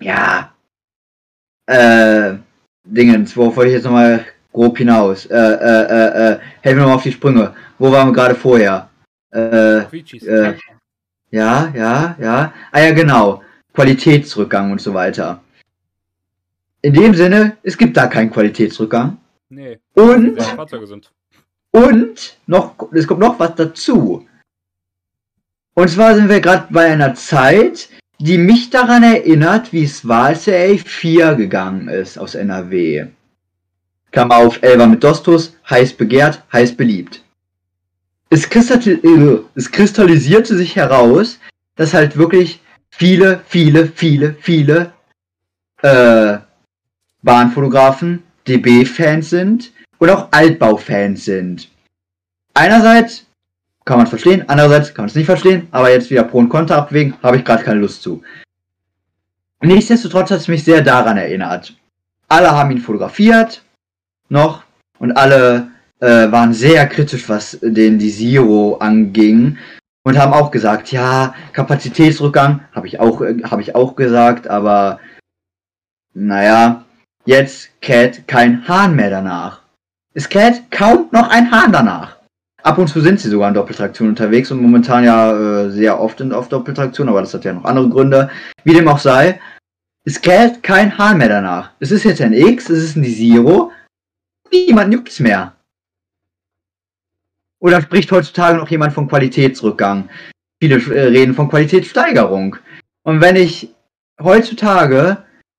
ja, 0.00 0.53
äh, 1.66 2.34
Dingens, 2.84 3.36
worauf 3.36 3.56
wollte 3.56 3.70
ich 3.70 3.76
jetzt 3.76 3.84
nochmal 3.84 4.24
grob 4.52 4.78
hinaus? 4.78 5.26
Äh, 5.26 5.36
äh, 5.36 5.84
äh, 5.84 6.32
äh, 6.32 6.38
helfen 6.60 6.80
wir 6.80 6.86
mal 6.86 6.94
auf 6.94 7.02
die 7.02 7.12
Sprünge. 7.12 7.54
Wo 7.78 7.90
waren 7.90 8.08
wir 8.08 8.12
gerade 8.12 8.34
vorher? 8.34 8.88
Äh, 9.32 9.78
äh, 9.78 10.54
ja, 11.30 11.72
ja, 11.74 12.16
ja. 12.20 12.52
Ah 12.70 12.80
ja, 12.80 12.92
genau. 12.92 13.42
Qualitätsrückgang 13.72 14.70
und 14.70 14.80
so 14.80 14.94
weiter. 14.94 15.42
In 16.82 16.92
dem 16.92 17.14
Sinne, 17.14 17.56
es 17.62 17.76
gibt 17.76 17.96
da 17.96 18.06
keinen 18.06 18.30
Qualitätsrückgang. 18.30 19.16
Nee. 19.48 19.78
Und, 19.94 20.38
und 21.72 22.38
noch, 22.46 22.74
es 22.92 23.06
kommt 23.06 23.20
noch 23.20 23.38
was 23.38 23.54
dazu. 23.54 24.26
Und 25.74 25.88
zwar 25.88 26.14
sind 26.14 26.28
wir 26.28 26.40
gerade 26.40 26.66
bei 26.70 26.92
einer 26.92 27.14
Zeit, 27.14 27.88
die 28.24 28.38
mich 28.38 28.70
daran 28.70 29.02
erinnert, 29.02 29.70
wie 29.74 29.84
es 29.84 30.08
war, 30.08 30.28
als 30.28 30.44
der 30.44 30.70
A4 30.70 31.34
gegangen 31.34 31.88
ist 31.88 32.16
aus 32.16 32.34
NRW. 32.34 33.08
Klammer 34.12 34.36
auf, 34.36 34.62
Elva 34.62 34.86
mit 34.86 35.04
Dostos, 35.04 35.54
heiß 35.68 35.92
begehrt, 35.92 36.42
heiß 36.50 36.74
beliebt. 36.74 37.22
Es, 38.30 38.46
äh, 38.46 39.38
es 39.54 39.70
kristallisierte 39.70 40.56
sich 40.56 40.74
heraus, 40.74 41.38
dass 41.76 41.92
halt 41.92 42.16
wirklich 42.16 42.62
viele, 42.88 43.42
viele, 43.46 43.88
viele, 43.88 44.36
viele 44.40 44.94
äh, 45.82 46.38
Bahnfotografen 47.20 48.22
DB-Fans 48.48 49.28
sind 49.28 49.70
und 49.98 50.08
auch 50.08 50.28
Altbau-Fans 50.30 51.26
sind. 51.26 51.68
Einerseits 52.54 53.23
kann 53.84 53.98
man 53.98 54.06
verstehen, 54.06 54.44
andererseits 54.48 54.94
kann 54.94 55.04
man 55.04 55.10
es 55.10 55.14
nicht 55.14 55.26
verstehen, 55.26 55.68
aber 55.70 55.90
jetzt 55.90 56.10
wieder 56.10 56.24
Pro 56.24 56.38
und 56.38 56.48
Contra 56.48 56.76
abwägen, 56.76 57.14
habe 57.22 57.36
ich 57.36 57.44
gerade 57.44 57.62
keine 57.62 57.80
Lust 57.80 58.02
zu. 58.02 58.22
Nichtsdestotrotz 59.60 60.30
hat 60.30 60.40
es 60.40 60.48
mich 60.48 60.64
sehr 60.64 60.82
daran 60.82 61.16
erinnert. 61.16 61.74
Alle 62.28 62.50
haben 62.50 62.70
ihn 62.70 62.78
fotografiert, 62.78 63.62
noch, 64.28 64.64
und 64.98 65.12
alle 65.12 65.68
äh, 66.00 66.30
waren 66.30 66.52
sehr 66.52 66.86
kritisch, 66.86 67.28
was 67.28 67.58
den 67.60 67.98
die 67.98 68.10
Zero 68.10 68.76
anging. 68.80 69.58
Und 70.06 70.18
haben 70.18 70.34
auch 70.34 70.50
gesagt, 70.50 70.92
ja, 70.92 71.34
Kapazitätsrückgang, 71.52 72.60
habe 72.72 72.86
ich 72.86 73.00
auch, 73.00 73.22
äh, 73.22 73.42
habe 73.44 73.62
ich 73.62 73.74
auch 73.74 73.96
gesagt, 73.96 74.48
aber 74.48 75.00
naja, 76.12 76.84
jetzt 77.24 77.70
kräht 77.80 78.28
kein 78.28 78.66
Hahn 78.68 78.94
mehr 78.96 79.10
danach. 79.10 79.62
Es 80.12 80.28
kräht 80.28 80.70
kaum 80.70 81.08
noch 81.10 81.28
ein 81.30 81.50
Hahn 81.50 81.72
danach. 81.72 82.13
Ab 82.64 82.78
und 82.78 82.88
zu 82.88 83.02
sind 83.02 83.20
sie 83.20 83.28
sogar 83.28 83.48
in 83.48 83.54
Doppeltraktion 83.54 84.08
unterwegs 84.08 84.50
und 84.50 84.62
momentan 84.62 85.04
ja 85.04 85.64
äh, 85.64 85.70
sehr 85.70 86.00
oft 86.00 86.22
in, 86.22 86.32
auf 86.32 86.48
Doppeltraktion, 86.48 87.10
aber 87.10 87.20
das 87.20 87.34
hat 87.34 87.44
ja 87.44 87.52
noch 87.52 87.64
andere 87.64 87.90
Gründe. 87.90 88.30
Wie 88.64 88.72
dem 88.72 88.88
auch 88.88 88.98
sei, 88.98 89.38
es 90.04 90.22
kräht 90.22 90.62
kein 90.62 90.96
Hahn 90.96 91.18
mehr 91.18 91.28
danach. 91.28 91.72
Es 91.78 91.90
ist 91.90 92.04
jetzt 92.04 92.22
ein 92.22 92.32
X, 92.32 92.70
es 92.70 92.82
ist 92.82 92.96
ein 92.96 93.04
Zero. 93.04 93.70
Niemand 94.50 94.94
juckt's 94.94 95.20
mehr. 95.20 95.54
Oder 97.58 97.82
spricht 97.82 98.10
heutzutage 98.10 98.56
noch 98.56 98.70
jemand 98.70 98.94
von 98.94 99.08
Qualitätsrückgang? 99.08 100.08
Viele 100.58 100.76
äh, 100.76 101.08
reden 101.08 101.34
von 101.34 101.50
Qualitätssteigerung. 101.50 102.56
Und 103.02 103.20
wenn 103.20 103.36
ich 103.36 103.74
heutzutage 104.22 105.18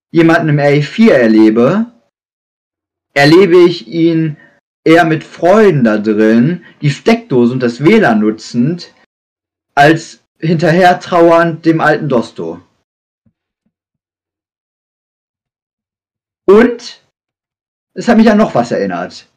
jemanden 0.09 0.49
im 0.49 0.57
RE4 0.57 1.11
erlebe, 1.11 1.85
erlebe 3.13 3.57
ich 3.57 3.87
ihn 3.87 4.37
eher 4.85 5.03
mit 5.03 5.23
Freuden 5.23 5.83
da 5.83 5.97
drin, 5.97 6.63
die 6.81 6.91
Steckdose 6.91 7.51
und 7.51 7.59
das 7.61 7.83
WLAN 7.83 8.21
nutzend, 8.21 8.93
als 9.73 10.21
hinterher 10.39 10.99
trauernd 10.99 11.65
dem 11.65 11.81
alten 11.81 12.07
Dosto. 12.07 12.61
Und 16.45 17.01
es 17.95 18.07
hat 18.07 18.17
mich 18.17 18.29
an 18.29 18.37
noch 18.37 18.53
was 18.53 18.71
erinnert. 18.71 19.27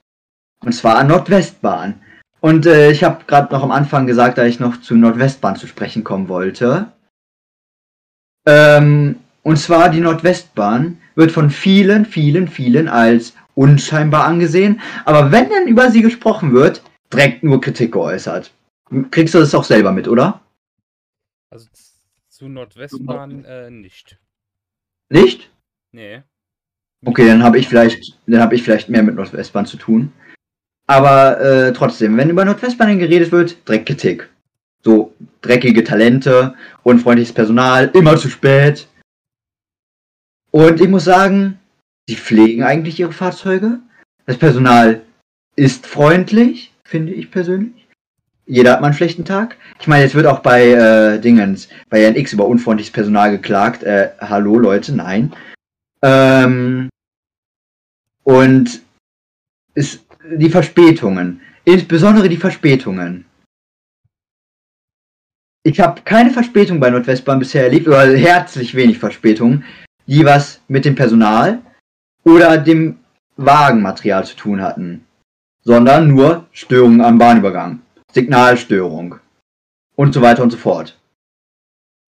Und 0.61 0.73
zwar 0.73 0.97
an 0.97 1.09
Nordwestbahn. 1.09 2.01
Und 2.41 2.67
äh, 2.67 2.91
ich 2.91 3.03
habe 3.03 3.25
gerade 3.25 3.53
noch 3.53 3.63
am 3.63 3.71
Anfang 3.71 4.07
gesagt, 4.07 4.39
da 4.39 4.45
ich 4.45 4.61
noch 4.61 4.81
zu 4.81 4.95
Nordwestbahn 4.95 5.57
zu 5.57 5.67
sprechen 5.67 6.05
kommen 6.05 6.29
wollte. 6.29 6.93
Ähm, 8.47 9.17
und 9.43 9.57
zwar 9.57 9.89
die 9.89 10.01
Nordwestbahn 10.01 11.01
wird 11.15 11.33
von 11.33 11.51
vielen, 11.51 12.05
vielen, 12.05 12.49
vielen 12.49 12.89
als 12.89 13.35
unscheinbar 13.59 14.25
angesehen. 14.25 14.81
Aber 15.05 15.33
wenn 15.33 15.51
dann 15.51 15.67
über 15.67 15.91
sie 15.91 16.01
gesprochen 16.01 16.53
wird, 16.53 16.83
direkt 17.13 17.43
nur 17.43 17.61
Kritik 17.61 17.93
geäußert. 17.93 18.53
Kriegst 19.11 19.35
du 19.35 19.41
das 19.41 19.55
auch 19.55 19.65
selber 19.65 19.91
mit, 19.91 20.07
oder? 20.07 20.41
Also 21.51 21.67
zu 22.29 22.49
Nordwestbahn 22.49 23.45
äh, 23.45 23.71
nicht. 23.71 24.17
Nicht? 25.09 25.51
Nee. 25.91 26.23
Okay, 27.05 27.27
dann 27.27 27.43
habe 27.43 27.59
ich 27.59 27.69
vielleicht, 27.69 28.17
dann 28.27 28.41
habe 28.41 28.55
ich 28.55 28.63
vielleicht 28.63 28.89
mehr 28.89 29.03
mit 29.03 29.17
Nordwestbahn 29.17 29.67
zu 29.67 29.77
tun. 29.77 30.13
Aber 30.87 31.41
äh, 31.41 31.73
trotzdem, 31.73 32.17
wenn 32.17 32.31
über 32.31 32.45
Nordwestbahn 32.45 32.99
geredet 32.99 33.33
wird, 33.33 33.67
direkt 33.67 33.87
Kritik. 33.87 34.29
So 34.85 35.15
dreckige 35.43 35.83
Talente, 35.83 36.55
unfreundliches 36.85 37.35
Personal, 37.35 37.91
immer 37.95 38.17
zu 38.17 38.29
spät. 38.29 38.87
Und 40.53 40.81
ich 40.81 40.89
muss 40.89 41.05
sagen, 41.05 41.59
sie 42.09 42.17
pflegen 42.17 42.65
eigentlich 42.65 42.99
ihre 42.99 43.13
Fahrzeuge. 43.13 43.81
Das 44.27 44.39
Personal 44.39 45.03
ist 45.57 45.87
freundlich, 45.87 46.73
finde 46.85 47.13
ich 47.13 47.31
persönlich. 47.31 47.87
Jeder 48.47 48.73
hat 48.73 48.81
mal 48.81 48.89
einen 48.89 48.97
schlechten 48.97 49.27
Tag. 49.27 49.59
Ich 49.79 49.87
meine, 49.87 50.05
jetzt 50.05 50.15
wird 50.15 50.27
auch 50.27 50.39
bei 50.39 50.71
äh, 50.71 51.21
Dingens, 51.21 51.69
bei 51.91 52.03
NX 52.03 52.33
über 52.33 52.47
unfreundliches 52.47 52.93
Personal 52.93 53.31
geklagt. 53.31 53.83
Äh, 53.83 54.13
hallo 54.21 54.59
Leute, 54.59 54.95
nein. 54.95 55.35
Ähm, 56.03 56.89
und 58.25 58.81
ist 59.75 60.07
die 60.39 60.49
Verspätungen, 60.49 61.43
insbesondere 61.65 62.31
die 62.31 62.39
Verspätungen. 62.39 63.27
Ich 65.63 65.81
habe 65.81 66.01
keine 66.03 66.31
Verspätung 66.31 66.81
bei 66.81 66.89
Nordwestbahn 66.89 67.39
bisher 67.39 67.65
erlebt, 67.65 67.87
oder 67.87 68.07
herzlich 68.17 68.75
wenig 68.75 68.99
Verspätungen, 68.99 69.65
die 70.07 70.25
was 70.25 70.63
mit 70.69 70.87
dem 70.87 70.95
Personal 70.95 71.61
oder 72.25 72.59
dem 72.59 72.99
Wagenmaterial 73.37 74.25
zu 74.25 74.37
tun 74.37 74.61
hatten, 74.61 75.07
sondern 75.63 76.09
nur 76.09 76.47
Störungen 76.53 77.01
am 77.01 77.19
Bahnübergang, 77.19 77.81
Signalstörung 78.13 79.17
und 79.97 80.15
so 80.15 80.23
weiter 80.23 80.43
und 80.43 80.51
so 80.51 80.57
fort. 80.57 80.99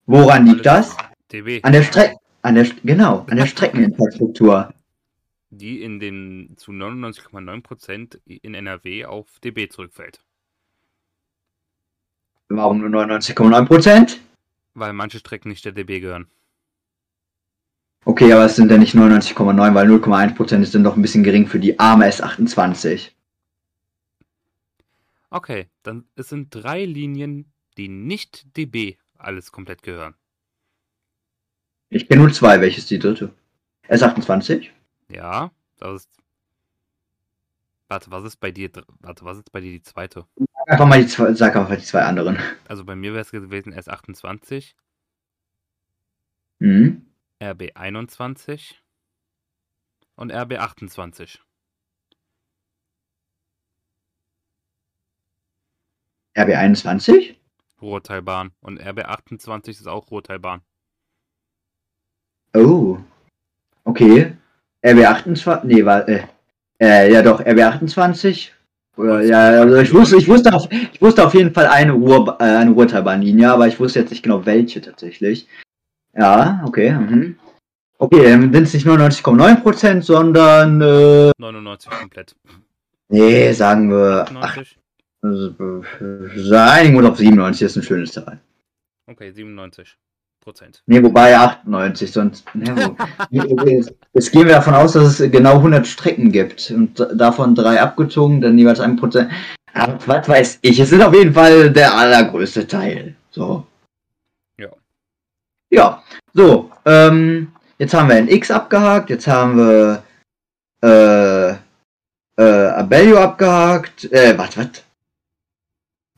Woran 0.05 0.45
liegt 0.45 0.65
das? 0.65 0.97
DB. 1.31 1.61
An 1.63 1.73
der 1.73 1.83
Strecke, 1.83 2.15
an 2.41 2.55
der, 2.55 2.65
genau, 2.83 3.25
an 3.29 3.37
der 3.37 3.45
Streckeninfrastruktur. 3.45 4.73
Die 5.49 5.81
in 5.83 5.99
den 5.99 6.53
zu 6.57 6.71
99,9% 6.71 8.19
in 8.25 8.53
NRW 8.53 9.05
auf 9.05 9.27
DB 9.43 9.67
zurückfällt. 9.67 10.21
Warum 12.47 12.79
nur 12.79 12.89
99,9 12.89 13.65
Prozent? 13.65 14.21
Weil 14.73 14.93
manche 14.93 15.19
Strecken 15.19 15.49
nicht 15.49 15.63
der 15.65 15.71
DB 15.71 15.99
gehören. 15.99 16.27
Okay, 18.03 18.33
aber 18.33 18.45
es 18.45 18.55
sind 18.55 18.71
ja 18.71 18.77
nicht 18.77 18.95
99,9, 18.95 19.75
weil 19.75 19.87
0,1 19.87 20.35
Prozent 20.35 20.63
ist 20.63 20.73
dann 20.73 20.83
doch 20.83 20.95
ein 20.95 21.01
bisschen 21.01 21.23
gering 21.23 21.47
für 21.47 21.59
die 21.59 21.79
arme 21.79 22.07
S28. 22.07 23.11
Okay, 25.29 25.69
dann 25.83 26.05
es 26.15 26.29
sind 26.29 26.49
drei 26.49 26.83
Linien, 26.83 27.53
die 27.77 27.87
nicht 27.87 28.57
DB 28.57 28.97
alles 29.17 29.51
komplett 29.51 29.83
gehören. 29.83 30.15
Ich 31.89 32.07
kenne 32.07 32.21
nur 32.23 32.33
zwei, 32.33 32.59
welches 32.59 32.87
die 32.87 32.99
dritte? 32.99 33.33
S28? 33.87 34.69
Ja, 35.09 35.51
das 35.77 36.03
ist. 36.03 36.09
Warte, 37.87 38.09
was 38.09 38.23
ist 38.23 38.37
bei 38.37 38.51
dir? 38.51 38.69
Warte, 38.99 39.25
was 39.25 39.37
ist 39.37 39.51
bei 39.51 39.61
dir 39.61 39.71
die 39.71 39.81
zweite? 39.81 40.25
Einfach 40.67 40.87
mal 40.87 41.01
die 41.01 41.07
zwei, 41.07 41.33
sag 41.33 41.55
einfach 41.55 41.75
die 41.75 41.83
zwei 41.83 42.01
anderen. 42.03 42.39
Also 42.67 42.85
bei 42.85 42.95
mir 42.95 43.11
wäre 43.13 43.21
es 43.21 43.31
gewesen 43.31 43.73
S28, 43.73 44.73
Mhm. 46.61 47.10
RB21 47.41 48.75
und 50.15 50.31
RB28. 50.31 51.39
RB21? 56.37 57.35
Ruhrtalbahn. 57.81 58.51
Und 58.61 58.79
RB28 58.79 59.69
ist 59.69 59.87
auch 59.87 60.11
Ruhrtalbahn. 60.11 60.61
Oh. 62.53 62.99
Okay. 63.85 64.37
RB28, 64.83 65.65
nee, 65.65 65.83
war, 65.83 66.07
äh, 66.07 66.27
äh, 66.79 67.11
ja 67.11 67.23
doch, 67.23 67.41
RB28. 67.41 68.51
Oder, 68.97 69.21
ja, 69.21 69.61
also 69.61 69.77
ich 69.77 69.91
wusste, 69.93 70.17
ich 70.17 70.27
wusste 70.27 70.53
auf, 70.53 70.71
ich 70.71 71.01
wusste 71.01 71.25
auf 71.25 71.33
jeden 71.33 71.53
Fall 71.53 71.67
eine 71.67 71.93
Ruhr, 71.93 72.37
äh, 72.39 72.43
eine 72.43 72.71
Ruhrtalbahnlinie, 72.71 73.51
aber 73.51 73.67
ich 73.67 73.79
wusste 73.79 73.99
jetzt 73.99 74.11
nicht 74.11 74.21
genau 74.21 74.45
welche 74.45 74.81
tatsächlich. 74.81 75.47
Ja, 76.17 76.61
okay, 76.65 76.91
mhm. 76.91 77.35
Okay, 77.97 78.23
dann 78.23 78.51
sind 78.51 78.63
es 78.63 78.73
nicht 78.73 78.85
nur 78.85 78.97
90,9%, 78.97 80.01
sondern, 80.01 80.81
äh, 80.81 81.31
99 81.37 81.91
komplett. 81.91 82.35
nee, 83.09 83.51
sagen 83.53 83.91
wir, 83.91 84.25
ach, 84.27 84.55
90? 84.55 84.77
also, 85.21 85.83
äh, 86.01 86.55
einigen 86.57 86.99
wir 86.99 87.09
auf 87.09 87.17
97, 87.17 87.61
ist 87.61 87.75
ein 87.75 87.83
schönes 87.83 88.13
Zahl. 88.13 88.39
Okay, 89.05 89.31
97 89.31 89.97
Prozent. 90.41 90.81
Nee, 90.87 91.03
wobei 91.03 91.37
98, 91.37 92.11
sonst. 92.11 92.43
Ne, 92.55 92.95
wo, 93.29 93.65
jetzt, 93.67 93.93
jetzt 94.13 94.31
gehen 94.31 94.47
wir 94.47 94.55
davon 94.55 94.73
aus, 94.73 94.93
dass 94.93 95.19
es 95.19 95.31
genau 95.31 95.57
100 95.57 95.85
Strecken 95.85 96.31
gibt 96.31 96.71
und 96.71 96.99
davon 97.13 97.53
drei 97.53 97.79
abgezogen, 97.79 98.41
dann 98.41 98.57
jeweils 98.57 98.79
ein 98.79 98.95
Prozent. 98.95 99.31
Aber 99.73 99.99
was 100.07 100.27
weiß 100.27 100.59
ich, 100.63 100.79
es 100.79 100.91
ist 100.91 101.01
auf 101.01 101.13
jeden 101.13 101.33
Fall 101.33 101.69
der 101.71 101.95
allergrößte 101.95 102.65
Teil. 102.65 103.15
So. 103.29 103.65
Ja. 105.71 105.81
Ja. 105.81 106.03
So, 106.33 106.71
ähm, 106.85 107.51
jetzt 107.77 107.93
haben 107.93 108.09
wir 108.09 108.15
ein 108.15 108.29
X 108.29 108.51
abgehakt, 108.51 109.09
jetzt 109.09 109.27
haben 109.27 109.57
wir 109.57 110.03
äh, 110.83 111.49
äh, 112.41 112.67
Abellio 112.69 113.17
abgehakt, 113.19 114.11
äh, 114.11 114.37
was, 114.37 114.57
was? 114.57 114.83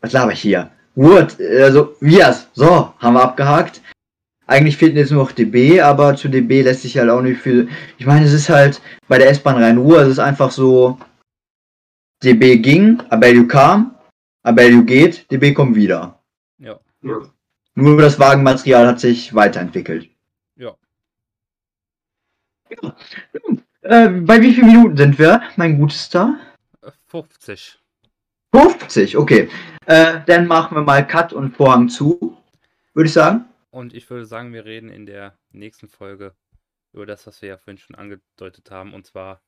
Was 0.02 0.12
laber 0.12 0.34
ich 0.34 0.42
hier? 0.42 0.70
Word, 0.96 1.40
also 1.40 1.96
Vias, 2.00 2.48
so, 2.54 2.94
haben 3.00 3.14
wir 3.14 3.24
abgehakt. 3.24 3.82
Eigentlich 4.46 4.78
fehlt 4.78 4.96
jetzt 4.96 5.12
nur 5.12 5.24
noch 5.24 5.32
DB, 5.32 5.82
aber 5.82 6.16
zu 6.16 6.28
DB 6.28 6.62
lässt 6.62 6.82
sich 6.82 6.98
halt 6.98 7.10
auch 7.10 7.22
nicht 7.22 7.42
viel. 7.42 7.70
Ich 7.98 8.06
meine, 8.06 8.26
es 8.26 8.34
ist 8.34 8.50
halt 8.50 8.82
bei 9.08 9.18
der 9.18 9.30
S-Bahn 9.30 9.58
Rhein-Ruhr, 9.58 10.02
es 10.02 10.10
ist 10.10 10.20
einfach 10.20 10.52
so, 10.52 11.00
DB 12.24 12.58
ging, 12.58 13.02
Abellio 13.10 13.48
kam, 13.48 13.96
Abellio 14.44 14.84
geht, 14.84 15.30
DB 15.32 15.54
kommt 15.54 15.76
wieder. 15.76 16.20
Ja. 16.60 16.80
Nur 17.76 18.02
das 18.02 18.20
Wagenmaterial 18.20 18.88
hat 18.88 19.00
sich 19.00 19.34
weiterentwickelt. 19.34 20.10
Ja. 20.56 20.76
ja. 22.70 22.96
Äh, 23.82 24.10
bei 24.10 24.42
wie 24.42 24.54
vielen 24.54 24.68
Minuten 24.68 24.98
sind 24.98 25.20
wir, 25.20 25.42
mein 25.58 25.78
Gutester? 25.78 26.38
50. 27.08 27.80
50, 28.56 29.18
okay. 29.18 29.50
Äh, 29.86 30.22
dann 30.26 30.48
machen 30.48 30.78
wir 30.78 30.82
mal 30.84 31.06
Cut 31.06 31.34
und 31.34 31.56
Vorhang 31.56 31.90
zu, 31.90 32.38
würde 32.94 33.08
ich 33.08 33.14
sagen. 33.14 33.46
Und 33.72 33.94
ich 33.94 34.10
würde 34.10 34.26
sagen, 34.26 34.54
wir 34.54 34.66
reden 34.66 34.90
in 34.90 35.06
der 35.06 35.34
nächsten 35.52 35.90
Folge 35.90 36.34
über 36.94 37.06
das, 37.06 37.26
was 37.28 37.42
wir 37.42 37.50
ja 37.50 37.58
vorhin 37.58 37.80
schon 37.80 37.96
angedeutet 37.96 38.70
haben, 38.72 38.94
und 38.94 39.06
zwar 39.06 39.42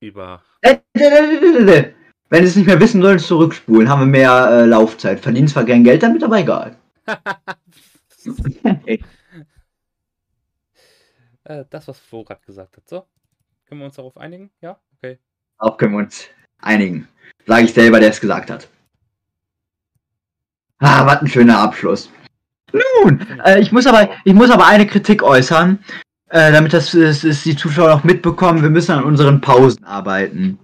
über. 0.00 0.42
Äh, 0.62 0.78
Wenn 0.94 2.42
Sie 2.42 2.48
es 2.48 2.56
nicht 2.56 2.66
mehr 2.66 2.80
wissen 2.80 3.02
sollen, 3.02 3.18
zurückspulen, 3.18 3.88
haben 3.88 4.00
wir 4.00 4.06
mehr 4.06 4.48
äh, 4.50 4.64
Laufzeit. 4.64 5.20
Verdienen 5.20 5.48
zwar 5.48 5.64
kein 5.64 5.84
Geld 5.84 6.02
damit, 6.02 6.22
aber 6.22 6.38
egal. 6.38 6.76
Äh, 11.44 11.64
das, 11.70 11.88
was 11.88 11.98
Flo 11.98 12.24
gesagt 12.24 12.76
hat. 12.76 12.88
So, 12.88 13.06
können 13.66 13.80
wir 13.80 13.86
uns 13.86 13.96
darauf 13.96 14.16
einigen? 14.16 14.50
Ja? 14.60 14.78
Okay. 14.96 15.18
Auch 15.58 15.76
können 15.76 15.92
wir 15.92 15.98
uns 15.98 16.28
einigen. 16.58 17.08
Sage 17.46 17.64
ich 17.64 17.74
selber, 17.74 18.00
der 18.00 18.10
es 18.10 18.20
gesagt 18.20 18.50
hat. 18.50 18.68
Ah, 20.78 21.06
was 21.06 21.22
ein 21.22 21.28
schöner 21.28 21.58
Abschluss. 21.58 22.10
Nun, 22.72 23.26
äh, 23.44 23.60
ich, 23.60 23.72
muss 23.72 23.86
aber, 23.86 24.10
ich 24.24 24.34
muss 24.34 24.50
aber 24.50 24.66
eine 24.66 24.86
Kritik 24.86 25.22
äußern, 25.22 25.78
äh, 26.28 26.52
damit 26.52 26.72
das, 26.72 26.90
das, 26.90 27.20
das 27.22 27.42
die 27.42 27.56
Zuschauer 27.56 27.94
auch 27.94 28.04
mitbekommen. 28.04 28.62
Wir 28.62 28.70
müssen 28.70 28.92
an 28.92 29.04
unseren 29.04 29.40
Pausen 29.40 29.84
arbeiten. 29.84 30.58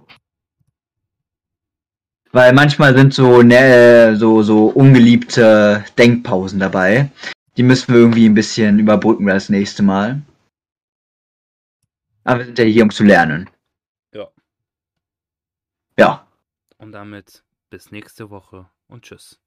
Weil 2.33 2.51
manchmal 2.51 2.97
sind 2.97 3.13
so, 3.13 3.43
ne, 3.43 4.15
so, 4.17 4.41
so 4.41 4.65
ungeliebte 4.65 5.85
Denkpausen 5.99 6.59
dabei. 6.59 7.11
Die 7.57 7.63
müssen 7.63 7.93
wir 7.93 7.99
irgendwie 8.01 8.27
ein 8.27 8.33
bisschen 8.33 8.79
überbrücken 8.79 9.27
das 9.27 9.49
nächste 9.49 9.83
Mal. 9.83 10.19
Aber 12.23 12.39
wir 12.39 12.45
sind 12.45 12.57
ja 12.57 12.65
hier, 12.65 12.81
um 12.81 12.89
zu 12.89 13.03
lernen. 13.03 13.51
Ja. 14.15 14.29
Ja. 15.99 16.27
Und 16.79 16.91
damit 16.91 17.43
bis 17.69 17.91
nächste 17.91 18.31
Woche 18.31 18.67
und 18.87 19.03
tschüss. 19.03 19.39